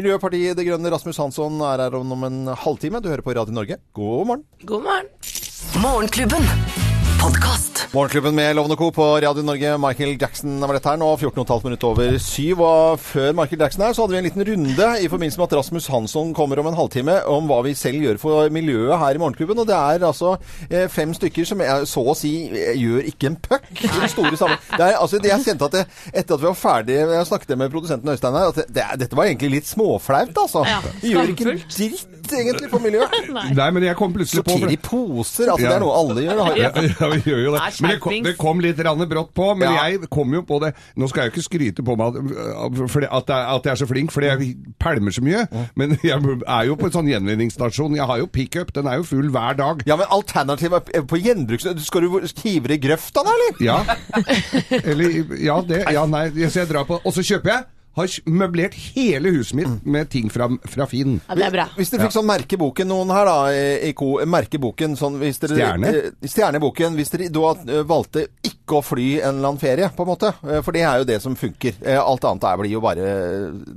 Miljøpartiet 0.00 0.56
De 0.56 0.64
Grønne, 0.70 0.94
Rasmus 0.96 1.20
Hansson 1.20 1.60
er 1.68 1.84
her 1.84 1.98
om 2.00 2.16
en 2.24 2.40
halvtime. 2.64 3.02
Du 3.04 3.10
hører 3.12 3.22
på 3.26 3.36
Radio 3.36 3.52
Norge. 3.60 3.76
God 3.92 4.26
morgen. 4.32 4.48
God 4.64 4.88
morgen. 4.88 5.12
Morgenklubben. 5.84 6.93
Podkast. 7.24 7.86
Morgenklubben 7.94 8.34
med 8.34 8.56
Lovende 8.56 8.76
Co. 8.76 8.90
på 8.92 9.04
Radio 9.20 9.42
Norge. 9.42 9.78
Michael 9.78 10.18
Jackson 10.20 10.58
var 10.60 10.76
dette 10.76 10.90
her 10.90 10.98
nå. 11.00 11.06
14,5 11.16 11.62
minutter 11.64 11.88
over 11.88 12.18
syv. 12.20 12.60
Og 12.60 12.98
før 13.00 13.30
Michael 13.38 13.62
Jackson 13.64 13.84
her, 13.86 13.94
så 13.96 14.04
hadde 14.04 14.12
vi 14.12 14.18
en 14.18 14.26
liten 14.26 14.44
runde 14.44 14.88
i 15.00 15.08
forbindelse 15.08 15.40
med 15.40 15.46
at 15.46 15.54
Rasmus 15.56 15.86
Hansson 15.88 16.34
kommer 16.36 16.60
om 16.60 16.68
en 16.68 16.76
halvtime, 16.76 17.14
om 17.32 17.48
hva 17.48 17.62
vi 17.64 17.72
selv 17.80 18.04
gjør 18.04 18.20
for 18.20 18.52
miljøet 18.52 19.00
her 19.00 19.16
i 19.16 19.22
Morgenklubben. 19.22 19.62
Og 19.62 19.70
det 19.70 19.78
er 19.78 20.04
altså 20.04 20.34
eh, 20.68 20.84
fem 20.92 21.14
stykker 21.16 21.48
som 21.48 21.64
jeg 21.64 21.88
så 21.88 22.04
å 22.12 22.16
si 22.18 22.34
eh, 22.50 22.74
gjør 22.82 23.08
ikke 23.14 23.30
en 23.32 23.40
puck 23.48 23.72
i 23.72 23.88
den 23.88 24.12
store 24.12 24.36
sammen. 24.42 24.60
Det 24.74 24.84
er, 24.84 24.98
altså, 24.98 25.22
det 25.24 25.32
jeg 25.32 25.46
kjente 25.48 25.70
at 25.70 25.78
det, 25.78 25.86
etter 26.12 26.36
at 26.36 26.44
vi 26.44 26.50
var 26.50 26.60
ferdige, 26.60 27.08
jeg 27.08 27.30
snakket 27.30 27.56
med 27.62 27.72
produsenten 27.72 28.12
Øystein 28.12 28.36
her, 28.36 28.52
at 28.52 28.60
det, 28.60 28.68
det, 28.76 28.90
dette 29.06 29.16
var 29.16 29.30
egentlig 29.32 29.54
litt 29.62 29.72
småflaut, 29.72 30.36
altså. 30.44 30.66
Ja, 30.68 30.82
gjør 31.14 31.32
ikke 31.32 31.48
en 31.54 31.64
skamfullt. 31.64 32.14
Dritt 32.24 32.40
egentlig 32.40 32.70
for 32.72 32.82
miljøet. 32.82 33.30
Nei, 33.58 33.68
men 33.74 33.86
jeg 33.86 33.96
kom 33.98 34.12
plutselig 34.14 34.44
på 34.46 34.54
Sortere 34.56 34.74
i 34.74 34.78
poser, 34.80 35.50
altså 35.52 35.66
det 35.68 35.74
er 35.74 35.82
noe 35.84 35.96
alle 35.98 36.24
gjør. 36.24 36.42
Ja, 36.54 36.70
ja, 36.70 37.08
vi 37.10 37.20
gjør 37.30 37.40
jo 37.42 37.52
det. 37.54 37.62
Men 37.82 37.90
det 37.94 38.00
kom, 38.02 38.16
det 38.24 38.34
kom 38.40 38.62
litt 38.64 38.80
brått 39.10 39.32
på. 39.36 39.50
Men 39.58 39.74
Ja. 39.74 39.88
jeg 39.88 40.08
kom 40.12 40.32
jo 40.34 40.42
på 40.46 40.60
det 40.62 40.72
Nå 41.00 41.08
skal 41.10 41.24
jeg 41.24 41.30
jo 41.30 41.34
ikke 41.34 41.44
skryte 41.48 41.84
på 41.86 41.96
meg 41.98 42.14
at, 42.14 42.76
at, 42.84 43.02
jeg, 43.02 43.10
at 43.10 43.66
jeg 43.66 43.72
er 43.72 43.80
så 43.80 43.88
flink, 43.90 44.12
fordi 44.14 44.30
jeg 44.30 44.50
pælmer 44.80 45.14
så 45.14 45.24
mye. 45.24 45.44
Men 45.78 45.96
jeg 46.02 46.14
er 46.46 46.68
jo 46.68 46.76
på 46.80 46.88
en 46.88 46.94
sånn 46.94 47.10
gjenvinningsstasjon. 47.10 47.96
Jeg 47.98 48.08
har 48.10 48.22
jo 48.22 48.30
pickup. 48.30 48.72
Den 48.76 48.88
er 48.90 49.00
jo 49.00 49.08
full 49.08 49.30
hver 49.34 49.58
dag. 49.58 49.84
Ja, 49.88 49.98
men 50.00 50.10
alternativet 50.14 50.92
er 50.94 51.06
på 51.08 51.20
gjenbruks... 51.20 51.66
Skal 51.84 52.06
du 52.06 52.18
hive 52.44 52.70
det 52.70 52.78
i 52.78 52.82
grøfta 52.86 53.24
da, 53.26 53.34
eller? 53.34 53.62
Ja. 53.64 53.78
Eller 54.84 55.20
Ja, 55.42 55.60
det 55.66 55.84
Ja, 55.94 56.04
nei. 56.10 56.28
Så 56.48 56.62
jeg 56.62 56.70
drar 56.70 56.86
på 56.88 57.00
Og 57.02 57.14
så 57.14 57.24
kjøper 57.24 57.52
jeg. 57.54 57.64
Har 57.94 58.10
møblert 58.26 58.74
hele 58.96 59.30
huset 59.36 59.54
mitt 59.54 59.84
med 59.86 60.08
ting 60.10 60.30
fra, 60.32 60.48
fra 60.66 60.86
Finn. 60.90 61.20
Ja, 61.28 61.36
det 61.38 61.44
er 61.46 61.54
bra. 61.54 61.66
Hvis 61.78 61.92
dere 61.92 62.08
fikk 62.08 62.16
sånn 62.16 62.26
merkeboken 62.26 62.88
noen 62.90 63.12
her 63.14 63.28
da, 63.28 63.36
i 63.54 63.92
merke 64.26 64.58
boken 64.58 64.96
sånn 64.98 65.20
hvis 65.20 65.38
dere, 65.44 65.58
Stjerne? 65.60 65.92
eh, 65.92 66.08
Stjerneboken. 66.26 66.96
Hvis 66.98 67.14
dere 67.14 67.28
da 67.34 67.52
eh, 67.68 67.84
valgte 67.86 68.26
ikke 68.42 68.80
å 68.80 68.82
fly 68.82 69.06
en 69.20 69.36
eller 69.38 69.52
annen 69.52 69.62
ferie, 69.62 69.90
på 69.94 70.02
en 70.02 70.10
måte. 70.10 70.32
Eh, 70.42 70.58
For 70.66 70.74
det 70.74 70.82
er 70.82 70.98
jo 71.04 71.06
det 71.12 71.20
som 71.22 71.36
funker. 71.38 71.78
Alt 72.00 72.26
annet 72.26 72.48
er, 72.50 72.58
blir 72.64 72.74
jo 72.74 72.82
bare 72.82 73.12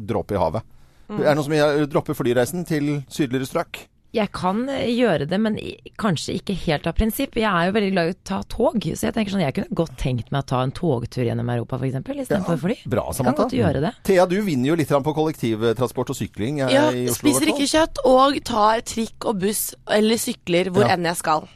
dråpe 0.09 0.33
i 0.33 0.41
havet. 0.41 0.65
Mm. 1.07 1.21
Er 1.21 1.29
det 1.29 1.35
noen 1.37 1.45
som 1.45 1.53
dropper 1.55 1.91
droppe 1.93 2.17
flyreisen 2.17 2.65
til 2.67 2.89
sydligere 3.07 3.47
strøk? 3.47 3.83
Jeg 4.15 4.31
kan 4.31 4.61
eh, 4.71 4.87
gjøre 4.95 5.25
det, 5.29 5.37
men 5.43 5.57
kanskje 5.99 6.37
ikke 6.39 6.55
helt 6.63 6.87
av 6.87 6.95
prinsipp. 6.97 7.35
Jeg 7.37 7.47
er 7.49 7.67
jo 7.67 7.73
veldig 7.75 7.89
glad 7.91 8.07
i 8.09 8.13
å 8.15 8.17
ta 8.25 8.39
tog, 8.49 8.79
så 8.95 9.09
jeg 9.09 9.15
tenker 9.17 9.35
sånn, 9.35 9.43
jeg 9.43 9.55
kunne 9.57 9.77
godt 9.81 9.97
tenkt 9.99 10.31
meg 10.31 10.45
å 10.45 10.47
ta 10.53 10.61
en 10.63 10.71
togtur 10.71 11.27
gjennom 11.27 11.51
Europa 11.53 11.77
f.eks. 11.81 11.99
istedenfor 12.23 12.61
fly. 12.63 12.77
Bra, 12.87 13.03
Jeg 13.11 13.27
kan 13.27 13.37
godt 13.41 13.57
gjøre 13.57 13.83
det. 13.83 13.91
Thea, 14.07 14.25
du 14.31 14.37
vinner 14.47 14.71
jo 14.71 14.79
litt 14.79 14.95
på 15.09 15.13
kollektivtransport 15.19 16.15
og 16.15 16.19
sykling 16.21 16.63
eh, 16.63 16.73
Ja, 16.73 16.87
i 16.95 17.05
Oslo. 17.11 17.19
spiser 17.19 17.51
ikke 17.53 17.67
kjøtt 17.75 18.01
og 18.07 18.39
tar 18.47 18.81
trikk 18.87 19.27
og 19.27 19.43
buss 19.43 19.69
eller 19.91 20.17
sykler 20.23 20.71
hvor 20.71 20.87
Ja. 20.87 20.95
enn 20.95 21.05
jeg 21.11 21.19
skal. 21.19 21.47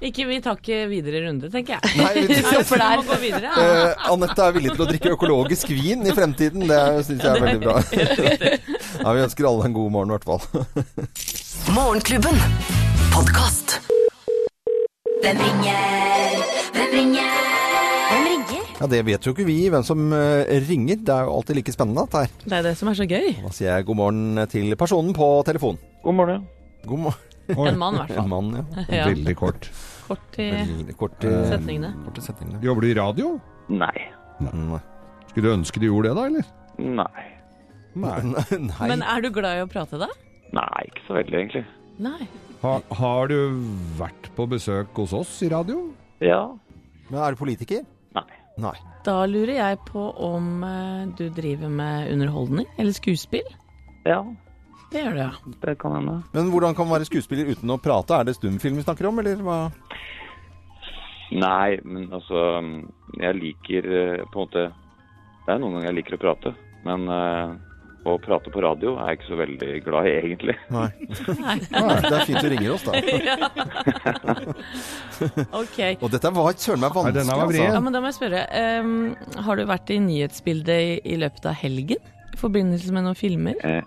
Ikke, 0.00 0.24
vi 0.24 0.38
tar 0.40 0.56
ikke 0.56 0.86
videre 0.88 1.18
runde, 1.26 1.50
tenker 1.52 1.76
jeg. 1.76 1.90
Nei, 2.00 2.22
vi- 2.24 2.38
Ja, 2.80 2.86
må 2.96 3.02
gå 3.04 3.18
videre. 3.20 3.50
Ja. 3.52 3.64
Eh, 3.90 4.06
Anette 4.14 4.46
er 4.46 4.54
villig 4.56 4.72
til 4.72 4.84
å 4.86 4.88
drikke 4.88 5.12
økologisk 5.12 5.68
vin 5.76 6.06
i 6.08 6.14
fremtiden. 6.16 6.64
Det 6.70 6.78
syns 7.04 7.20
jeg 7.20 7.34
er 7.34 7.44
veldig 7.44 7.60
bra. 7.60 7.74
Ja, 9.00 9.12
Vi 9.16 9.22
ønsker 9.22 9.46
alle 9.48 9.64
en 9.68 9.74
god 9.76 9.92
morgen, 9.92 10.10
i 10.10 10.16
hvert 10.16 10.26
fall. 10.28 10.40
Morgenklubben. 11.74 12.34
Podkast. 13.14 13.76
Hvem 15.22 15.38
ringer? 15.38 16.40
Hvem 16.74 16.88
ringer? 16.94 17.28
Hvem 18.10 18.24
ringer? 18.26 18.62
Ja, 18.80 18.86
Det 18.90 19.00
vet 19.06 19.26
jo 19.26 19.32
ikke 19.34 19.46
vi, 19.46 19.56
hvem 19.70 19.84
som 19.86 20.12
eh, 20.16 20.50
ringer. 20.66 20.98
Det 21.06 21.14
er 21.14 21.28
jo 21.28 21.34
alltid 21.36 21.58
like 21.60 21.74
spennende, 21.74 22.06
dette 22.08 22.22
her. 22.24 22.32
Det 22.44 22.56
er 22.58 22.66
det 22.66 22.72
som 22.80 22.90
er 22.90 22.96
så 22.98 23.06
gøy. 23.06 23.28
Da 23.44 23.52
sier 23.54 23.70
jeg 23.76 23.86
god 23.88 23.98
morgen 24.00 24.40
til 24.50 24.74
personen 24.80 25.14
på 25.16 25.28
telefon. 25.46 25.78
God 26.04 26.16
morgen. 26.18 26.46
God 26.86 27.04
morgen. 27.06 27.26
En 27.50 27.78
mann, 27.80 27.96
i 27.96 28.02
hvert 28.04 28.12
fall. 28.14 28.24
En 28.24 28.30
mann, 28.30 28.50
ja. 28.54 28.84
Ja. 29.00 29.04
Veldig 29.10 29.34
kort. 29.38 29.68
Kort 30.06 30.36
i 30.38 30.48
Veldig 30.54 30.96
kort 30.98 31.26
i 31.26 31.34
setningene. 31.50 31.92
Korte 32.06 32.22
setningene. 32.22 32.62
Jobber 32.62 32.86
du 32.86 32.90
i 32.90 32.96
radio? 32.98 33.30
Nei. 33.70 33.94
Nei. 34.42 34.78
Skulle 35.30 35.46
du 35.48 35.54
ønske 35.56 35.82
du 35.82 35.86
gjorde 35.88 36.10
det, 36.10 36.16
da, 36.18 36.26
eller? 36.30 36.50
Nei. 36.98 37.28
Nei. 37.98 38.18
Men 38.92 39.02
er 39.02 39.22
du 39.26 39.30
glad 39.34 39.58
i 39.58 39.64
å 39.66 39.70
prate, 39.70 39.98
da? 40.02 40.10
Nei, 40.56 40.82
ikke 40.88 41.04
så 41.06 41.16
veldig, 41.20 41.36
egentlig. 41.38 41.64
Nei. 42.02 42.26
Ha, 42.64 42.74
har 42.98 43.30
du 43.30 43.36
vært 43.98 44.30
på 44.36 44.46
besøk 44.50 44.96
hos 45.00 45.12
oss 45.16 45.32
i 45.46 45.48
radio? 45.52 45.84
Ja. 46.24 46.42
Men 47.10 47.20
er 47.22 47.34
du 47.36 47.40
politiker? 47.40 47.84
Nei. 48.16 48.26
Nei. 48.60 48.74
Da 49.06 49.22
lurer 49.30 49.54
jeg 49.56 49.78
på 49.88 50.02
om 50.26 50.48
eh, 50.66 51.06
du 51.16 51.28
driver 51.32 51.70
med 51.72 52.10
underholdning 52.12 52.66
eller 52.76 52.92
skuespill? 52.96 53.46
Ja, 54.04 54.20
Det 54.90 55.04
gjør 55.04 55.14
du, 55.14 55.20
ja. 55.22 55.54
det 55.62 55.76
kan 55.78 55.94
hende. 55.94 56.16
Men 56.34 56.50
hvordan 56.50 56.74
kan 56.74 56.88
man 56.88 56.98
være 56.98 57.06
skuespiller 57.08 57.52
uten 57.54 57.70
å 57.70 57.78
prate? 57.80 58.16
Er 58.18 58.26
det 58.26 58.34
stumfilm 58.40 58.80
vi 58.80 58.84
snakker 58.84 59.06
om, 59.08 59.20
eller 59.22 59.40
hva? 59.46 59.58
Nei, 61.30 61.78
men 61.86 62.08
altså 62.10 62.40
Jeg 63.22 63.36
liker 63.38 63.86
eh, 63.86 64.22
på 64.32 64.34
en 64.34 64.48
måte 64.48 64.64
Det 65.46 65.52
er 65.54 65.60
noen 65.62 65.76
ganger 65.76 65.86
jeg 65.92 65.98
liker 66.00 66.16
å 66.16 66.22
prate, 66.24 66.52
men 66.82 67.06
eh, 67.06 67.52
å 68.08 68.14
prate 68.22 68.48
på 68.52 68.62
radio 68.64 68.94
er 68.96 69.10
jeg 69.10 69.18
ikke 69.18 69.28
så 69.28 69.36
veldig 69.36 69.70
glad 69.84 70.06
i, 70.08 70.12
egentlig. 70.22 70.54
Nei. 70.72 70.88
Nei. 71.44 71.56
Det 71.60 72.12
er 72.16 72.24
fint 72.24 72.40
du 72.40 72.48
ringer 72.48 72.72
oss, 72.72 72.84
da. 72.86 72.92
Ok. 75.60 75.78
Og 76.00 76.08
dette 76.12 76.32
var 76.32 76.56
søren 76.56 76.80
meg 76.80 76.94
vanskelig, 76.96 77.26
var. 77.28 77.54
Ja, 77.58 77.66
altså. 77.68 77.82
men 77.84 77.92
da 77.96 78.00
må 78.00 78.08
jeg 78.10 78.16
spørre. 78.16 78.42
Um, 78.80 78.92
har 79.44 79.60
du 79.60 79.64
vært 79.68 79.92
i 79.92 79.98
nyhetsbildet 80.04 80.80
i, 80.88 80.92
i 81.12 81.20
løpet 81.20 81.50
av 81.52 81.58
helgen? 81.60 82.00
I 82.30 82.40
forbindelse 82.40 82.94
med 82.94 83.04
noen 83.08 83.18
filmer? 83.18 83.58
Eh, 83.66 83.82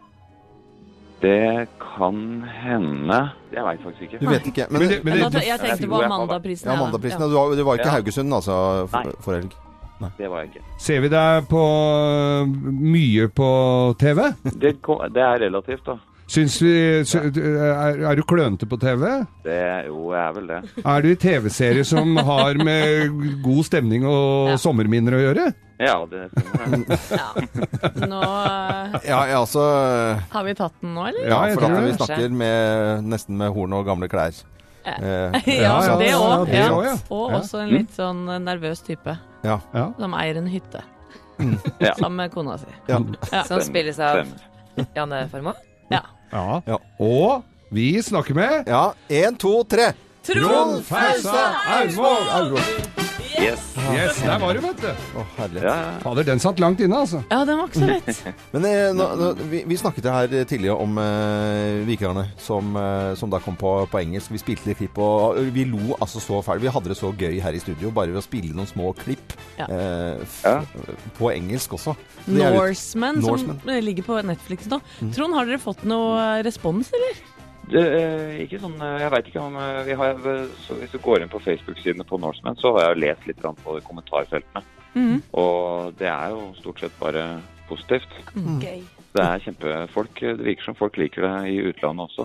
det 1.24 1.70
kan 1.80 2.18
hende 2.52 3.20
Jeg 3.54 3.64
veit 3.64 3.84
faktisk 3.86 4.02
ikke. 4.10 4.20
Du 4.20 4.28
vet 4.28 4.48
ikke. 4.50 4.66
Men, 4.70 4.82
Men 4.82 4.90
det- 4.92 5.04
men 5.08 5.20
Men 5.24 5.32
det- 5.32 5.46
jeg 5.48 5.60
tenkte 5.62 5.88
på 5.88 6.02
Amandaprisen. 6.04 6.68
ja, 6.70 6.76
da. 6.76 7.08
Ja. 7.08 7.18
Du, 7.18 7.34
var- 7.38 7.56
du 7.56 7.64
var 7.64 7.74
ikke 7.80 7.88
i 7.88 7.94
Ja. 7.94 7.98
Haugesund, 7.98 8.34
altså, 8.34 8.88
for, 8.92 9.14
for 9.24 9.34
helg? 9.40 9.54
Det 10.18 10.30
var 10.32 10.44
jeg 10.44 10.50
ikke. 10.54 10.64
Ser 10.78 11.04
vi 11.06 11.10
deg 11.14 11.48
på 11.52 11.64
mye 12.48 13.28
på 13.34 13.50
TV? 14.02 14.24
Det, 14.54 14.76
det 15.14 15.24
er 15.24 15.40
relativt, 15.48 15.86
da. 15.88 16.00
Syns 16.34 16.56
vi 16.64 16.72
sy- 17.06 17.20
er, 17.20 17.98
er 18.10 18.16
du 18.16 18.24
klønete 18.26 18.66
på 18.72 18.78
TV? 18.82 19.04
Det, 19.44 19.58
jo, 19.90 19.98
jeg 20.16 20.22
er 20.24 20.32
vel 20.38 20.48
det. 20.50 20.60
Er 20.86 21.04
du 21.04 21.10
i 21.12 21.18
TV-serie 21.20 21.84
som 21.86 22.16
har 22.16 22.56
med 22.64 23.12
god 23.44 23.64
stemning 23.68 24.06
og 24.08 24.54
Ja. 24.54 24.56
sommerminner 24.58 25.18
å 25.20 25.22
gjøre? 25.26 25.50
Ja, 25.84 25.98
det 26.08 26.30
stemmer. 26.32 28.08
Nå 28.14 28.22
eh, 28.24 28.96
Ja, 29.10 29.20
ja, 29.28 29.42
altså 29.42 29.64
har 30.32 30.48
vi 30.48 30.54
tatt 30.58 30.76
den 30.82 30.94
nå, 30.96 31.06
eller? 31.12 31.28
Ja, 31.28 31.42
for 31.58 31.68
at 31.68 31.84
vi 31.90 31.94
snakker 32.00 32.36
med, 32.40 33.04
nesten 33.12 33.38
med 33.42 33.52
horn 33.54 33.74
og 33.76 33.86
gamle 33.90 34.08
klær. 34.12 34.32
Ja. 34.86 34.94
Eh, 35.00 35.50
Ja, 35.62 35.76
ja, 35.86 35.98
det 35.98 36.10
òg. 36.16 36.50
Ja, 36.54 36.66
ja. 36.84 36.96
Og 37.10 37.32
også 37.40 37.62
en 37.64 37.70
litt 37.72 37.94
sånn 37.96 38.26
nervøs 38.44 38.82
type 38.84 39.18
ja. 39.44 39.60
Ja. 39.74 39.86
som 40.00 40.14
eier 40.20 40.38
en 40.42 40.48
hytte. 40.52 40.82
Ja. 41.80 41.94
Sammen 41.98 42.16
med 42.22 42.32
kona 42.34 42.58
si. 42.62 42.68
ja. 42.88 43.00
Ja. 43.32 43.44
Som 43.48 43.62
spilles 43.66 44.00
av 44.00 44.26
Janne 44.96 45.26
Formoe. 45.32 45.56
ja. 45.90 46.02
Ja. 46.34 46.62
Ja. 46.68 46.78
Og 47.00 47.44
vi 47.74 48.02
snakker 48.02 48.36
med 48.38 48.68
ja. 48.68 48.94
Én, 49.10 49.38
to, 49.38 49.64
tre. 49.64 49.92
Trond 50.24 50.84
Fausa 50.88 51.50
Aurvåg! 51.80 53.03
Yes. 53.44 53.64
Yes, 53.92 54.20
der 54.24 54.40
var 54.40 54.54
du, 54.56 54.62
vet 54.64 54.80
du. 54.80 54.88
Å, 55.20 55.24
herlighet. 55.38 55.66
Ja, 55.68 55.74
ja. 55.84 55.94
Fader, 56.04 56.26
den 56.28 56.40
satt 56.40 56.62
langt 56.64 56.80
inne, 56.84 57.02
altså. 57.04 57.20
ja, 57.30 57.42
den 57.48 57.58
var 57.60 57.68
ikke 57.68 57.82
så 57.82 57.90
lett. 57.90 58.22
Men 58.54 58.68
eh, 58.70 58.86
nå, 58.96 59.08
nå, 59.20 59.30
vi, 59.52 59.64
vi 59.68 59.78
snakket 59.80 60.08
her 60.14 60.32
tidligere 60.50 60.78
om 60.84 60.96
eh, 61.02 61.82
Vikerne, 61.88 62.24
som, 62.40 62.72
eh, 62.80 63.12
som 63.20 63.34
da 63.34 63.42
kom 63.44 63.58
på, 63.60 63.74
på 63.92 64.00
engelsk. 64.00 64.32
Vi 64.34 64.42
spilte 64.42 64.70
litt 64.72 64.80
klipp, 64.80 65.02
og 65.04 65.42
vi 65.56 65.66
lo 65.70 65.98
altså 66.00 66.22
så 66.24 66.40
fælt. 66.46 66.64
Vi 66.64 66.72
hadde 66.72 66.94
det 66.94 67.00
så 67.00 67.12
gøy 67.12 67.42
her 67.44 67.58
i 67.58 67.62
studio 67.64 67.92
bare 67.96 68.14
ved 68.16 68.22
å 68.24 68.26
spille 68.26 68.56
noen 68.56 68.70
små 68.70 68.94
klipp 69.04 69.36
Ja. 69.60 69.68
eh, 69.68 70.24
f 70.24 70.40
Ja. 70.48 70.56
på 71.20 71.30
engelsk 71.34 71.76
også. 71.78 71.98
Norseman, 72.32 73.20
som 73.22 73.60
ligger 73.68 74.06
på 74.08 74.22
Netflix 74.26 74.70
nå. 74.72 74.80
Trond, 75.14 75.36
har 75.36 75.50
dere 75.50 75.60
fått 75.62 75.84
noe 75.90 76.40
respons, 76.46 76.90
eller? 76.96 77.20
Det, 77.72 77.80
eh, 77.80 78.42
ikke 78.44 78.60
sånn, 78.60 78.76
eh, 78.84 78.98
jeg 79.06 79.12
veit 79.14 79.28
ikke 79.30 79.40
om 79.42 79.56
eh, 79.56 79.84
vi 79.88 79.94
har, 79.96 80.18
så 80.66 80.76
Hvis 80.82 80.92
du 80.92 80.98
går 81.00 81.22
inn 81.24 81.32
på 81.32 81.40
Facebook-sidene 81.44 82.04
på 82.08 82.20
Norseman, 82.20 82.58
så 82.60 82.74
har 82.76 82.82
jeg 82.92 83.00
lest 83.06 83.24
litt 83.30 83.40
på 83.64 83.78
kommentarfeltene. 83.88 84.62
Mm. 84.94 85.22
Og 85.34 85.94
det 85.98 86.08
er 86.12 86.30
jo 86.36 86.42
stort 86.60 86.80
sett 86.84 86.96
bare 87.00 87.40
positivt. 87.70 88.12
Gøy. 88.36 88.82
Det 89.14 89.24
er 89.24 89.40
kjempefolk. 89.46 90.20
Det 90.20 90.44
virker 90.46 90.64
som 90.68 90.76
folk 90.78 90.98
liker 90.98 91.22
det 91.26 91.36
i 91.54 91.56
utlandet 91.70 92.04
også. 92.12 92.24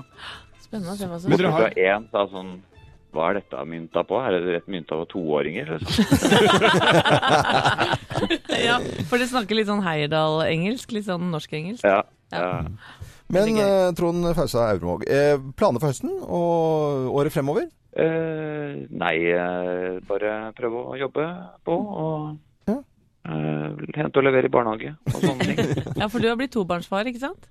Spennende 0.60 0.92
å 0.92 0.96
se 0.98 1.06
hva 1.08 1.18
som 1.20 1.30
dere 1.32 1.50
har- 1.54 1.78
En 1.78 2.08
sa 2.12 2.26
sånn 2.28 2.50
Hva 3.14 3.30
er 3.30 3.34
dette 3.38 3.56
mynta 3.64 4.02
på? 4.04 4.18
Er 4.20 4.30
det 4.36 4.42
rett 4.52 4.68
mynta 4.68 4.94
på 5.00 5.06
toåringer? 5.14 5.66
Liksom? 5.78 6.04
Ja, 8.68 8.76
for 9.08 9.16
det 9.20 9.28
snakker 9.30 9.54
litt 9.56 9.68
sånn 9.70 9.82
Heyerdahl-engelsk, 9.84 10.90
litt 10.92 11.06
sånn 11.06 11.30
norsk-engelsk. 11.32 11.84
Ja. 11.86 12.02
Ja. 12.32 12.38
ja. 12.38 12.62
Men 13.28 13.50
uh, 13.60 13.90
Trond 13.96 14.24
Fausa 14.36 14.70
Aurvåg, 14.70 15.04
eh, 15.08 15.36
planer 15.58 15.82
for 15.82 15.92
høsten 15.92 16.14
og 16.24 17.10
året 17.18 17.34
fremover? 17.34 17.66
Eh, 17.98 18.86
nei, 18.94 19.14
eh, 19.34 19.98
bare 20.08 20.52
prøve 20.56 20.84
å 20.94 20.96
jobbe 21.00 21.24
på 21.66 21.76
og 21.76 22.38
Ja. 22.70 22.78
eh, 23.28 23.76
hente 23.96 24.16
og 24.20 24.24
levere 24.24 24.48
i 24.48 24.52
barnehage 24.52 24.94
og 25.12 25.20
sånne 25.22 25.48
ting. 25.48 25.84
Ja, 26.00 26.08
for 26.08 26.20
du 26.22 26.28
har 26.30 26.36
blitt 26.40 26.52
tobarnsfar, 26.54 27.08
ikke 27.10 27.20
sant? 27.26 27.48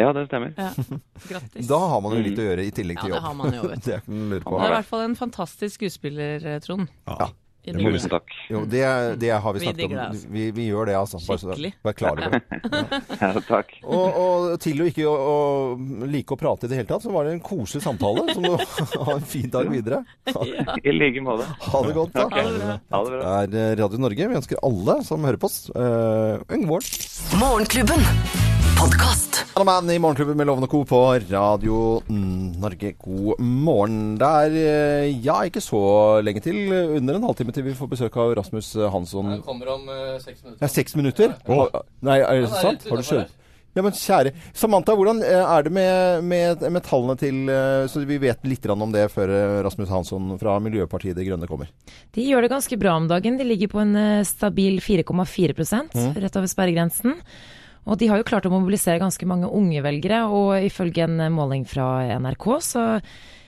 Ja, 0.00 0.12
det 0.16 0.26
stemmer. 0.30 0.54
Ja. 0.56 0.70
Grattis. 1.30 1.66
Da 1.68 1.78
har 1.92 2.00
man 2.00 2.16
jo 2.16 2.22
litt 2.24 2.38
å 2.40 2.46
gjøre 2.46 2.64
i 2.64 2.70
tillegg 2.72 3.00
til 3.02 3.12
jobb. 3.12 3.18
Ja, 3.18 3.20
det 3.20 3.26
har 3.26 3.34
man 3.36 3.56
jo, 3.58 3.62
vet 3.68 3.84
du. 3.84 3.90
det 3.90 3.96
er 3.98 4.00
ikke 4.00 4.12
noe 4.14 4.22
å 4.22 4.30
lure 4.32 4.44
Du 4.48 4.56
er 4.56 4.70
i 4.70 4.76
hvert 4.78 4.90
fall 4.92 5.04
en 5.08 5.16
fantastisk 5.18 5.76
skuespiller, 5.80 6.46
eh, 6.54 6.60
Trond. 6.64 6.88
Ja, 7.10 7.28
Det 7.62 7.76
må 7.78 7.92
vi 7.94 7.98
det. 8.02 8.18
Jo, 8.50 8.64
det, 8.66 8.82
det 9.22 9.28
har 9.30 9.54
vi 9.54 9.60
snakket 9.62 9.78
vi 9.78 9.86
om. 9.86 9.98
altså. 10.02 10.30
Vi, 10.34 10.46
vi 10.56 10.64
gjør 10.66 10.88
det, 10.90 10.96
altså. 10.98 11.20
Bare 11.22 11.38
så 11.38 11.52
Skikkelig. 11.52 11.70
Vær 11.86 11.94
klar 11.94 12.18
over 12.18 12.34
det. 12.34 12.42
Ja, 13.22 13.28
takk. 13.46 13.70
Og, 13.86 14.18
og 14.22 14.48
til 14.64 14.82
å 14.82 14.88
ikke 14.90 15.06
å, 15.06 15.12
å 15.14 16.08
like 16.10 16.34
å 16.34 16.40
prate 16.40 16.66
i 16.66 16.72
det 16.72 16.80
hele 16.80 16.90
tatt, 16.90 17.04
så 17.06 17.12
var 17.14 17.28
det 17.28 17.36
en 17.36 17.44
koselig 17.44 17.84
samtale. 17.84 18.26
Så 18.34 18.42
må 18.42 18.56
du 18.58 18.66
ha 19.06 19.14
en 19.14 19.28
fin 19.34 19.46
dag 19.52 19.70
videre. 19.70 20.02
I 20.82 20.96
like 20.96 21.22
måte. 21.22 21.46
Ha 21.68 21.84
det 21.86 21.94
godt, 22.00 22.16
da. 22.18 22.26
Okay. 22.26 22.42
Ha 22.42 22.50
det 22.50 22.64
bra. 22.66 22.76
Ha 22.96 23.04
det 23.06 23.14
bra. 23.14 23.36
Det 23.54 23.64
er 23.68 23.82
Radio 23.84 24.02
Norge. 24.08 24.30
Vi 24.32 24.40
ønsker 24.42 24.64
alle 24.66 24.98
som 25.06 25.22
hører 25.30 25.38
på 25.38 25.52
oss, 25.52 25.60
eh, 25.70 26.42
en 26.42 26.66
god 26.66 26.70
morgen. 26.74 27.06
Morgenklubben. 27.38 28.08
Podkast. 28.74 29.31
Anna 29.54 29.64
Man 29.68 29.90
i 29.90 29.98
Morgenklubben 29.98 30.36
med 30.36 30.46
Lovende 30.46 30.66
Co. 30.66 30.84
på 30.84 30.98
Radio 31.30 32.02
Norge. 32.08 32.94
God 32.98 33.40
morgen. 33.40 34.14
Det 34.16 34.24
er 34.46 34.54
eh, 34.56 35.18
ja, 35.26 35.42
ikke 35.44 35.60
så 35.60 35.82
lenge 36.24 36.40
til. 36.40 36.56
Under 36.72 37.18
en 37.18 37.26
halvtime 37.28 37.52
til 37.52 37.66
vi 37.66 37.74
får 37.76 37.90
besøk 37.90 38.16
av 38.16 38.32
Rasmus 38.38 38.70
Hansson. 38.94 39.34
kommer 39.44 39.74
om 39.74 39.84
uh, 39.92 40.16
seks 40.24 40.40
minutter. 40.40 40.64
Ja, 40.64 40.72
seks 40.72 40.96
minutter? 40.96 41.36
Oh. 41.52 41.68
Nei, 42.00 42.16
er 42.24 42.46
det 42.46 42.48
sant? 42.54 42.88
Har 42.88 43.04
du 43.04 43.04
skjønt? 43.04 43.36
Ja, 43.76 43.84
men 43.84 43.92
kjære 43.96 44.32
Samantha, 44.56 44.96
hvordan 44.96 45.20
eh, 45.20 45.44
er 45.44 45.68
det 45.68 45.76
med, 45.76 46.24
med, 46.32 46.66
med 46.72 46.84
tallene 46.88 47.20
til 47.20 47.44
Så 47.92 48.02
vi 48.08 48.18
vet 48.20 48.44
litt 48.48 48.66
om 48.72 48.88
det 48.92 49.06
før 49.12 49.36
Rasmus 49.68 49.92
Hansson 49.92 50.32
fra 50.40 50.58
Miljøpartiet 50.64 51.16
De 51.16 51.28
Grønne 51.28 51.48
kommer. 51.48 51.68
De 52.16 52.24
gjør 52.24 52.48
det 52.48 52.56
ganske 52.56 52.80
bra 52.80 52.96
om 52.96 53.08
dagen. 53.08 53.36
De 53.36 53.44
ligger 53.52 53.68
på 53.68 53.84
en 53.84 53.96
stabil 54.24 54.80
4,4 54.80 55.52
Mm. 55.92 56.14
rett 56.24 56.36
over 56.40 56.48
sperregrensen. 56.48 57.20
Og 57.88 57.98
de 57.98 58.08
har 58.10 58.20
jo 58.20 58.26
klart 58.26 58.46
å 58.46 58.52
mobilisere 58.52 59.02
ganske 59.02 59.26
mange 59.26 59.50
unge 59.50 59.82
velgere, 59.82 60.24
og 60.30 60.62
ifølge 60.62 61.06
en 61.08 61.22
måling 61.34 61.64
fra 61.68 62.04
NRK 62.22 62.46
så, 62.62 62.84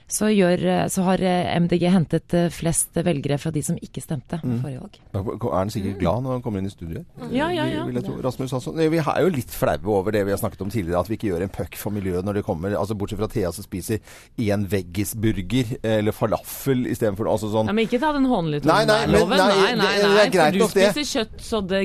så, 0.06 0.28
gjør, 0.28 0.60
eh, 0.68 0.86
så 0.92 1.02
har 1.06 1.22
eh, 1.24 1.54
MDG 1.60 1.86
hentet 1.90 2.34
eh, 2.36 2.48
flest 2.52 2.94
velgere 2.94 3.38
fra 3.40 3.50
de 3.54 3.62
som 3.64 3.76
ikke 3.80 4.02
stemte 4.04 4.40
Mm. 4.44 4.58
forrige 4.60 4.80
valg. 4.82 4.96
Da 5.14 5.20
Er 5.54 5.56
han 5.58 5.70
sikkert 5.70 5.98
glad 6.00 6.22
når 6.24 6.32
han 6.36 6.42
kommer 6.42 6.58
inn 6.60 6.66
i 6.66 6.72
studiet? 6.72 7.04
Ja, 7.32 7.48
ja, 7.54 7.64
ja. 7.70 7.84
Vil 7.86 7.94
jeg 7.94 8.04
tro. 8.04 8.16
Rasmus 8.24 8.50
Hansson. 8.52 8.76
Vi 8.76 8.98
er 9.00 9.20
jo 9.22 9.28
litt 9.32 9.50
flaue 9.54 9.94
over 9.98 10.10
det 10.12 10.24
vi 10.26 10.30
har 10.34 10.38
snakket 10.38 10.60
om 10.60 10.70
tidligere, 10.70 11.00
at 11.00 11.08
vi 11.08 11.16
ikke 11.16 11.28
gjør 11.30 11.42
en 11.46 11.52
puck 11.54 11.76
for 11.80 11.90
miljøet 11.94 12.24
når 12.26 12.34
det 12.40 12.44
kommer 12.44 12.74
altså 12.76 12.94
Bortsett 12.98 13.18
fra 13.22 13.28
Thea 13.32 13.52
som 13.52 13.64
spiser 13.64 14.00
en 14.38 14.66
veggisburger 14.70 15.72
eller 15.82 16.12
falafel 16.12 16.84
istedenfor 16.90 17.28
altså 17.30 17.48
sånn 17.52 17.70
Ja, 17.70 17.74
men 17.76 17.86
ikke 17.88 18.00
ta 18.02 18.12
den 18.16 18.26
hånlige 18.30 18.64
Nei, 18.68 18.84
tonen 18.84 18.88
nei, 18.88 18.98
der, 19.06 19.12
Loven. 19.14 19.38
nei, 19.38 19.48
Nei, 19.48 19.74
nei, 19.74 19.94
nei, 20.02 20.28
nei. 20.28 20.28
For 20.34 20.58
du 20.58 20.64
spiser 20.68 21.00
det. 21.00 21.06
kjøtt 21.14 21.44
så 21.48 21.60
det 21.70 21.82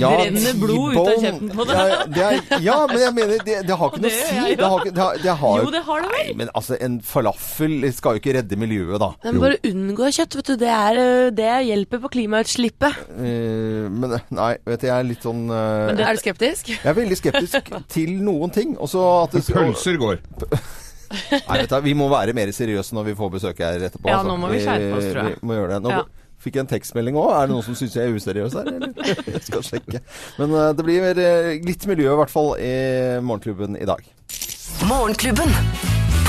Ja, 0.00 0.10
renner 0.20 0.58
blod 0.60 0.92
ut 0.92 1.00
av 1.02 1.24
kjeften 1.24 1.50
på 1.56 1.66
deg. 1.68 1.76
Ja, 1.76 2.04
det 2.06 2.26
er, 2.26 2.60
ja, 2.66 2.76
men 2.90 2.98
jeg 3.00 3.14
mener, 3.16 3.42
det, 3.46 3.56
det 3.68 3.78
har 3.80 3.90
ikke 3.92 4.02
noe 4.04 4.12
å 4.12 4.20
si. 4.20 4.36
jo. 4.36 4.56
Det 4.56 5.00
har, 5.00 5.20
det 5.22 5.36
har, 5.40 5.62
Jo, 5.64 5.70
det 5.74 5.82
har 5.88 6.04
det 6.06 6.10
vel. 6.12 6.22
Nei, 6.26 6.36
men 6.42 6.52
altså, 6.58 6.76
en 6.82 6.98
falafel 7.16 7.86
skal 7.96 8.16
jo 8.16 8.22
ikke 8.22 8.36
redde 8.38 8.58
miljøet, 8.60 8.96
da. 9.02 9.10
Men 9.24 9.40
bare 9.42 9.58
unngå 9.70 10.10
kjøtt, 10.14 10.36
vet 10.38 10.50
du. 10.52 10.54
Det, 10.60 10.70
er, 10.72 11.00
øh, 11.00 11.28
det 11.36 11.50
hjelper 11.70 12.02
på 12.04 12.10
klimautslippet. 12.16 13.02
Uh, 13.16 13.86
men 13.92 14.18
nei, 14.36 14.52
vet 14.68 14.82
du, 14.84 14.88
jeg 14.90 14.94
er 14.96 15.06
litt 15.08 15.24
sånn 15.24 15.46
eh, 15.50 15.92
Er 15.96 16.16
du 16.18 16.20
skeptisk? 16.22 16.70
Jeg 16.74 16.90
er 16.92 16.96
veldig 16.98 17.18
skeptisk 17.18 17.70
til 17.96 18.16
noen 18.24 18.52
ting. 18.54 18.76
Også 18.82 19.02
at 19.24 19.36
det 19.38 19.46
Pølser 19.48 19.98
går. 20.00 20.20
Nei, 21.06 21.58
vet 21.62 21.70
du, 21.70 21.76
vi 21.84 21.92
må 21.94 22.08
være 22.10 22.32
mer 22.34 22.50
seriøse 22.54 22.96
når 22.96 23.04
vi 23.12 23.12
får 23.18 23.28
besøk 23.36 23.60
her 23.62 23.78
etterpå. 23.88 24.08
Ja, 24.10 24.18
altså. 24.20 24.30
nå 24.32 24.38
må 24.42 24.50
vi 24.50 24.58
skjerpe 24.64 24.96
oss, 24.98 25.10
tror 25.12 25.20
jeg. 25.22 25.36
Vi 25.40 25.46
må 25.50 25.58
gjøre 25.60 25.76
det. 25.76 25.82
Nå 25.86 25.92
Ja. 25.94 26.00
fikk 26.42 26.58
jeg 26.58 26.64
en 26.66 26.70
tekstmelding 26.72 27.18
òg. 27.22 27.28
Er 27.36 27.46
det 27.46 27.54
noen 27.54 27.66
som 27.66 27.78
syns 27.78 27.94
jeg 27.94 28.10
er 28.10 28.18
useriøs 28.18 28.56
her, 28.58 28.72
eller? 28.74 29.12
Jeg 29.36 29.44
skal 29.46 29.62
sjekke. 29.70 30.02
Men 30.40 30.56
eh, 30.58 30.72
det 30.78 30.86
blir 30.88 31.06
eh, 31.14 31.52
litt 31.64 31.86
miljø 31.90 32.10
i 32.12 32.18
hvert 32.22 32.34
fall 32.34 32.56
i 32.58 32.72
Morgenklubben 33.22 33.78
i 33.78 33.86
dag. 33.88 34.02
Morgenklubben. 34.90 35.54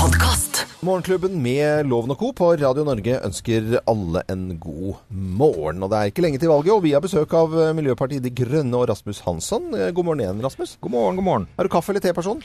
Podkast. 0.08 0.62
Morgenklubben 0.80 1.34
med 1.42 1.86
Loven 1.90 2.14
og 2.14 2.16
Co. 2.20 2.30
på 2.32 2.46
Radio 2.56 2.80
Norge 2.86 3.18
ønsker 3.26 3.74
alle 3.90 4.22
en 4.32 4.46
god 4.56 5.02
morgen. 5.12 5.82
Og 5.84 5.90
det 5.92 5.98
er 5.98 6.08
ikke 6.12 6.24
lenge 6.24 6.40
til 6.40 6.48
valget, 6.48 6.72
og 6.72 6.80
vi 6.86 6.94
har 6.96 7.02
besøk 7.04 7.34
av 7.36 7.52
Miljøpartiet 7.76 8.24
De 8.24 8.32
Grønne 8.32 8.72
og 8.78 8.86
Rasmus 8.88 9.20
Hansson. 9.26 9.66
Eh, 9.76 9.90
God 9.92 10.08
morgen 10.08 10.22
igjen, 10.24 10.40
Rasmus. 10.40 10.78
God 10.80 10.94
morgen, 10.94 11.18
god 11.20 11.26
morgen. 11.28 11.46
Er 11.58 11.68
du 11.68 11.72
kaffe- 11.74 11.92
eller 11.92 12.00
teperson? 12.06 12.40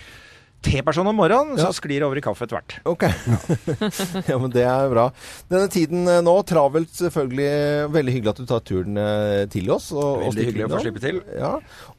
Teperson 0.64 1.08
om 1.12 1.18
morgenen, 1.20 1.58
Ja. 1.60 1.68
så 1.70 1.78
sklir 1.82 2.00
det 2.02 2.08
over 2.08 2.20
i 2.20 2.24
kaffe 2.24 2.46
etter 2.48 2.58
hvert. 2.58 2.76
Ok. 2.88 3.04
ja, 4.32 4.38
men 4.40 4.52
det 4.54 4.64
er 4.64 4.88
bra. 4.92 5.06
Denne 5.52 5.68
tiden 5.72 6.08
eh, 6.08 6.22
nå, 6.26 6.34
travelt 6.48 6.92
selvfølgelig. 6.96 7.90
Veldig 7.94 8.14
hyggelig 8.16 8.32
at 8.34 8.42
du 8.42 8.48
tar 8.50 8.64
turen 8.66 8.98
eh, 9.00 9.44
til 9.54 9.70
oss. 9.76 9.90
Og, 9.96 10.24
Veldig 10.24 10.46
og 10.46 10.50
hyggelig 10.50 10.66
å 10.68 10.72
få 10.74 10.82
slippe 10.86 11.04
til. 11.04 11.20
Ja. 11.38 11.52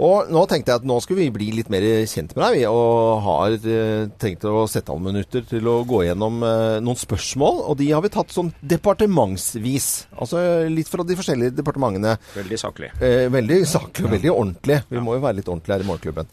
Og 0.08 0.32
nå 0.32 0.44
tenkte 0.50 0.72
jeg 0.74 0.82
at 0.82 0.88
nå 0.88 0.98
skulle 1.04 1.26
vi 1.26 1.34
bli 1.36 1.50
litt 1.60 1.70
mer 1.72 1.84
kjent 2.10 2.34
med 2.34 2.44
deg, 2.46 2.58
vi. 2.58 2.64
Og 2.70 3.22
har 3.28 3.56
eh, 3.58 4.08
tenkt 4.22 4.48
å 4.48 4.64
sette 4.70 4.94
av 4.94 5.02
minutter 5.04 5.44
til 5.48 5.70
å 5.70 5.76
gå 5.88 6.02
gjennom 6.08 6.40
eh, 6.46 6.78
noen 6.84 7.00
spørsmål. 7.00 7.62
Og 7.70 7.78
de 7.80 7.90
har 7.92 8.04
vi 8.04 8.12
tatt 8.16 8.32
sånn 8.34 8.52
departementsvis. 8.64 9.90
Altså 10.16 10.40
litt 10.72 10.90
fra 10.90 11.04
de 11.06 11.16
forskjellige 11.20 11.56
departementene. 11.60 12.16
Veldig 12.34 12.60
saklig. 12.60 12.92
Eh, 13.04 13.26
veldig 13.34 13.62
saklig 13.68 14.08
og 14.08 14.14
veldig 14.16 14.32
ordentlig. 14.34 14.80
Vi 14.90 15.02
må 15.04 15.18
jo 15.18 15.24
være 15.24 15.40
litt 15.42 15.50
ordentlige 15.50 15.78
her 15.78 15.84
i 15.84 15.88
Morgenklubben. 15.92 16.30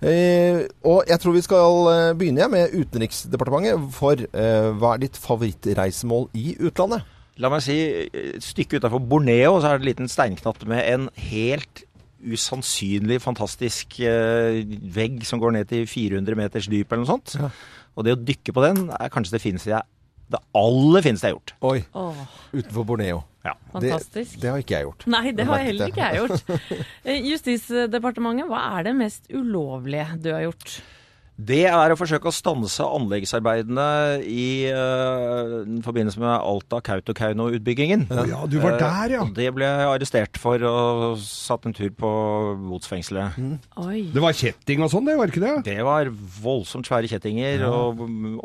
Eh, 0.00 0.64
og 0.88 1.08
jeg 1.08 1.20
tror 1.20 1.36
vi 1.36 1.44
skal 1.44 1.88
eh, 1.92 2.14
begynne 2.18 2.48
med 2.52 2.74
Utenriksdepartementet. 2.76 3.86
For 3.96 4.18
eh, 4.18 4.68
hva 4.78 4.94
er 4.94 5.04
ditt 5.04 5.18
favorittreisemål 5.20 6.28
i 6.38 6.56
utlandet? 6.62 7.06
La 7.42 7.48
meg 7.52 7.64
si, 7.64 7.78
et 8.12 8.44
stykke 8.44 8.80
utafor 8.80 9.00
Borneo 9.08 9.56
så 9.58 9.70
er 9.70 9.78
det 9.78 9.82
en 9.82 9.88
liten 9.88 10.12
steinknatt 10.12 10.66
med 10.68 10.84
en 10.84 11.08
helt 11.30 11.86
usannsynlig 12.22 13.16
fantastisk 13.18 13.96
vegg 13.98 15.24
som 15.26 15.40
går 15.42 15.56
ned 15.56 15.70
til 15.72 15.88
400 15.90 16.38
meters 16.38 16.68
dyp 16.70 16.92
eller 16.92 17.02
noe 17.02 17.10
sånt. 17.10 17.34
Og 17.96 18.06
det 18.06 18.14
å 18.14 18.20
dykke 18.20 18.54
på 18.54 18.62
den 18.62 18.84
er 18.94 19.10
kanskje 19.10 19.34
det 19.34 19.42
fineste 19.42 19.72
jeg 19.72 19.88
det 20.32 20.40
aller 20.58 21.04
fineste 21.04 21.28
jeg 21.28 21.34
har 21.34 21.38
gjort. 21.40 21.54
Oi. 21.72 21.78
Åh. 21.98 22.24
Utenfor 22.52 22.88
Borneo. 22.88 23.20
Ja. 23.42 23.56
Fantastisk. 23.72 24.34
Det, 24.36 24.42
det 24.44 24.50
har 24.52 24.62
ikke 24.62 24.76
jeg 24.76 24.86
gjort. 24.86 25.06
Nei, 25.10 25.22
det 25.34 25.46
har 25.48 25.62
heller 25.66 25.92
ikke 25.92 26.08
jeg 26.08 26.22
gjort. 26.22 26.50
Eh, 27.08 27.18
Justisdepartementet, 27.26 28.46
hva 28.50 28.60
er 28.78 28.86
det 28.86 28.92
mest 28.98 29.26
ulovlige 29.34 30.06
du 30.22 30.28
har 30.30 30.44
gjort? 30.46 30.76
Det 31.42 31.62
er 31.66 31.92
å 31.92 31.96
forsøke 31.98 32.28
å 32.30 32.34
stanse 32.34 32.84
anleggsarbeidene 32.84 33.86
i 34.28 34.68
uh, 34.70 35.64
forbindelse 35.82 36.20
med 36.22 36.30
Alta-Kautokeino-utbyggingen. 36.36 38.04
Ja, 38.30 38.42
du 38.46 38.58
var 38.62 38.76
der, 38.78 39.14
ja. 39.16 39.22
Eh, 39.24 39.32
Det 39.36 39.48
ble 39.56 39.66
jeg 39.66 39.88
arrestert 39.88 40.38
for 40.40 40.62
og 40.68 41.16
satt 41.24 41.66
en 41.66 41.74
tur 41.76 41.90
på 41.98 42.10
botsfengselet. 42.68 43.38
Oi. 43.82 44.04
Det 44.12 44.22
var 44.22 44.36
kjetting 44.38 44.84
og 44.84 44.92
sånn, 44.92 45.08
det 45.08 45.16
var 45.18 45.32
ikke 45.32 45.42
det? 45.42 45.54
Det 45.70 45.78
var 45.86 46.10
voldsomt 46.42 46.86
svære 46.88 47.10
kjettinger 47.10 47.64
Ja. 47.64 47.70
og 47.72 48.02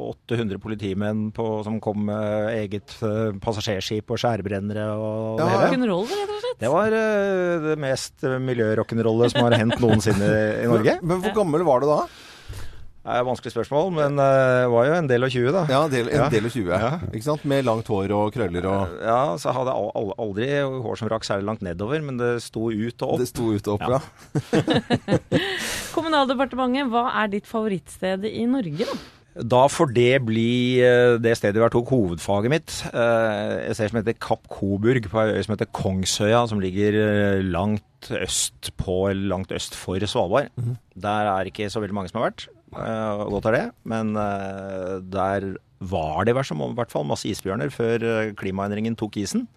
800 0.07 0.62
politimenn 0.63 1.27
på, 1.36 1.45
som 1.67 1.79
kom 1.83 2.05
med 2.07 2.53
eget 2.55 2.95
uh, 3.03 3.36
passasjerskip 3.43 4.10
og 4.15 4.21
skjærbrennere 4.23 4.88
og 4.95 5.41
det 5.41 5.49
hele. 5.51 5.67
Rock'n'roll, 5.67 6.07
rett 6.13 6.33
og 6.33 6.41
slett. 6.45 6.62
Det 6.63 6.71
var 6.73 6.95
uh, 6.95 7.67
det 7.67 7.77
mest 7.83 8.25
miljørock'n'rollet 8.47 9.36
som 9.36 9.45
har 9.45 9.57
hendt 9.60 9.77
noensinne 9.83 10.31
i 10.63 10.71
Norge. 10.71 10.97
Men, 11.03 11.12
men 11.17 11.25
hvor 11.27 11.38
gammel 11.43 11.67
var 11.67 11.83
du 11.83 11.89
da? 11.91 11.99
Det 13.07 13.13
er 13.15 13.21
et 13.23 13.27
vanskelig 13.29 13.53
spørsmål, 13.53 13.85
men 13.95 14.17
det 14.19 14.67
var 14.73 14.83
jo 14.89 14.95
en 14.97 15.05
del 15.07 15.23
av 15.23 15.29
20, 15.31 15.51
da. 15.55 15.61
Ja, 15.71 15.77
en 15.85 15.91
del, 15.93 16.09
en 16.11 16.17
Ja. 16.19 16.25
del 16.29 16.43
av 16.43 16.51
20. 16.51 16.79
Ikke 17.15 17.23
sant? 17.23 17.45
Med 17.47 17.63
langt 17.63 17.87
hår 17.87 18.11
og 18.11 18.33
krøller 18.35 18.65
og 18.67 18.97
Ja, 18.99 19.37
så 19.39 19.53
hadde 19.55 19.71
jeg 19.71 19.91
al- 19.95 20.13
aldri 20.19 20.47
hår 20.83 20.97
som 20.99 21.07
rakk 21.13 21.23
særlig 21.23 21.45
langt 21.47 21.61
nedover, 21.63 22.01
men 22.03 22.17
det 22.19 22.41
sto 22.43 22.67
ut 22.67 23.01
og 23.07 23.13
opp. 23.13 23.19
Det 23.23 23.29
sto 23.29 23.47
ut 23.55 23.67
og 23.71 23.79
opp, 23.79 23.87
ja. 23.95 24.01
Kommunaldepartementet, 25.95 26.89
hva 26.91 27.05
er 27.23 27.31
ditt 27.31 27.47
favorittsted 27.47 28.27
i 28.27 28.43
Norge, 28.49 28.83
da? 28.89 28.97
Da 29.37 29.67
får 29.69 29.91
det 29.93 30.11
bli 30.25 30.81
eh, 30.81 31.15
det 31.21 31.35
stedet 31.37 31.59
hvor 31.61 31.67
jeg 31.69 31.75
tok 31.75 31.91
hovedfaget 31.93 32.49
mitt. 32.49 32.73
Jeg 32.89 33.67
Et 33.69 33.77
sted 33.77 33.91
som 33.91 33.99
heter 34.01 34.15
Kapp 34.17 34.47
Koburg 34.49 35.05
på 35.11 35.19
ei 35.21 35.35
øy 35.37 35.43
som 35.45 35.53
heter 35.53 35.69
Kongsøya, 35.77 36.39
som 36.49 36.59
ligger 36.63 36.97
eh, 37.03 37.43
langt 37.45 38.09
øst 38.17 38.71
på, 38.81 38.97
langt 39.13 39.53
øst 39.53 39.77
for 39.77 40.01
Svalbard. 40.09 40.49
Der 40.97 41.29
er 41.35 41.45
ikke 41.53 41.69
så 41.69 41.79
veldig 41.83 41.93
mange 41.99 42.09
som 42.09 42.19
har 42.21 42.31
vært, 42.31 42.47
eh, 42.49 42.56
og 42.73 43.32
godt 43.32 43.45
er 43.51 43.56
det. 43.58 43.65
Men 43.88 44.15
eh, 44.17 44.97
der 45.08 45.56
var 45.80 46.25
det 46.25 46.34
i 46.34 46.38
hvert 46.38 46.91
fall- 46.91 47.06
masse 47.08 47.27
isbjørner 47.30 47.69
før 47.71 48.03
eh, 48.03 48.32
klimaendringen 48.34 48.95
tok 48.97 49.17
isen. 49.17 49.47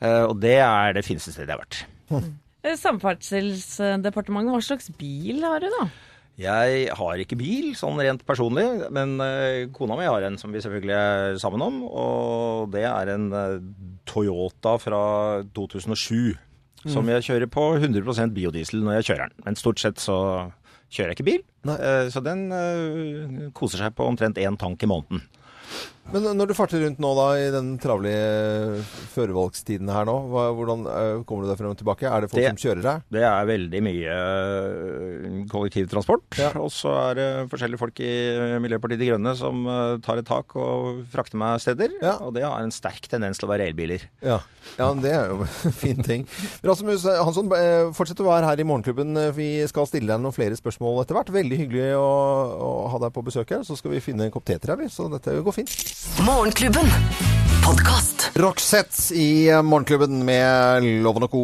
Eh, 0.00 0.22
Og 0.28 0.38
det 0.40 0.58
er 0.62 0.92
det 0.94 1.04
fineste 1.04 1.32
stedet 1.32 1.48
jeg 1.48 1.56
har 1.58 1.64
vært. 1.64 1.84
Mm. 2.10 2.36
Samferdselsdepartementet, 2.84 4.52
hva 4.54 4.60
slags 4.64 4.90
bil 4.98 5.42
har 5.44 5.60
du, 5.62 5.68
da? 5.78 5.88
Jeg 6.38 6.92
har 6.94 7.18
ikke 7.18 7.34
bil, 7.40 7.72
sånn 7.74 7.98
rent 7.98 8.20
personlig, 8.28 8.64
men 8.94 9.16
eh, 9.24 9.64
kona 9.74 9.96
mi 9.98 10.06
har 10.06 10.22
en 10.22 10.36
som 10.38 10.52
vi 10.54 10.60
selvfølgelig 10.62 10.94
er 10.94 11.38
sammen 11.42 11.64
om. 11.64 11.80
Og 11.82 12.68
det 12.70 12.84
er 12.86 13.10
en 13.16 13.24
eh, 13.34 13.56
Toyota 14.06 14.76
fra 14.78 15.00
2007. 15.56 16.36
Som 16.86 17.02
Mm. 17.04 17.10
jeg 17.16 17.24
kjører 17.26 17.50
på 17.50 17.62
100% 17.82 18.30
biodiesel 18.36 18.84
når 18.86 19.00
jeg 19.00 19.08
kjører 19.08 19.32
den. 19.32 19.42
Men 19.48 19.56
stort 19.58 19.80
sett 19.82 19.98
så 19.98 20.14
kjører 20.90 21.12
jeg 21.12 21.18
ikke 21.18 21.28
bil. 21.28 21.42
Eh, 21.74 22.08
Så 22.12 22.22
den 22.24 22.46
eh, 22.52 23.50
koser 23.56 23.78
seg 23.84 23.94
på 23.98 24.06
omtrent 24.08 24.38
én 24.40 24.56
tank 24.60 24.82
i 24.82 24.88
måneden. 24.90 25.22
Men 26.08 26.24
når 26.38 26.48
du 26.48 26.54
farter 26.56 26.80
rundt 26.80 27.00
nå 27.04 27.08
da 27.18 27.24
i 27.36 27.48
den 27.52 27.74
travle 27.82 28.10
førevalgstiden 29.12 29.90
her 29.92 30.06
nå, 30.08 30.14
hva, 30.32 30.44
hvordan 30.56 30.86
eh, 30.88 31.18
kommer 31.28 31.44
du 31.44 31.50
deg 31.50 31.58
frem 31.60 31.74
og 31.74 31.76
tilbake? 31.76 32.06
Er 32.08 32.24
det 32.24 32.30
folk 32.32 32.40
Det- 32.40 32.48
som 32.54 32.60
kjører 32.62 32.82
deg? 32.86 33.02
Det 33.12 33.24
er 33.28 33.48
veldig 33.50 33.82
mye 33.84 34.14
kollektivtransport. 35.52 36.24
kollektivtransport. 36.32 36.62
Og 36.64 36.70
så 36.72 36.94
er 37.10 37.14
det 37.18 37.26
forskjellige 37.52 37.80
folk 37.82 38.00
i 38.00 38.12
Miljøpartiet 38.64 39.02
De 39.02 39.10
Grønne 39.10 39.34
som 39.36 39.60
tar 40.00 40.16
et 40.22 40.26
tak 40.28 40.56
og 40.56 41.02
frakter 41.12 41.36
meg 41.36 41.60
steder. 41.60 41.92
Og 42.24 42.32
det 42.34 42.42
har 42.46 42.56
en 42.64 42.72
sterk 42.72 43.04
tendens 43.12 43.36
til 43.36 43.48
å 43.48 43.52
være 43.52 43.68
elbiler. 43.68 44.00
Ja. 44.24 44.40
ja, 44.78 44.88
men 44.94 45.02
det 45.04 45.12
er 45.12 45.28
jo 45.34 45.42
en 45.44 45.76
fin 45.84 46.02
ting. 46.02 46.24
Rasmus 46.64 47.04
Hansson, 47.04 47.52
eh, 47.52 47.92
fortsett 47.92 48.24
å 48.24 48.30
være 48.32 48.48
her 48.48 48.64
i 48.64 48.64
Morgenklubben. 48.68 49.12
Vi 49.36 49.50
skal 49.68 49.86
stille 49.92 50.08
deg 50.08 50.24
noen 50.24 50.32
flere 50.36 50.56
spørsmål 50.56 51.02
etter 51.04 51.20
hvert. 51.20 51.34
Veldig 51.36 51.60
hyggelig 51.66 51.92
å, 52.00 52.08
å 52.08 52.72
ha 52.94 53.04
deg 53.04 53.12
på 53.12 53.26
besøk 53.28 53.52
her. 53.58 53.60
Så 53.68 53.76
skal 53.76 53.92
vi 53.92 54.00
finne 54.08 54.24
en 54.24 54.32
kopp 54.32 54.48
te 54.48 54.56
til 54.56 54.72
deg, 54.72 54.86
vi. 54.86 54.88
Så 54.88 55.10
dette 55.12 55.36
går 55.44 55.52
fint. 55.60 55.76
Morgenklubben. 56.26 56.86
Podkast. 57.64 58.30
Roxette 58.38 59.14
i 59.18 59.50
Morgenklubben 59.66 60.20
med 60.24 60.84
Loven 61.02 61.26
og 61.26 61.32
Co. 61.32 61.42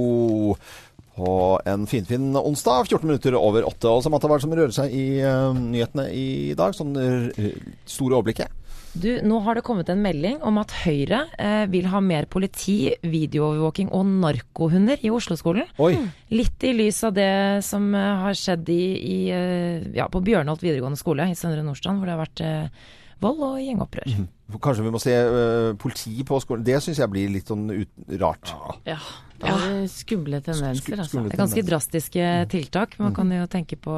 På 1.15 1.61
en 1.67 1.87
finfin 1.91 2.37
onsdag, 2.37 2.87
14 2.89 3.07
minutter 3.07 3.35
over 3.39 3.67
åtte. 3.67 3.91
Og 3.91 4.03
Samantha, 4.03 4.31
hva 4.31 4.37
er 4.37 4.43
det 4.43 4.47
som 4.47 4.55
rører 4.55 4.75
seg 4.75 4.95
i 4.95 5.07
uh, 5.23 5.55
nyhetene 5.55 6.07
i 6.15 6.29
dag? 6.59 6.75
Sånn 6.75 6.95
uh, 6.95 7.49
store 7.87 8.19
overblikket? 8.21 8.61
Du, 8.95 9.09
nå 9.27 9.41
har 9.43 9.59
det 9.59 9.65
kommet 9.67 9.91
en 9.91 10.03
melding 10.03 10.39
om 10.47 10.61
at 10.63 10.71
Høyre 10.85 11.25
eh, 11.35 11.65
vil 11.67 11.89
ha 11.91 11.99
mer 11.99 12.29
politi, 12.31 12.93
videoovervåking 13.03 13.89
og 13.91 14.07
narkohunder 14.23 15.03
i 15.03 15.11
Oslo-skolen. 15.11 15.67
Oi. 15.83 15.97
Litt 16.31 16.63
i 16.63 16.71
lys 16.79 17.03
av 17.09 17.17
det 17.17 17.33
som 17.67 17.89
eh, 17.91 18.21
har 18.23 18.39
skjedd 18.39 18.71
i, 18.71 18.85
i, 18.95 19.19
eh, 19.35 19.89
ja, 19.99 20.07
på 20.07 20.23
Bjørnholt 20.23 20.63
videregående 20.63 21.01
skole 21.01 21.27
i 21.27 21.35
Søndre 21.35 21.67
Nordstrand, 21.67 21.99
hvor 21.99 22.07
det 22.07 22.15
har 22.15 22.23
vært 22.23 22.45
eh, 22.47 22.95
vold 23.25 23.43
og 23.49 23.59
gjengopprør. 23.65 24.15
Kanskje 24.61 24.85
vi 24.85 24.93
må 24.93 25.01
se 25.01 25.13
uh, 25.15 25.73
politi 25.81 26.19
på 26.27 26.39
skolen. 26.43 26.65
Det 26.67 26.77
syns 26.85 27.01
jeg 27.01 27.11
blir 27.11 27.33
litt 27.33 27.49
sånn 27.49 27.65
ut, 27.73 27.91
rart. 28.21 28.53
Ja. 28.87 28.99
Det 29.41 29.51
er 29.51 29.87
skumle 29.91 30.41
tendenser, 30.45 31.01
altså. 31.01 31.25
Det 31.25 31.35
er 31.35 31.41
ganske 31.43 31.65
drastiske 31.67 32.31
tiltak. 32.53 32.99
Man 33.03 33.17
kan 33.17 33.33
jo 33.35 33.49
tenke 33.51 33.77
på 33.81 33.97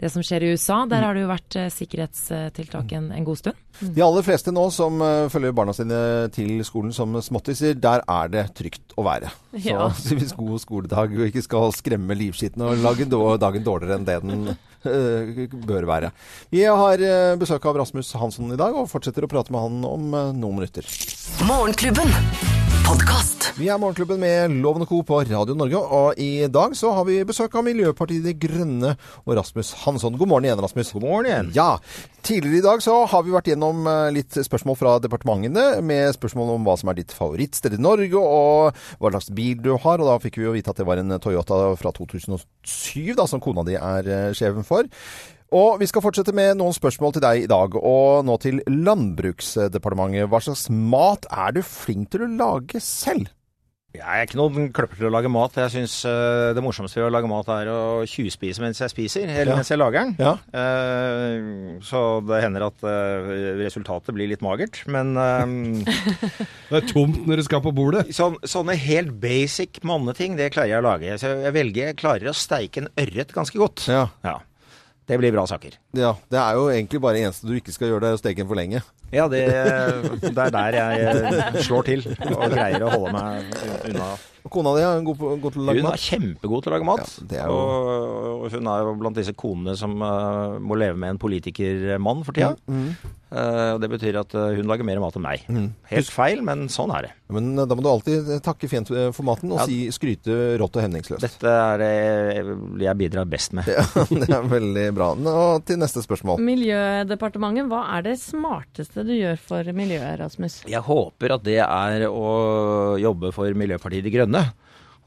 det 0.00 0.08
som 0.12 0.24
skjer 0.24 0.44
i 0.44 0.52
USA. 0.54 0.80
Der 0.88 1.04
har 1.04 1.16
det 1.16 1.24
jo 1.24 1.30
vært 1.30 1.56
eh, 1.60 1.68
sikkerhetstiltak 1.72 2.94
en, 2.96 3.10
en 3.12 3.26
god 3.26 3.40
stund. 3.40 3.60
De 3.80 4.04
aller 4.04 4.24
fleste 4.24 4.52
nå 4.54 4.64
som 4.72 4.96
eh, 5.04 5.26
følger 5.32 5.54
barna 5.56 5.74
sine 5.76 6.00
til 6.34 6.64
skolen 6.66 6.94
som 6.96 7.18
småttiser, 7.20 7.76
der 7.76 8.04
er 8.08 8.32
det 8.32 8.46
trygt 8.56 8.96
å 8.96 9.04
være. 9.06 9.32
Så 9.52 9.62
Ja. 9.68 9.90
hvis 10.20 10.34
god 10.38 10.64
skoledag 10.64 11.16
ikke 11.28 11.44
skal 11.44 11.76
skremme 11.76 12.16
livskiten 12.16 12.64
og 12.64 12.80
lage 12.80 13.08
dagen 13.10 13.66
dårligere 13.66 14.00
enn 14.00 14.08
det 14.08 14.18
den 14.24 14.50
bør 14.84 15.88
være. 15.88 16.12
Vi 16.52 16.64
har 16.64 17.04
eh, 17.04 17.36
besøk 17.40 17.66
av 17.66 17.80
Rasmus 17.82 18.12
Hansson 18.20 18.52
i 18.52 18.60
dag, 18.60 18.76
og 18.76 18.90
fortsetter 18.90 19.26
å 19.26 19.30
prate 19.30 19.52
med 19.54 19.66
han 19.66 19.84
om 19.88 20.10
eh, 20.14 20.32
noen 20.36 20.60
minutter. 20.60 20.88
Morgenklubben. 21.48 22.59
Podkast. 22.90 23.44
Vi 23.54 23.68
er 23.70 23.78
Morgenklubben 23.78 24.18
med 24.18 24.50
Loven 24.64 24.82
og 24.82 24.88
Co. 24.90 24.96
på 25.06 25.20
Radio 25.22 25.54
Norge, 25.54 25.78
og 25.78 26.18
i 26.18 26.48
dag 26.50 26.72
så 26.74 26.90
har 26.96 27.04
vi 27.06 27.20
besøk 27.22 27.54
av 27.54 27.62
Miljøpartiet 27.62 28.24
De 28.26 28.32
Grønne 28.34 28.96
og 29.20 29.36
Rasmus 29.38 29.70
Hansson. 29.84 30.16
God 30.18 30.32
morgen 30.32 30.48
igjen, 30.48 30.58
Rasmus. 30.64 30.90
God 30.96 31.06
morgen 31.06 31.28
igjen. 31.28 31.52
Ja. 31.54 31.68
Tidligere 32.26 32.58
i 32.58 32.64
dag 32.66 32.82
så 32.82 32.96
har 33.12 33.22
vi 33.22 33.36
vært 33.36 33.52
gjennom 33.52 33.86
eh, 33.86 34.10
litt 34.16 34.34
spørsmål 34.34 34.80
fra 34.80 34.96
departementene, 35.04 35.84
med 35.86 36.16
spørsmål 36.18 36.56
om 36.56 36.66
hva 36.66 36.74
som 36.80 36.90
er 36.90 36.98
ditt 36.98 37.14
favorittsted 37.14 37.78
i 37.78 37.82
Norge, 37.86 38.18
og 38.18 38.82
hva 38.98 39.14
slags 39.14 39.30
bil 39.38 39.62
du 39.62 39.76
har. 39.76 40.02
Og 40.02 40.10
da 40.10 40.18
fikk 40.26 40.40
vi 40.40 40.48
jo 40.48 40.56
vite 40.58 40.74
at 40.74 40.82
det 40.82 40.90
var 40.90 40.98
en 40.98 41.20
Toyota 41.22 41.68
fra 41.78 41.94
2007, 41.94 42.42
da, 43.14 43.30
som 43.30 43.44
kona 43.44 43.62
di 43.70 43.78
er 43.78 44.10
eh, 44.10 44.32
sjefen 44.34 44.66
for. 44.66 44.90
Og 45.50 45.80
vi 45.80 45.88
skal 45.90 46.04
fortsette 46.04 46.30
med 46.36 46.54
noen 46.60 46.74
spørsmål 46.76 47.16
til 47.16 47.24
deg 47.24 47.42
i 47.42 47.50
dag, 47.50 47.74
og 47.74 48.22
nå 48.28 48.36
til 48.38 48.60
Landbruksdepartementet. 48.70 50.28
Hva 50.30 50.38
slags 50.46 50.68
mat 50.70 51.26
er 51.34 51.56
du 51.58 51.62
flink 51.66 52.12
til 52.14 52.22
å 52.28 52.30
lage 52.38 52.78
selv? 52.84 53.32
Jeg 53.90 54.06
er 54.06 54.22
ikke 54.22 54.38
noen 54.38 54.68
kløpper 54.70 55.00
til 55.00 55.08
å 55.08 55.10
lage 55.10 55.26
mat. 55.34 55.56
Jeg 55.58 55.72
syns 55.74 55.96
det 56.54 56.62
morsomste 56.62 57.00
ved 57.00 57.08
å 57.08 57.10
lage 57.10 57.26
mat 57.26 57.48
er 57.50 57.66
å 57.72 57.78
tjuvspise 58.06 58.62
mens 58.62 58.78
jeg 58.78 58.92
spiser, 58.92 59.24
eller 59.26 59.50
Ja. 59.50 59.56
mens 59.58 59.72
jeg 59.72 59.80
lager 59.80 60.04
den. 60.06 60.12
Ja. 60.22 60.36
Eh, 60.54 61.80
så 61.82 62.02
det 62.22 62.38
hender 62.44 62.68
at 62.68 62.84
eh, 62.86 63.32
resultatet 63.58 64.14
blir 64.14 64.30
litt 64.30 64.44
magert, 64.46 64.78
men 64.86 65.10
eh, 65.18 65.90
Det 66.70 66.78
er 66.78 66.86
tomt 66.86 67.26
når 67.26 67.42
du 67.42 67.46
skal 67.48 67.64
på 67.66 67.74
bordet. 67.74 68.04
Sånn, 68.14 68.38
sånne 68.46 68.78
helt 68.78 69.16
basic 69.18 69.82
manneting, 69.82 70.38
det 70.38 70.52
klarer 70.54 70.76
jeg 70.76 70.84
å 70.84 70.86
lage. 70.86 71.18
Så 71.18 71.34
jeg 71.42 71.56
velger, 71.58 71.90
jeg 71.90 71.98
klarer 71.98 72.30
å 72.30 72.36
steike 72.38 72.84
en 72.84 72.92
ørret 72.94 73.34
ganske 73.34 73.58
godt. 73.58 73.88
Ja. 73.90 74.06
Ja. 74.22 74.36
Det 75.10 75.18
blir 75.18 75.32
bra 75.34 75.42
saker. 75.50 75.74
Ja, 75.98 76.12
det 76.30 76.38
er 76.38 76.54
jo 76.54 76.68
egentlig 76.70 77.00
bare 77.02 77.18
eneste 77.24 77.48
du 77.50 77.56
ikke 77.58 77.72
skal 77.74 77.90
gjøre, 77.90 78.04
det 78.04 78.10
er 78.12 78.18
å 78.18 78.20
steke 78.22 78.38
den 78.44 78.48
for 78.50 78.58
lenge. 78.60 78.80
Ja, 79.10 79.24
det, 79.26 79.40
det 80.22 80.30
er 80.38 80.52
der 80.54 80.76
jeg 80.78 81.64
slår 81.66 81.86
til 81.88 82.04
og 82.30 82.44
greier 82.52 82.84
å 82.86 82.92
holde 82.92 83.10
meg 83.16 83.48
unna. 83.90 84.10
Og 84.46 84.52
Kona 84.54 84.70
di 84.78 84.84
er 84.86 85.02
god, 85.04 85.18
god 85.42 85.52
til 85.56 85.60
å 85.60 85.64
lage 85.66 85.80
Hun 85.82 85.88
mat? 85.90 85.96
er 85.98 86.04
kjempegod 86.06 86.62
til 86.64 86.70
å 86.70 86.74
lage 86.76 86.86
mat. 86.88 87.10
Ja, 87.34 87.48
jo- 87.50 87.56
og, 87.58 88.44
og 88.46 88.54
hun 88.54 88.70
er 88.72 88.84
jo 88.86 88.94
blant 89.02 89.18
disse 89.18 89.34
konene 89.36 89.74
som 89.76 89.98
uh, 90.00 90.54
må 90.62 90.78
leve 90.80 90.96
med 90.96 91.16
en 91.16 91.20
politikermann 91.20 92.22
for 92.24 92.38
tida. 92.38 92.54
Mm. 92.70 92.94
Eh, 93.30 93.68
og 93.76 93.78
det 93.78 93.88
betyr 93.92 94.16
at 94.18 94.32
eh, 94.34 94.56
hun 94.58 94.66
lager 94.66 94.82
mer 94.88 94.98
mat 94.98 95.14
enn 95.14 95.22
meg. 95.22 95.44
Mm. 95.46 95.68
Helt 95.92 96.08
feil, 96.10 96.40
men 96.42 96.64
sånn 96.72 96.90
er 96.96 97.04
det. 97.06 97.10
Men 97.30 97.52
eh, 97.54 97.66
da 97.70 97.76
må 97.78 97.84
du 97.84 97.88
alltid 97.92 98.30
takke 98.42 98.66
fint 98.70 98.90
for 98.90 99.26
maten 99.28 99.52
og 99.54 99.60
Ja. 99.60 99.66
si, 99.70 99.76
skryte 99.94 100.56
rått 100.58 100.78
og 100.80 100.82
hemningsløst. 100.82 101.22
Dette 101.22 101.52
er 101.54 101.78
det 101.84 101.90
jeg 102.82 102.98
bidrar 102.98 103.28
best 103.30 103.54
med. 103.54 103.70
Ja, 103.70 104.04
det 104.10 104.34
er 104.34 104.48
veldig 104.50 104.86
bra. 104.96 105.12
Nå 105.14 105.34
til 105.68 105.78
neste 105.78 106.02
spørsmål. 106.02 106.42
Miljødepartementet, 106.42 107.68
hva 107.70 107.84
er 107.98 108.08
det 108.08 108.16
smarteste 108.22 109.04
du 109.06 109.14
gjør 109.14 109.38
for 109.38 109.70
miljøet, 109.78 110.18
Rasmus? 110.24 110.60
Jeg 110.70 110.82
håper 110.86 111.36
at 111.36 111.46
det 111.46 111.60
er 111.62 112.08
å 112.10 112.98
jobbe 112.98 113.30
for 113.36 113.54
Miljøpartiet 113.54 114.06
De 114.06 114.12
Grønne. 114.14 114.42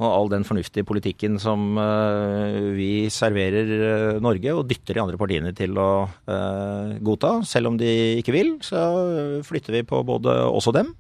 Og 0.04 0.10
all 0.12 0.32
den 0.34 0.44
fornuftige 0.48 0.88
politikken 0.88 1.38
som 1.40 1.78
eh, 1.80 2.58
vi 2.76 2.92
serverer 3.14 3.74
eh, 3.78 4.22
Norge 4.24 4.56
og 4.58 4.66
dytter 4.68 4.98
de 4.98 5.04
andre 5.06 5.20
partiene 5.20 5.54
til 5.56 5.78
å 5.80 5.92
eh, 6.28 6.98
godta. 7.04 7.38
Selv 7.48 7.72
om 7.72 7.78
de 7.80 7.94
ikke 8.20 8.36
vil, 8.36 8.58
så 8.66 8.82
flytter 9.48 9.80
vi 9.80 9.86
på 9.88 10.02
både 10.08 10.36
oss 10.52 10.68
og 10.72 10.76
dem. 10.76 10.92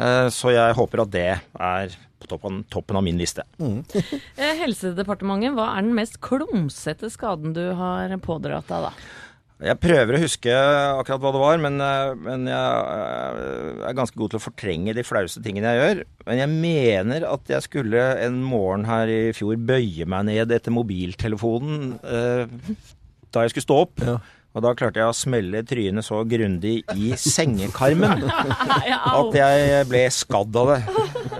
Eh, 0.00 0.28
så 0.32 0.54
jeg 0.54 0.76
håper 0.78 1.04
at 1.04 1.12
det 1.12 1.26
er 1.36 1.98
på 2.20 2.28
toppen, 2.28 2.62
toppen 2.72 2.98
av 3.00 3.04
min 3.04 3.20
liste. 3.20 3.44
Mm. 3.60 3.82
Helsedepartementet, 4.64 5.54
hva 5.56 5.72
er 5.74 5.84
den 5.84 5.96
mest 5.96 6.20
klumsete 6.24 7.12
skaden 7.12 7.56
du 7.56 7.66
har 7.76 8.12
pådratt 8.24 8.68
deg, 8.70 8.88
da? 8.88 9.20
Jeg 9.60 9.76
prøver 9.76 10.16
å 10.16 10.20
huske 10.22 10.52
akkurat 10.54 11.20
hva 11.20 11.30
det 11.34 11.40
var, 11.42 11.58
men, 11.60 11.74
eh, 11.84 12.12
men 12.16 12.46
jeg 12.48 12.94
eh, 12.96 13.82
er 13.90 13.96
ganske 13.98 14.16
god 14.16 14.32
til 14.32 14.40
å 14.40 14.44
fortrenge 14.46 14.94
de 14.96 15.04
flaueste 15.04 15.42
tingene 15.44 15.74
jeg 15.74 15.82
gjør. 15.82 16.02
Men 16.30 16.40
jeg 16.40 16.52
mener 16.54 17.26
at 17.28 17.52
jeg 17.52 17.66
skulle 17.66 18.06
en 18.24 18.40
morgen 18.40 18.88
her 18.88 19.12
i 19.12 19.20
fjor 19.36 19.60
bøye 19.60 20.08
meg 20.08 20.30
ned 20.30 20.56
etter 20.56 20.72
mobiltelefonen 20.72 21.98
eh, 22.00 22.56
da 23.30 23.44
jeg 23.44 23.52
skulle 23.52 23.68
stå 23.68 23.80
opp. 23.84 24.04
Og 24.50 24.64
da 24.64 24.72
klarte 24.74 24.98
jeg 24.98 25.12
å 25.12 25.14
smelle 25.14 25.60
trynet 25.62 26.08
så 26.08 26.24
grundig 26.26 26.80
i 26.96 27.12
sengekarmen 27.20 28.24
at 29.20 29.36
jeg 29.36 29.84
ble 29.92 30.06
skadd 30.14 30.56
av 30.58 30.72
det. 30.72 30.80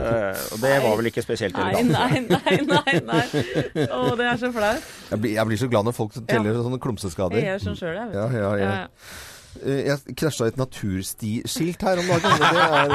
Eh, 0.00 0.44
og 0.54 0.60
det 0.62 0.74
var 0.84 0.94
vel 1.00 1.08
ikke 1.10 1.22
spesielt 1.24 1.56
Nei, 1.58 1.70
elegant. 1.70 1.90
nei, 1.92 2.20
nei, 2.30 2.58
nei. 2.64 2.94
nei. 3.10 3.86
Å, 3.86 4.14
det 4.16 4.26
er 4.32 4.38
så 4.40 4.50
flaut. 4.54 4.86
Jeg 5.10 5.20
blir, 5.24 5.34
jeg 5.36 5.46
blir 5.50 5.60
så 5.60 5.68
glad 5.72 5.84
når 5.90 5.96
folk 5.98 6.14
teller 6.28 6.56
sånne 6.64 6.80
klumseskader. 6.82 7.36
Jeg 7.42 7.50
gjør 7.52 7.66
sånn 7.68 7.76
sjøl, 7.82 7.98
jeg. 7.98 8.08
vet 8.08 8.16
Ja, 8.16 8.26
ja, 8.38 8.54
ja. 8.62 8.72
Eh, 9.60 9.80
Jeg 9.90 10.14
krasja 10.16 10.46
et 10.46 10.56
naturstiskilt 10.60 11.82
her 11.82 11.98
om 11.98 12.06
dagen. 12.06 12.30
Det 12.38 12.48
er 12.70 12.88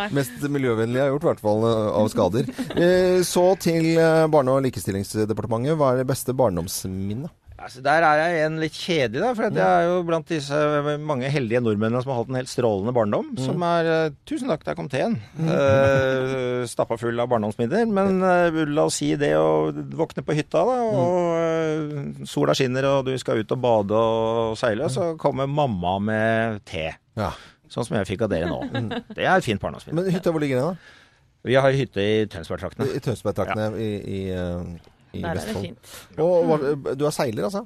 eh, 0.00 0.14
mest 0.16 0.46
miljøvennlige 0.48 1.02
jeg 1.02 1.04
har 1.04 1.12
gjort, 1.14 1.26
i 1.26 1.30
hvert 1.30 1.44
fall 1.44 1.66
av 1.70 2.08
skader. 2.14 2.48
Eh, 2.74 3.18
Så 3.28 3.44
til 3.60 3.90
Barne- 4.32 4.56
og 4.56 4.64
likestillingsdepartementet. 4.66 5.76
Hva 5.76 5.92
er 5.92 6.02
det 6.02 6.08
beste 6.08 6.32
barndomsminnet? 6.36 7.30
Altså, 7.66 7.80
der 7.82 8.04
er 8.06 8.20
jeg 8.20 8.42
en 8.46 8.58
litt 8.62 8.76
kjedelig, 8.78 9.22
da. 9.24 9.30
For 9.34 9.48
jeg 9.48 9.58
er 9.58 9.88
jo 9.88 10.02
blant 10.06 10.28
disse 10.30 10.58
mange 11.02 11.30
heldige 11.34 11.58
nordmennene 11.64 11.98
som 12.04 12.12
har 12.12 12.20
hatt 12.20 12.28
en 12.30 12.38
helt 12.38 12.50
strålende 12.52 12.94
barndom. 12.94 13.32
Som 13.42 13.64
er 13.66 13.88
eh, 13.90 14.12
Tusen 14.28 14.52
takk, 14.52 14.62
der 14.68 14.76
kom 14.78 14.90
teen. 14.92 15.16
Uh, 15.34 16.62
Stappa 16.70 16.94
full 17.00 17.18
av 17.18 17.26
barndomsminner. 17.32 17.88
Men 17.90 18.22
uh, 18.22 18.60
la 18.70 18.86
oss 18.86 19.00
si 19.02 19.10
det 19.18 19.32
å 19.34 19.72
våkne 19.98 20.22
på 20.22 20.36
hytta, 20.38 20.62
da, 20.68 20.76
og 20.86 21.26
uh, 21.34 22.22
sola 22.30 22.54
skinner, 22.54 22.86
og 22.92 23.10
du 23.10 23.16
skal 23.18 23.42
ut 23.42 23.56
og 23.56 23.64
bade 23.66 23.98
og 23.98 24.54
seile, 24.60 24.86
så 24.92 25.14
kommer 25.18 25.50
mamma 25.50 25.98
med 25.98 26.62
te. 26.70 26.92
Ja. 27.18 27.32
Sånn 27.72 27.88
som 27.88 27.98
jeg 27.98 28.06
fikk 28.12 28.28
av 28.28 28.30
dere 28.30 28.46
nå. 28.46 28.62
Det 29.16 29.26
er 29.26 29.34
et 29.34 29.46
fint 29.48 29.62
barndomsminne. 29.62 30.04
Men 30.04 30.14
hytta, 30.14 30.30
hvor 30.30 30.44
ligger 30.44 30.62
den, 30.62 30.76
da? 30.76 31.02
Vi 31.46 31.54
har 31.54 31.74
hytte 31.74 32.02
i 32.02 32.26
Tønsbergtraktene. 32.30 32.88
I 32.94 33.02
Tønsbergtraktene 33.02 33.68
i, 33.78 33.90
i, 34.02 34.20
eh, 34.34 34.94
i 35.16 35.22
Der 35.24 35.40
er 35.40 35.48
det 35.48 35.56
fint. 35.64 35.94
Og 36.22 36.46
hva- 36.50 36.94
du 37.00 37.06
er 37.08 37.14
seiler, 37.16 37.48
altså? 37.48 37.64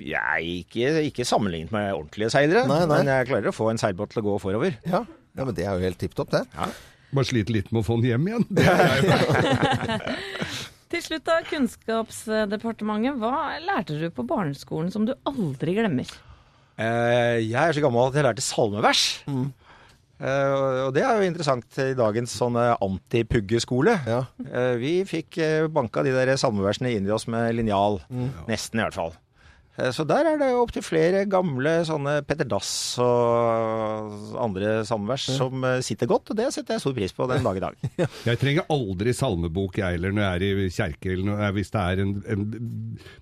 Jeg 0.00 0.48
ikke, 0.64 0.88
ikke 1.10 1.24
sammenlignet 1.28 1.70
med 1.70 1.92
ordentlige 1.94 2.32
seilere, 2.34 2.64
Nei, 2.66 2.80
nei. 2.82 2.96
men 2.98 3.12
jeg 3.12 3.28
klarer 3.28 3.52
å 3.52 3.54
få 3.54 3.68
en 3.70 3.78
seilbåt 3.78 4.10
til 4.10 4.24
å 4.24 4.26
gå 4.26 4.38
forover. 4.42 4.74
Ja. 4.90 5.04
ja, 5.38 5.44
men 5.46 5.54
det 5.54 5.68
er 5.68 5.76
jo 5.78 5.84
helt 5.86 6.00
tipp 6.00 6.16
topp, 6.18 6.32
det. 6.34 6.40
Bare 7.14 7.28
sliter 7.28 7.54
litt 7.54 7.68
med 7.70 7.84
å 7.84 7.86
få 7.86 8.00
den 8.02 8.10
hjem 8.10 8.26
igjen. 8.26 8.46
Det 8.58 8.64
er 8.66 9.04
jo 9.04 9.14
Til 10.94 11.02
slutt, 11.02 11.24
da. 11.26 11.36
Kunnskapsdepartementet. 11.46 13.16
Hva 13.22 13.54
lærte 13.62 13.96
du 13.98 14.04
på 14.14 14.22
barneskolen 14.26 14.90
som 14.94 15.06
du 15.08 15.14
aldri 15.26 15.74
glemmer? 15.78 16.10
Eh, 16.78 17.38
jeg 17.46 17.54
er 17.58 17.74
så 17.74 17.82
gammel 17.82 18.08
at 18.10 18.18
jeg 18.18 18.26
lærte 18.26 18.42
salmevers. 18.44 19.02
Eh, 20.20 20.52
og- 20.86 20.94
det 20.94 21.02
er 21.02 21.18
jo 21.18 21.26
interessant 21.28 21.78
i 21.82 21.94
dagens 21.98 22.36
sånne 22.38 22.76
antipuggeskole. 22.84 23.96
Ja. 24.06 24.20
Uh, 24.46 24.74
vi 24.78 24.92
fikk 25.08 25.38
uh, 25.42 25.66
banka 25.68 26.04
de 26.06 26.12
der 26.14 26.36
salmeversene 26.40 26.92
inn 26.94 27.06
i 27.08 27.10
oss 27.14 27.26
med 27.26 27.54
linjal. 27.56 28.00
Nesten, 28.48 28.78
i 28.80 28.84
hvert 28.86 28.94
fall. 28.94 29.14
Eh, 29.76 29.90
Så 29.90 30.04
der 30.06 30.28
er 30.30 30.36
det 30.38 30.48
opptil 30.54 30.84
flere 30.86 31.24
gamle 31.26 31.72
sånne 31.88 32.20
Petter 32.26 32.46
Dass 32.46 32.68
og 33.02 34.36
andre 34.38 34.84
salmevers 34.86 35.24
som 35.34 35.64
eh, 35.66 35.80
sitter 35.82 36.06
godt, 36.10 36.30
og 36.30 36.38
det 36.38 36.46
setter 36.54 36.76
jeg 36.76 36.84
stor 36.84 36.94
pris 36.94 37.14
på 37.16 37.26
den 37.30 37.42
dag 37.42 37.58
i 37.58 37.62
dag. 37.64 37.74
Jeg 38.30 38.38
trenger 38.40 38.68
aldri 38.70 39.12
salmebok, 39.16 39.78
jeg 39.80 39.96
heller, 39.96 40.12
når 40.14 40.22
jeg 40.24 40.52
er 40.54 40.60
i 40.64 40.68
kjerke, 40.72 41.12
eller 41.16 41.52
hvis 41.56 41.70
det 41.74 41.82
er 41.82 42.02
en, 42.04 42.12
en 42.30 42.44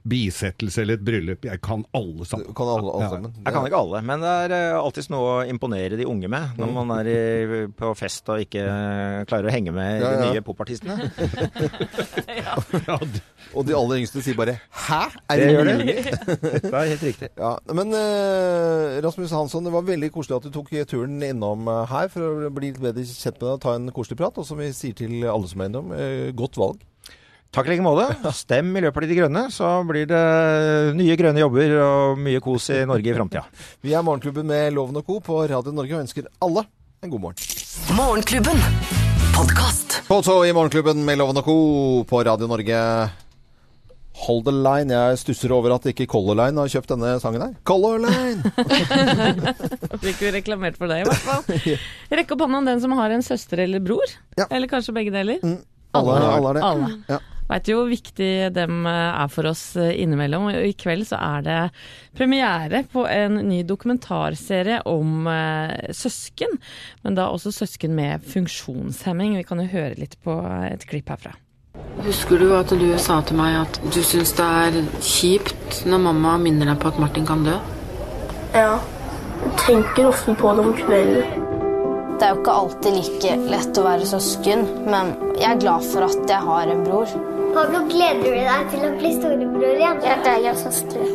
bisettelse 0.08 0.82
eller 0.84 0.98
et 1.00 1.04
bryllup. 1.06 1.46
Jeg 1.48 1.60
kan 1.64 1.84
alle 1.96 2.26
sammen. 2.28 2.52
kan 2.56 2.68
alle, 2.74 2.92
alle 2.98 3.08
sammen. 3.14 3.34
Jeg 3.46 3.54
kan 3.56 3.66
ikke 3.68 3.80
alle, 3.80 4.02
men 4.12 4.22
det 4.24 4.32
er 4.44 4.54
eh, 4.58 4.76
alltids 4.78 5.10
noe 5.12 5.32
å 5.32 5.42
imponere 5.48 5.98
de 6.00 6.06
unge 6.08 6.28
med 6.32 6.60
når 6.60 6.72
man 6.76 6.92
er 6.98 7.10
i, 7.12 7.62
på 7.78 7.92
fest 7.98 8.28
og 8.32 8.44
ikke 8.44 8.62
eh, 8.66 9.18
klarer 9.30 9.48
å 9.50 9.54
henge 9.56 9.72
med 9.74 10.02
Ja, 10.04 10.12
de 10.12 10.28
ja. 10.28 10.32
nye 10.36 10.44
popartistene. 10.46 10.98
Og 13.54 13.66
de 13.66 13.74
aller 13.76 14.00
yngste 14.02 14.22
sier 14.24 14.36
bare 14.38 14.58
'hæ? 14.58 15.02
Er 15.30 15.36
Det 15.36 15.46
det 15.46 15.54
gjør 15.54 15.64
mulig?' 15.64 15.86
det. 15.86 16.38
Dette 16.62 16.76
er 16.76 16.88
helt 16.92 17.02
riktig. 17.02 17.28
Ja, 17.38 17.56
men 17.72 17.92
eh, 17.92 19.00
Rasmus 19.04 19.30
Hansson, 19.30 19.64
det 19.64 19.72
var 19.72 19.82
veldig 19.82 20.12
koselig 20.12 20.36
at 20.38 20.46
du 20.48 20.50
tok 20.54 20.70
turen 20.88 21.22
innom 21.22 21.68
eh, 21.68 21.84
her 21.86 22.08
for 22.08 22.46
å 22.48 22.50
bli 22.54 22.72
litt 22.72 22.80
bedre 22.80 23.04
kjent 23.04 23.36
med 23.40 23.48
deg 23.48 23.58
og 23.58 23.60
ta 23.60 23.74
en 23.76 23.90
koselig 23.92 24.18
prat. 24.18 24.38
Og 24.38 24.46
som 24.46 24.58
vi 24.58 24.72
sier 24.72 24.94
til 24.96 25.22
alle 25.28 25.48
som 25.48 25.60
er 25.60 25.70
innom, 25.72 25.92
eh, 25.92 26.32
godt 26.32 26.56
valg. 26.56 26.80
Takk 27.52 27.68
i 27.68 27.74
like 27.74 27.84
måte. 27.84 28.32
Stem 28.32 28.70
Miljøpartiet 28.72 29.12
De 29.12 29.16
Grønne, 29.18 29.42
så 29.52 29.74
blir 29.84 30.06
det 30.08 30.22
nye 30.96 31.16
grønne 31.20 31.42
jobber 31.42 31.74
og 31.84 32.22
mye 32.24 32.40
kos 32.40 32.70
i 32.72 32.78
Norge 32.88 33.12
i 33.12 33.16
framtida. 33.18 33.44
Vi 33.84 33.92
er 33.92 34.00
Morgenklubben 34.00 34.48
med 34.48 34.72
Loven 34.72 34.96
og 34.96 35.04
Co. 35.04 35.18
på 35.20 35.42
Radio 35.50 35.74
Norge 35.76 35.98
og 35.98 36.06
ønsker 36.06 36.30
alle 36.40 36.64
en 37.04 37.12
god 37.12 37.20
morgen. 37.20 37.36
Morgenklubben. 37.92 38.56
Podkast. 39.36 40.00
Påtå 40.08 40.38
i 40.48 40.52
Morgenklubben 40.56 41.04
med 41.04 41.20
Loven 41.20 41.36
og 41.36 41.44
Co. 41.44 41.58
på 42.08 42.24
Radio 42.24 42.48
Norge. 42.48 42.80
Hold 44.22 44.44
the 44.46 44.52
line. 44.54 44.92
Jeg 44.92 45.18
stusser 45.22 45.52
over 45.56 45.74
at 45.74 45.86
ikke 45.88 46.06
Color 46.10 46.36
Line 46.42 46.60
har 46.60 46.70
kjøpt 46.70 46.92
denne 46.92 47.14
sangen 47.22 47.42
her. 47.46 47.54
Color 47.66 48.02
Line! 48.04 48.52
Fikk 50.04 50.22
jo 50.26 50.32
reklamert 50.34 50.78
for 50.78 50.92
det, 50.92 51.02
i 51.02 51.08
hvert 51.08 51.26
fall. 51.26 51.78
Rekk 52.20 52.36
opp 52.36 52.44
hånda 52.44 52.62
den 52.68 52.82
som 52.84 52.94
har 52.98 53.14
en 53.14 53.24
søster 53.24 53.64
eller 53.64 53.82
bror. 53.82 54.16
Ja. 54.38 54.46
Eller 54.50 54.70
kanskje 54.70 54.94
begge 54.96 55.14
deler. 55.14 55.40
Alle, 55.96 56.18
alle 56.20 56.52
er 56.52 56.58
det. 56.58 56.64
Alle. 56.68 56.90
Ja. 57.08 57.20
Veit 57.52 57.68
jo 57.68 57.82
hvor 57.82 57.90
viktig 57.90 58.30
dem 58.54 58.86
eh, 58.88 59.22
er 59.22 59.30
for 59.32 59.48
oss 59.50 59.64
eh, 59.80 59.92
innimellom. 60.00 60.48
Og 60.52 60.68
i 60.70 60.74
kveld 60.78 61.04
så 61.08 61.18
er 61.20 61.44
det 61.46 61.58
premiere 62.16 62.84
på 62.92 63.04
en 63.10 63.40
ny 63.48 63.62
dokumentarserie 63.68 64.82
om 64.88 65.28
eh, 65.28 65.92
søsken. 65.96 66.56
Men 67.04 67.18
da 67.18 67.28
også 67.32 67.52
søsken 67.54 67.96
med 67.98 68.24
funksjonshemming. 68.32 69.36
Vi 69.40 69.48
kan 69.48 69.60
jo 69.60 69.68
høre 69.72 69.98
litt 70.00 70.16
på 70.24 70.38
et 70.70 70.86
klipp 70.88 71.12
herfra. 71.12 71.34
Husker 72.02 72.40
du 72.40 72.48
at 72.56 72.72
du 72.72 72.88
sa 72.98 73.20
til 73.22 73.36
meg 73.38 73.54
at 73.60 73.76
du 73.94 74.00
syns 74.02 74.32
det 74.38 74.46
er 74.46 74.78
kjipt 75.04 75.82
når 75.86 75.98
mamma 76.08 76.32
minner 76.40 76.72
deg 76.72 76.80
på 76.82 76.88
at 76.90 76.98
Martin 77.02 77.26
kan 77.28 77.44
dø? 77.46 77.54
Ja. 78.56 78.78
Jeg 79.42 79.52
tenker 79.66 80.08
ofte 80.08 80.34
på 80.38 80.52
det 80.56 80.64
om 80.64 80.72
kvelden. 80.78 81.42
Det 82.18 82.24
er 82.26 82.32
jo 82.32 82.40
ikke 82.40 82.54
alltid 82.54 82.92
like 82.96 83.30
lett 83.50 83.78
å 83.78 83.84
være 83.86 84.06
søsken, 84.06 84.60
men 84.86 85.06
jeg 85.34 85.48
er 85.50 85.62
glad 85.62 85.82
for 85.92 86.00
at 86.06 86.20
jeg 86.30 86.42
har 86.48 86.64
en 86.70 86.84
bror. 86.86 87.08
Pablo, 87.52 87.78
gleder 87.90 88.22
du 88.22 88.30
deg 88.32 88.62
til 88.72 88.82
å 88.86 88.90
bli 88.96 89.10
storebror 89.18 89.74
igjen. 89.74 89.98
Ja, 90.06 90.14
det 90.22 90.32
er 90.36 90.40
jeg 90.46 90.56
søstre. 90.62 91.02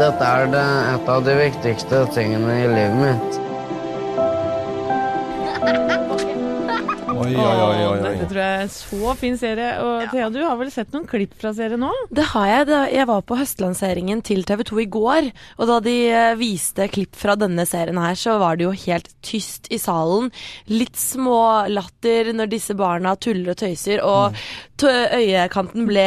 Dette 0.00 0.24
er 0.24 0.44
det, 0.48 0.66
et 0.94 1.06
av 1.12 1.20
de 1.26 1.34
viktigste 1.42 1.96
tingene 2.16 2.52
i 2.62 2.66
livet 2.72 2.98
mitt. 3.04 3.30
Oi, 7.10 7.34
oi, 7.34 7.56
oi, 7.60 7.80
oi, 7.84 7.96
Dette 8.00 8.26
tror 8.30 8.40
jeg 8.40 8.56
er 8.56 8.62
en 8.64 8.72
så 8.72 9.14
fin 9.18 9.36
serie. 9.38 9.70
Og 9.84 10.06
Thea, 10.12 10.28
du 10.32 10.38
har 10.44 10.56
vel 10.60 10.70
sett 10.72 10.92
noen 10.94 11.06
klipp 11.10 11.34
fra 11.40 11.52
serien 11.56 11.82
nå? 11.82 11.90
Det 12.14 12.24
har 12.32 12.48
jeg. 12.48 12.78
Jeg 12.94 13.08
var 13.10 13.24
på 13.26 13.36
høstlanseringen 13.40 14.22
til 14.26 14.44
TV 14.48 14.64
2 14.70 14.80
i 14.84 14.88
går, 14.94 15.28
og 15.58 15.70
da 15.70 15.78
de 15.84 15.96
eh, 16.08 16.38
viste 16.40 16.86
klipp 16.92 17.18
fra 17.18 17.36
denne 17.38 17.66
serien 17.68 18.00
her, 18.00 18.16
så 18.18 18.38
var 18.40 18.56
det 18.56 18.68
jo 18.68 18.74
helt 18.86 19.10
tyst 19.26 19.68
i 19.74 19.80
salen. 19.82 20.30
Litt 20.70 20.96
smålatter 21.00 22.32
når 22.36 22.52
disse 22.54 22.76
barna 22.78 23.16
tuller 23.20 23.52
og 23.52 23.60
tøyser, 23.60 24.04
og 24.06 24.36
øyekanten 24.80 25.84
ble 25.84 26.06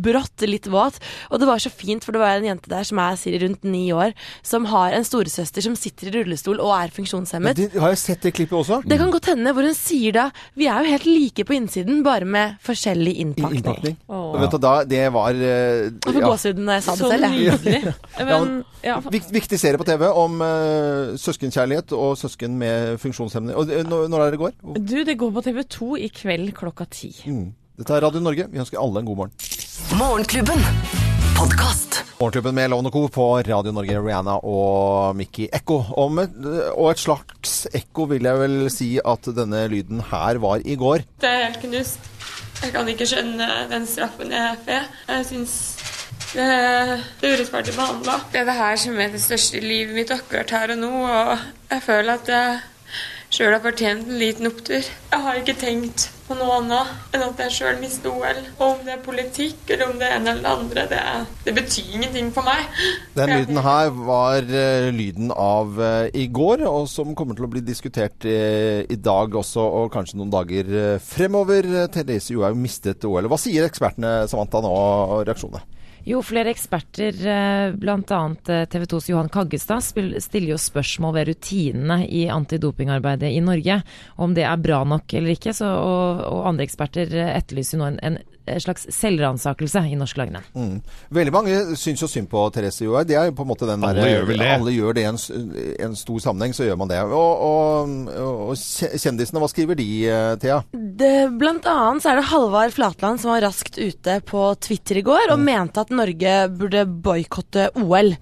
brått 0.00 0.46
litt 0.48 0.70
våt. 0.72 0.96
Og 1.28 1.42
det 1.42 1.48
var 1.50 1.60
så 1.60 1.72
fint, 1.72 2.06
for 2.06 2.16
det 2.16 2.22
var 2.22 2.38
en 2.38 2.48
jente 2.48 2.72
der 2.72 2.86
som 2.88 3.02
er 3.04 3.18
Siri 3.20 3.42
rundt 3.42 3.66
ni 3.68 3.90
år, 3.92 4.14
som 4.46 4.64
har 4.70 4.96
en 4.96 5.04
storesøster 5.04 5.66
som 5.66 5.76
sitter 5.76 6.08
i 6.08 6.14
rullestol 6.16 6.62
og 6.64 6.72
er 6.78 6.94
funksjonshemmet. 6.94 7.58
Det, 7.58 7.68
har 7.76 7.92
jeg 7.92 8.00
sett 8.00 8.24
det 8.24 8.32
klippet 8.38 8.56
også? 8.62 8.80
Det 8.88 8.96
kan 9.00 9.12
godt 9.12 9.28
hende, 9.34 9.52
hvor 9.52 9.66
hun 9.66 9.76
sier 9.76 9.97
da 10.14 10.28
Vi 10.58 10.68
er 10.70 10.84
jo 10.84 10.92
helt 10.94 11.06
like 11.08 11.44
på 11.48 11.56
innsiden, 11.56 12.02
bare 12.06 12.28
med 12.28 12.56
forskjellig 12.64 13.14
innpakning. 13.24 13.60
Innpakning. 13.60 13.96
Og 14.08 14.38
vet 14.40 14.54
du, 14.54 14.58
da, 14.62 14.74
det 14.88 15.02
var 15.14 15.36
uh, 15.36 15.42
Jeg 15.42 16.14
får 16.16 16.26
gåsehud 16.26 16.62
når 16.62 16.78
jeg 16.78 16.86
sa 16.86 16.96
det 16.96 17.10
selv. 17.14 17.28
nydelig. 17.34 17.94
Ja, 18.18 18.24
Men, 18.26 18.64
ja, 18.82 18.96
viktig 19.08 19.58
serie 19.60 19.78
på 19.78 19.86
TV 19.86 20.08
om 20.10 20.40
uh, 20.42 21.14
søskenkjærlighet 21.18 21.94
og 21.96 22.16
søsken 22.18 22.56
med 22.58 22.98
funksjonshemning. 23.02 23.54
Og 23.58 23.70
eh, 23.72 23.84
når, 23.86 24.08
når 24.10 24.24
er 24.24 24.30
det 24.30 24.38
det 24.38 24.42
går? 24.42 24.56
du, 24.78 24.96
det 25.06 25.18
går 25.18 25.34
på 25.36 25.44
TV 25.46 25.62
2 25.78 25.90
i 25.96 26.08
kveld 26.14 26.52
klokka 26.58 26.88
ti. 26.90 27.12
Mm. 27.26 27.52
Dette 27.78 27.94
er 27.94 28.02
Radio 28.02 28.22
Norge. 28.24 28.48
Vi 28.50 28.58
ønsker 28.58 28.80
alle 28.82 29.04
en 29.04 29.12
god 29.12 29.22
morgen. 29.22 29.36
Morgenklubben. 29.98 31.07
Podkast. 31.38 32.04
Morgenklubben 32.18 32.54
med 32.54 32.70
Lovende 32.70 32.90
Co. 32.90 33.08
på 33.08 33.24
Radio 33.38 33.72
Norge, 33.72 34.00
Rihanna 34.02 34.40
og 34.42 35.14
Mickey 35.16 35.46
Ekko. 35.54 35.76
Og, 35.94 36.18
og 36.74 36.88
et 36.90 36.98
slags 36.98 37.52
ekko 37.70 38.08
vil 38.10 38.26
jeg 38.26 38.40
vel 38.40 38.56
si 38.74 38.88
at 38.98 39.28
denne 39.36 39.60
lyden 39.70 40.02
her 40.10 40.40
var 40.42 40.64
i 40.66 40.74
går. 40.74 41.04
Det 41.22 41.30
er 41.30 41.44
helt 41.44 41.60
knust. 41.62 42.10
Jeg 42.58 42.74
kan 42.74 42.90
ikke 42.90 43.06
skjønne 43.06 43.48
den 43.70 43.86
straffen 43.86 44.34
jeg 44.34 44.58
får. 44.66 44.90
Jeg 45.12 45.28
syns 45.30 45.54
det 46.34 46.42
er 46.42 46.92
urettferdig 47.22 47.78
behandla. 47.78 48.18
Det 48.34 48.42
er 48.42 48.50
det 48.50 48.58
her 48.58 48.82
som 48.82 48.98
er 48.98 49.14
det 49.14 49.22
største 49.22 49.62
i 49.62 49.64
livet 49.68 49.94
mitt 49.94 50.10
akkurat 50.18 50.58
her 50.58 50.74
og 50.74 50.82
nå, 50.82 50.92
og 51.06 51.48
jeg 51.70 51.86
føler 51.86 52.18
at 52.18 52.34
jeg 52.34 52.60
sjøl 53.30 53.54
har 53.54 53.62
fortjent 53.62 54.10
en 54.10 54.18
liten 54.26 54.50
opptur. 54.50 54.82
Jeg 54.82 55.26
har 55.28 55.38
ikke 55.38 55.60
tenkt 55.62 56.10
på 56.28 56.36
noe 56.36 56.58
annet 56.60 57.14
enn 57.16 57.24
at 57.24 57.40
jeg 57.46 57.54
sjøl 57.56 57.78
mister 57.80 58.12
OL. 58.12 58.40
Og 58.58 58.64
om 58.66 58.82
det 58.84 58.94
er 58.94 59.04
politikk 59.04 59.72
eller 59.74 59.92
om 59.92 60.00
det 60.00 60.10
ene 60.12 60.34
eller 60.34 60.44
det 60.44 60.52
andre, 60.52 60.84
det, 60.90 61.00
er, 61.12 61.24
det 61.46 61.54
betyr 61.56 61.94
ingenting 61.96 62.30
for 62.36 62.46
meg. 62.46 62.68
Den 63.16 63.32
lyden 63.32 63.62
her 63.64 63.92
var 63.96 64.44
uh, 64.44 64.90
lyden 64.94 65.32
av 65.32 65.80
uh, 65.80 66.04
i 66.12 66.28
går, 66.28 66.66
og 66.68 66.88
som 66.92 67.14
kommer 67.18 67.38
til 67.38 67.48
å 67.48 67.52
bli 67.52 67.64
diskutert 67.64 68.26
eh, 68.28 68.84
i 68.88 68.98
dag 69.00 69.34
også, 69.40 69.62
og 69.80 69.90
kanskje 69.94 70.20
noen 70.20 70.32
dager 70.32 70.70
fremover. 71.04 71.66
Therese 71.94 72.34
Johaug 72.34 72.58
mistet 72.60 73.04
OL. 73.08 73.28
Hva 73.30 73.40
sier 73.40 73.66
ekspertene, 73.66 74.20
Samantha, 74.30 74.62
nå, 74.64 74.72
og 74.72 75.26
reaksjonene? 75.28 75.77
Jo, 76.08 76.22
flere 76.24 76.54
eksperter, 76.54 77.16
eh, 77.28 77.74
bl.a. 77.76 78.20
TV 78.72 78.84
2s 78.88 79.10
Johan 79.10 79.28
Kaggestad, 79.28 79.84
stiller 79.84 80.54
jo 80.54 80.56
spørsmål 80.56 81.18
ved 81.18 81.28
rutinene 81.28 81.98
i 82.08 82.22
antidopingarbeidet 82.32 83.28
i 83.28 83.42
Norge. 83.44 83.82
Om 84.16 84.32
det 84.34 84.46
er 84.48 84.62
bra 84.64 84.80
nok 84.88 85.12
eller 85.12 85.36
ikke. 85.36 85.52
Så, 85.52 85.68
og, 85.68 86.22
og 86.24 86.48
andre 86.48 86.64
eksperter 86.64 87.12
etterlyser 87.12 87.36
etterlyser 87.36 87.82
nå 87.82 87.90
en, 87.90 88.00
en 88.00 88.18
slags 88.64 88.86
selvransakelse 88.94 89.82
i 89.90 89.96
norsk 89.98 90.16
langrenn. 90.20 90.46
Mm. 90.56 90.80
Veldig 91.18 91.32
mange 91.34 91.58
syns 91.78 92.02
jo 92.02 92.08
synd 92.10 92.28
på 92.32 92.42
Therese 92.54 92.84
Johaug. 92.86 93.06
Det 93.08 93.16
er 93.20 93.28
jo 93.30 93.36
på 93.38 93.44
en 93.46 93.50
måte 93.52 93.68
den 93.68 93.84
Alle 93.84 94.00
der- 94.02 94.12
gjør 94.14 94.26
vel 94.30 94.42
det. 94.42 94.50
Alle 94.56 94.74
gjør 94.76 94.96
det 94.98 95.04
i 95.04 95.08
en, 95.10 95.20
en 95.88 95.96
stor 95.96 96.18
sammenheng, 96.24 96.54
så 96.56 96.66
gjør 96.66 96.78
man 96.80 96.88
det. 96.92 97.00
Og, 97.04 97.44
og, 97.48 98.10
og 98.50 98.52
kjendisene, 98.58 99.42
hva 99.42 99.50
skriver 99.52 99.78
de, 99.78 99.88
eh, 100.08 100.34
Thea? 100.42 100.60
Det, 100.72 101.14
blant 101.40 101.66
annet 101.70 102.02
så 102.04 102.12
er 102.12 102.20
det 102.22 102.28
Halvard 102.32 102.74
Flatland 102.76 103.20
som 103.22 103.34
var 103.34 103.44
raskt 103.46 103.78
ute 103.78 104.18
på 104.28 104.44
Twitter 104.64 105.00
i 105.00 105.06
går 105.06 105.32
og 105.34 105.40
mente 105.44 105.80
at 105.84 105.90
Norge 105.94 106.36
burde 106.58 106.86
boikotte 106.88 107.68
OL. 107.82 108.14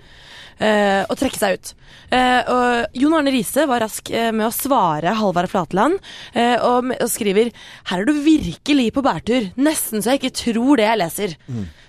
Eh, 0.62 1.02
og 1.06 1.16
trekke 1.18 1.40
seg 1.40 1.58
ut. 1.58 1.72
Eh, 2.14 2.40
og 2.52 2.96
Jon 2.96 3.16
Arne 3.18 3.34
Riise 3.34 3.66
var 3.68 3.82
rask 3.84 4.10
eh, 4.14 4.30
med 4.34 4.48
å 4.48 4.54
svare 4.54 5.16
Halvard 5.18 5.50
Flatland 5.50 5.98
eh, 6.32 6.56
og, 6.62 6.92
skriver 7.10 7.50
Her 7.90 8.02
er 8.02 8.08
du 8.08 8.14
virkelig 8.24 8.90
på 8.94 9.04
bærtur. 9.06 9.50
Nesten 9.58 10.02
så 10.02 10.14
jeg 10.14 10.22
ikke 10.22 10.40
tror 10.44 10.80
det 10.80 10.88
jeg 10.88 11.02
leser. 11.02 11.38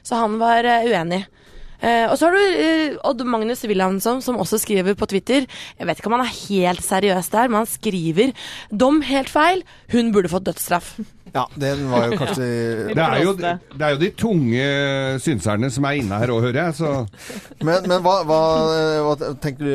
Så 0.06 0.20
han 0.20 0.38
var 0.42 0.66
uenig. 0.88 1.26
Uh, 1.78 2.10
og 2.10 2.16
så 2.18 2.26
har 2.26 2.34
du 2.34 2.40
uh, 2.42 2.96
Odd 3.06 3.20
Magnus 3.30 3.60
Wilhelmsson 3.70 4.18
som 4.26 4.40
også 4.42 4.58
skriver 4.64 4.96
på 4.98 5.06
Twitter. 5.12 5.46
Jeg 5.78 5.86
vet 5.86 6.00
ikke 6.00 6.10
om 6.10 6.16
han 6.18 6.26
er 6.26 6.40
helt 6.48 6.82
seriøs 6.82 7.30
der, 7.34 7.52
men 7.52 7.62
han 7.62 7.70
skriver 7.70 8.34
Dom 8.74 9.04
helt 9.06 9.30
feil. 9.30 9.62
Hun 9.94 10.10
burde 10.16 10.32
fått 10.32 10.48
dødsstraff. 10.50 10.96
Ja, 11.38 11.46
den 11.60 11.86
var 11.92 12.08
jo 12.10 12.18
kanskje 12.20 12.48
Det 12.98 13.04
er 13.04 13.24
jo, 13.24 13.34
det 13.38 13.84
er 13.86 13.94
jo 13.94 14.00
de 14.02 14.10
tunge 14.18 14.68
synserne 15.24 15.70
som 15.74 15.86
er 15.90 16.00
inne 16.02 16.18
her 16.22 16.34
òg, 16.34 16.48
hører 16.48 16.60
jeg. 16.66 16.78
Så 16.80 16.94
Men, 17.68 17.88
men 17.90 18.02
hva, 18.06 18.16
hva, 18.28 18.40
hva 19.06 19.16
tenkte 19.44 19.66
du, 19.66 19.72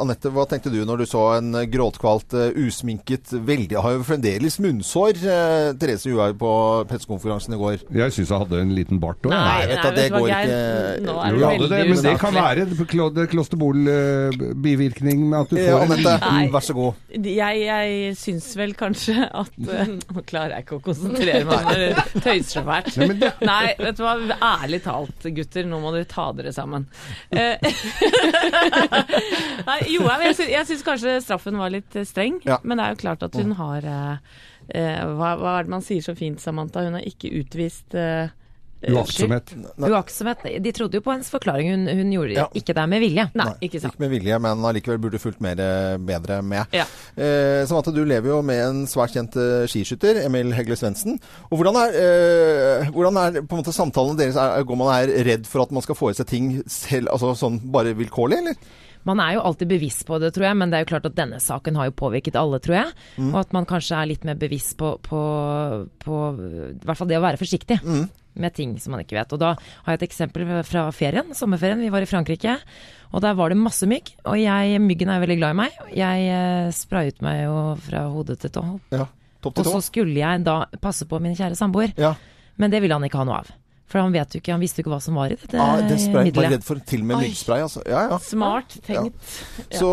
Anette, 0.00 0.32
hva 0.34 0.46
tenkte 0.50 0.72
du 0.72 0.80
når 0.86 1.02
du 1.02 1.06
så 1.08 1.22
en 1.38 1.52
gråtkvalt, 1.70 2.34
eh, 2.36 2.58
usminket, 2.64 3.32
veldig 3.44 3.78
Har 3.84 3.96
jo 3.96 4.04
fremdeles 4.06 4.58
munnsår, 4.62 5.20
eh, 5.24 5.68
Therese 5.80 6.10
Johaug 6.10 6.36
på 6.40 6.52
pressekonferansen 6.90 7.56
i 7.56 7.60
går. 7.60 7.78
jeg 7.94 8.14
syns 8.16 8.32
jeg 8.32 8.42
hadde 8.44 8.60
en 8.64 8.74
liten 8.76 9.00
bart 9.02 9.20
òg. 9.24 9.34
Nei, 9.34 9.66
vet 9.70 9.80
du, 9.82 9.88
det 9.88 10.04
vet 10.04 10.12
du 10.12 10.18
går 10.18 10.28
ikke 10.30 11.04
Nå 11.04 11.16
er 11.20 11.38
jeg 11.38 11.48
hadde 11.50 11.70
det, 11.74 11.80
men 11.90 12.02
det 12.08 12.14
kan 12.22 12.38
være 12.38 13.28
klosterbol-bivirkning 13.34 15.24
med 15.28 15.38
at 15.40 15.50
du 15.52 15.58
Ja, 15.58 15.78
får 15.78 15.84
en 15.84 15.92
Anette, 15.94 16.52
vær 16.54 16.64
så 16.64 16.76
god. 16.76 17.00
Jeg, 17.14 17.60
jeg 17.64 18.16
syns 18.20 18.50
vel 18.58 18.74
kanskje 18.78 19.28
at 19.28 19.58
eh, 19.64 19.92
Nå 20.14 20.24
klarer 20.28 20.56
jeg 20.58 20.66
ikke 20.66 20.78
å 20.78 20.84
konsentrere 20.94 21.42
meg 21.48 21.66
når 21.68 21.82
det 21.82 22.22
tøyser 22.24 22.58
så 22.58 22.62
fælt. 22.66 22.96
Nei, 23.02 23.30
Nei, 23.48 23.66
vet 23.80 23.98
du 23.98 24.02
hva. 24.06 24.14
Ærlig 24.54 24.80
talt, 24.86 25.26
gutter, 25.36 25.64
nå 25.68 25.76
må 25.82 25.92
dere 25.94 26.08
ta 26.10 26.26
dere 26.38 26.52
sammen. 26.56 26.86
Eh, 27.34 27.54
Nei, 29.68 29.78
jo, 29.92 30.04
jeg 30.24 30.64
syns, 30.68 30.84
kanskje 30.86 31.18
straffen 31.24 31.58
var 31.60 31.72
litt 31.74 31.96
eh, 31.98 32.06
streng, 32.08 32.40
Ja. 32.46 32.58
men 32.62 32.78
det 32.80 32.86
er 32.86 32.94
jo 32.96 33.02
klart 33.04 33.24
at 33.26 33.36
hun 33.38 33.54
har 33.58 33.86
eh, 33.88 34.16
eh, 34.74 35.02
hva, 35.16 35.34
hva 35.40 35.56
er 35.58 35.66
det 35.68 35.74
man 35.76 35.84
sier 35.84 36.04
så 36.04 36.14
fint, 36.18 36.42
Samantha? 36.42 36.84
Hun 36.86 36.98
har 36.98 37.06
ikke 37.08 37.32
utvist 37.40 37.96
eh, 37.98 38.28
uaktsomhet. 38.92 39.52
Uaktsomhet. 39.78 40.44
De 40.64 40.72
trodde 40.76 40.98
jo 40.98 41.04
på 41.04 41.12
hennes 41.14 41.30
forklaring. 41.32 41.70
Hun, 41.72 41.86
hun 41.88 42.12
gjorde 42.12 42.34
Ja. 42.36 42.46
ikke 42.54 42.74
det 42.76 42.84
med 42.92 43.00
vilje. 43.04 43.26
Nei, 43.34 43.48
ikke 43.68 43.80
sant. 43.80 43.94
Ikke 43.94 44.04
med 44.04 44.10
vilje, 44.14 44.38
men 44.44 44.64
allikevel 44.70 44.98
burde 45.02 45.20
fulgt 45.22 45.40
mer, 45.44 45.58
eh, 45.60 45.96
bedre 45.98 46.42
med. 46.42 46.66
Ja. 46.76 46.84
Eh, 47.16 47.64
Samantha, 47.66 47.90
du 47.94 48.02
lever 48.04 48.28
jo 48.34 48.42
med 48.42 48.60
en 48.64 48.84
svært 48.90 49.14
kjent 49.16 49.36
eh, 49.40 49.66
skiskytter, 49.70 50.22
Emil 50.26 50.52
Hegle 50.52 50.76
Svendsen. 50.76 51.18
Og 51.50 51.58
hvordan 51.60 51.76
er, 51.84 51.98
eh, 52.04 52.90
hvordan 52.94 53.16
er 53.24 53.40
på 53.42 53.56
en 53.56 53.62
måte 53.64 53.74
samtalene 53.76 54.18
deres? 54.20 54.36
Er, 54.36 54.64
går 54.64 54.76
man 54.80 54.92
er 54.96 55.12
redd 55.24 55.46
for 55.46 55.62
at 55.64 55.72
man 55.72 55.82
skal 55.82 55.94
få 55.98 56.10
i 56.10 56.18
seg 56.18 56.26
ting 56.30 56.50
selv, 56.66 57.08
altså 57.14 57.34
sånn 57.38 57.60
bare 57.72 57.94
vilkårlig, 57.96 58.38
eller? 58.44 58.54
Man 59.04 59.20
er 59.20 59.34
jo 59.34 59.42
alltid 59.44 59.68
bevisst 59.68 60.06
på 60.08 60.16
det, 60.18 60.30
tror 60.32 60.46
jeg, 60.46 60.56
men 60.56 60.70
det 60.72 60.78
er 60.78 60.84
jo 60.86 60.88
klart 60.94 61.04
at 61.10 61.14
denne 61.18 61.36
saken 61.36 61.76
har 61.76 61.90
jo 61.90 61.92
påvirket 61.92 62.38
alle, 62.40 62.56
tror 62.64 62.78
jeg. 62.78 62.92
Og 63.20 63.34
at 63.36 63.52
man 63.52 63.66
kanskje 63.68 63.98
er 64.00 64.08
litt 64.08 64.24
mer 64.24 64.38
bevisst 64.40 64.78
på, 64.80 64.94
på, 65.04 65.20
på 66.00 66.20
i 66.40 66.78
hvert 66.86 66.96
fall 66.96 67.10
det 67.10 67.18
å 67.20 67.24
være 67.26 67.36
forsiktig 67.42 67.76
med 68.36 68.54
ting 68.56 68.76
som 68.82 68.94
man 68.94 69.02
ikke 69.04 69.16
vet. 69.18 69.32
Og 69.36 69.40
da 69.42 69.52
har 69.56 69.94
jeg 69.94 70.00
et 70.02 70.06
eksempel 70.08 70.46
fra 70.66 70.86
ferien, 70.94 71.32
sommerferien. 71.36 71.82
Vi 71.84 71.90
var 71.94 72.02
i 72.04 72.08
Frankrike, 72.10 72.56
og 73.14 73.22
der 73.24 73.34
var 73.38 73.52
det 73.52 73.58
masse 73.60 73.86
mygg. 73.90 74.14
Og 74.26 74.38
jeg, 74.40 74.80
myggen 74.82 75.12
er 75.12 75.22
veldig 75.22 75.38
glad 75.40 75.54
i 75.54 75.60
meg. 75.62 75.80
Jeg 75.94 76.28
eh, 76.34 76.70
sprayet 76.74 77.20
meg 77.24 77.44
jo 77.44 77.58
fra 77.86 78.06
hode 78.10 78.36
til 78.42 78.50
tå. 78.54 78.64
Ja, 78.94 79.06
topp 79.44 79.60
Og 79.62 79.68
så 79.70 79.82
skulle 79.90 80.16
jeg 80.18 80.44
da 80.46 80.64
passe 80.82 81.06
på 81.10 81.20
min 81.22 81.36
kjære 81.38 81.58
samboer, 81.58 81.92
Ja. 82.00 82.14
men 82.56 82.70
det 82.74 82.82
ville 82.82 82.94
han 82.98 83.04
ikke 83.06 83.20
ha 83.22 83.28
noe 83.28 83.42
av. 83.44 83.52
For 83.90 84.00
han 84.00 84.14
vet 84.14 84.32
jo 84.34 84.40
ikke, 84.40 84.54
han 84.54 84.62
visste 84.62 84.80
jo 84.80 84.86
ikke 84.86 84.94
hva 84.94 85.00
som 85.04 85.18
var 85.18 85.30
i 85.30 85.36
dette 85.36 85.58
ja, 85.60 85.66
det 85.84 85.98
spray, 86.02 86.30
var 86.34 86.48
redd 86.54 86.64
for 86.66 86.80
til 86.88 87.02
og 87.04 87.08
med 87.10 87.20
myggspray, 87.20 87.62
altså. 87.66 87.82
Ja, 87.86 88.06
ja. 88.10 88.18
Smart 88.24 88.78
tenkt. 88.86 89.28
Ja. 89.68 89.78
Så 89.78 89.90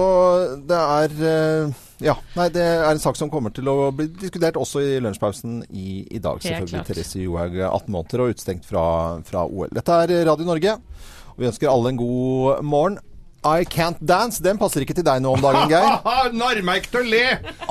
det 0.70 0.80
er 0.80 1.16
eh, 1.32 1.82
Ja. 2.02 2.16
Nei, 2.34 2.48
det 2.56 2.64
er 2.64 2.88
en 2.90 3.04
sak 3.04 3.20
som 3.20 3.30
kommer 3.30 3.54
til 3.54 3.68
å 3.70 3.92
bli 3.94 4.08
diskutert 4.24 4.58
også 4.58 4.82
i 4.82 4.96
lunsjpausen 5.04 5.60
i, 5.70 6.02
i 6.10 6.24
dag. 6.24 6.40
Selvfølgelig. 6.42 6.86
Therese 6.88 7.22
Johaug, 7.22 7.60
18 7.68 7.94
måneder 7.94 8.24
og 8.26 8.34
utestengt 8.34 8.66
fra, 8.66 8.86
fra 9.28 9.44
OL. 9.46 9.70
Dette 9.76 10.00
er 10.08 10.16
Radio 10.32 10.48
Norge, 10.50 10.80
og 11.36 11.44
vi 11.44 11.52
ønsker 11.52 11.70
alle 11.70 11.94
en 11.94 12.02
god 12.02 12.64
morgen. 12.66 12.98
I 13.44 13.64
Can't 13.66 13.98
Dance, 14.06 14.38
den 14.46 14.60
passer 14.62 14.84
ikke 14.86 14.94
til 14.94 15.06
deg 15.08 15.22
nå 15.24 15.32
om 15.34 15.42
dagen, 15.42 15.70
Geir. 15.72 16.34
Narr 16.38 16.60
meg 16.66 16.84
ikke 16.84 16.92
til 16.94 17.02
å 17.02 17.10
le! 17.10 17.22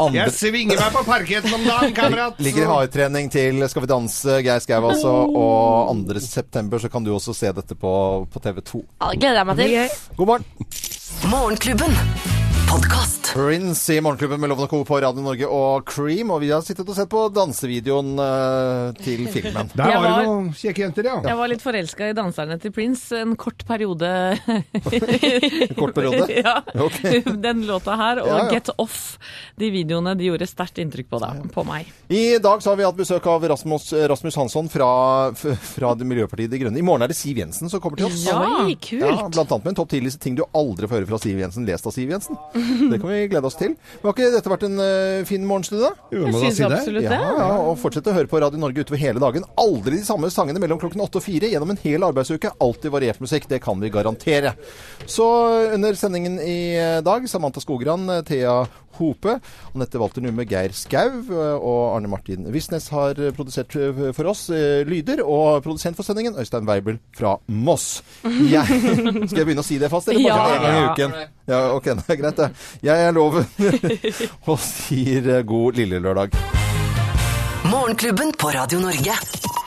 Andre- 0.02 0.24
Jeg 0.24 0.34
svinger 0.34 0.80
meg 0.80 0.96
på 0.96 1.04
parketten 1.06 1.54
om 1.54 1.62
dagen, 1.68 1.94
kamerat! 1.94 2.40
Ligger 2.46 2.66
i 2.66 2.70
hardtrening 2.72 3.30
til 3.30 3.62
Skal 3.70 3.84
vi 3.86 3.90
danse, 3.92 4.40
Geir 4.42 4.58
Skau 4.64 4.88
altså. 4.90 5.14
Og 5.30 5.94
2. 6.10 6.18
september 6.26 6.82
så 6.82 6.90
kan 6.90 7.06
du 7.06 7.12
også 7.14 7.36
se 7.38 7.52
dette 7.54 7.78
på, 7.78 7.92
på 8.32 8.42
TV 8.42 8.60
2. 8.66 8.82
Ja, 8.98 9.12
det 9.14 9.22
gleder 9.22 9.42
jeg 9.44 9.46
meg 9.52 9.56
til. 9.62 10.12
God 10.18 10.32
morgen. 10.34 10.44
Morgenklubben. 11.30 11.98
Podkast. 12.70 13.09
Prince 13.34 13.94
i 13.94 14.00
Morgenklubben 14.00 14.40
med 14.40 14.48
Lovende 14.48 14.68
Co. 14.68 14.84
på 14.84 15.00
Radio 15.00 15.22
Norge 15.22 15.46
og 15.46 15.84
Cream. 15.86 16.32
Og 16.34 16.40
vi 16.42 16.48
har 16.50 16.64
sittet 16.66 16.88
og 16.88 16.96
sett 16.98 17.06
på 17.12 17.20
dansevideoen 17.30 18.18
uh, 18.18 18.90
til 18.98 19.22
filmen. 19.30 19.70
Der 19.78 19.92
Jeg 19.92 20.00
var 20.02 20.08
det 20.10 20.24
noen 20.26 20.48
kjekke 20.58 20.82
jenter, 20.82 21.06
ja. 21.06 21.14
Jeg 21.28 21.38
var 21.38 21.52
litt 21.52 21.62
forelska 21.62 22.08
i 22.10 22.16
danserne 22.18 22.56
til 22.58 22.74
Prince 22.74 23.20
en 23.20 23.36
kort 23.38 23.62
periode. 23.68 24.10
En 24.90 25.76
kort 25.78 25.94
periode? 25.94 26.26
ja. 26.44 26.56
Okay. 26.74 27.20
Den 27.22 27.62
låta 27.68 27.94
her 28.00 28.22
og 28.24 28.30
Ja, 28.32 28.40
ja. 28.40 28.48
Get 28.50 28.72
Off, 28.82 29.18
de 29.60 29.70
videoene, 29.70 30.16
de 30.18 30.26
gjorde 30.26 30.48
sterkt 30.50 30.80
inntrykk 30.82 31.10
på, 31.12 31.20
deg, 31.22 31.46
på 31.54 31.64
meg. 31.68 31.86
I 32.10 32.40
dag 32.42 32.62
så 32.62 32.72
har 32.72 32.80
vi 32.80 32.86
hatt 32.88 32.98
besøk 32.98 33.26
av 33.30 33.46
Rasmus, 33.52 33.92
Rasmus 34.10 34.38
Hansson 34.40 34.70
fra, 34.72 34.90
fra 35.34 35.94
Miljøpartiet 36.02 36.50
De 36.50 36.62
Grønne. 36.64 36.82
I 36.82 36.86
morgen 36.86 37.06
er 37.06 37.12
det 37.12 37.18
Siv 37.18 37.38
Jensen 37.38 37.70
som 37.70 37.82
kommer 37.82 38.00
til 38.00 38.10
oss. 38.10 38.24
Ja, 38.26 38.42
kult. 38.74 38.90
Ja, 38.98 39.14
blant 39.30 39.54
annet 39.54 39.68
med 39.68 39.74
en 39.74 39.80
topp 39.82 39.94
10-liste 39.94 40.22
ting 40.26 40.38
du 40.38 40.44
aldri 40.50 40.90
får 40.90 41.00
høre 41.00 41.10
fra 41.12 41.22
Siv 41.22 41.38
Jensen, 41.44 41.68
lest 41.68 41.86
av 41.86 41.94
Siv 41.94 42.10
Jensen. 42.10 42.38
Det 42.90 42.98
kan 42.98 43.10
vi 43.10 43.19
glede 43.28 43.46
oss 43.50 43.58
til. 43.60 43.74
Men 44.00 44.08
har 44.08 44.14
ikke 44.16 44.30
dette 44.34 44.52
vært 44.52 44.64
en 44.68 44.78
eh, 44.84 45.24
fin 45.28 45.44
morgenstund, 45.46 45.82
da? 45.84 45.90
Jo, 46.14 46.24
må 46.26 46.32
da 46.38 46.42
Syns 46.46 46.56
si 46.56 46.64
det. 46.64 46.70
absolutt 46.78 47.04
Ja, 47.04 47.10
det. 47.12 47.20
ja, 47.42 47.48
og 47.68 47.76
fortsette 47.82 48.10
å 48.12 48.16
høre 48.16 48.30
på 48.30 48.40
Radio 48.40 48.60
Norge 48.62 48.84
utover 48.86 49.02
hele 49.02 49.20
dagen. 49.22 49.44
Aldri 49.60 49.98
de 49.98 50.04
samme 50.06 50.30
sangene 50.32 50.62
mellom 50.62 50.80
klokken 50.80 51.02
åtte 51.04 51.20
og 51.20 51.26
fire 51.26 51.50
gjennom 51.52 51.74
en 51.74 51.80
hel 51.84 52.06
arbeidsuke. 52.08 52.54
Alltid 52.60 52.94
variert 52.94 53.20
musikk, 53.20 53.48
det 53.50 53.60
kan 53.64 53.80
vi 53.82 53.90
garantere. 53.92 54.54
Så 55.06 55.26
under 55.74 55.94
sendingen 55.98 56.38
i 56.40 56.58
dag, 57.04 57.28
Samantha 57.28 57.60
Skogran, 57.60 58.08
Thea 58.28 58.62
Hope, 59.00 59.38
Anette 59.74 59.98
Walter 60.00 60.22
Numme, 60.22 60.44
Geir 60.46 60.74
Skau 60.76 61.24
og 61.32 61.96
Arne 61.96 62.10
Martin 62.12 62.46
Visnes 62.52 62.86
har 62.92 63.16
produsert 63.36 63.72
for 64.14 64.28
oss 64.30 64.46
eh, 64.54 64.84
lyder, 64.86 65.22
og 65.24 65.62
produsent 65.64 65.96
for 65.98 66.06
sendingen, 66.06 66.36
Øystein 66.38 66.68
Weibel 66.68 67.00
fra 67.16 67.34
Moss. 67.48 68.02
Jeg, 68.22 68.62
skal 69.30 69.40
jeg 69.40 69.48
begynne 69.48 69.64
å 69.64 69.66
si 69.66 69.80
det 69.80 69.90
fast, 69.92 70.12
eller 70.12 70.28
bare 70.28 70.50
Ja. 70.50 70.54
en 70.54 70.62
gang 70.62 70.76
i 70.76 70.86
uken? 70.92 71.16
Ja, 71.50 71.60
ok, 71.74 71.90
det 71.98 72.14
er 72.14 72.20
greit 72.20 72.42
det. 72.44 72.50
Jeg 72.86 73.08
er 73.08 73.16
loven 73.16 73.48
og 74.52 74.60
sier 74.62 75.32
eh, 75.38 75.42
god 75.48 75.80
lille 75.80 75.98
lørdag. 76.04 76.36
Morgenklubben 77.70 78.32
på 78.38 78.52
Radio 78.54 78.80
Norge. 78.84 79.16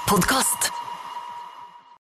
Podkast. 0.10 0.72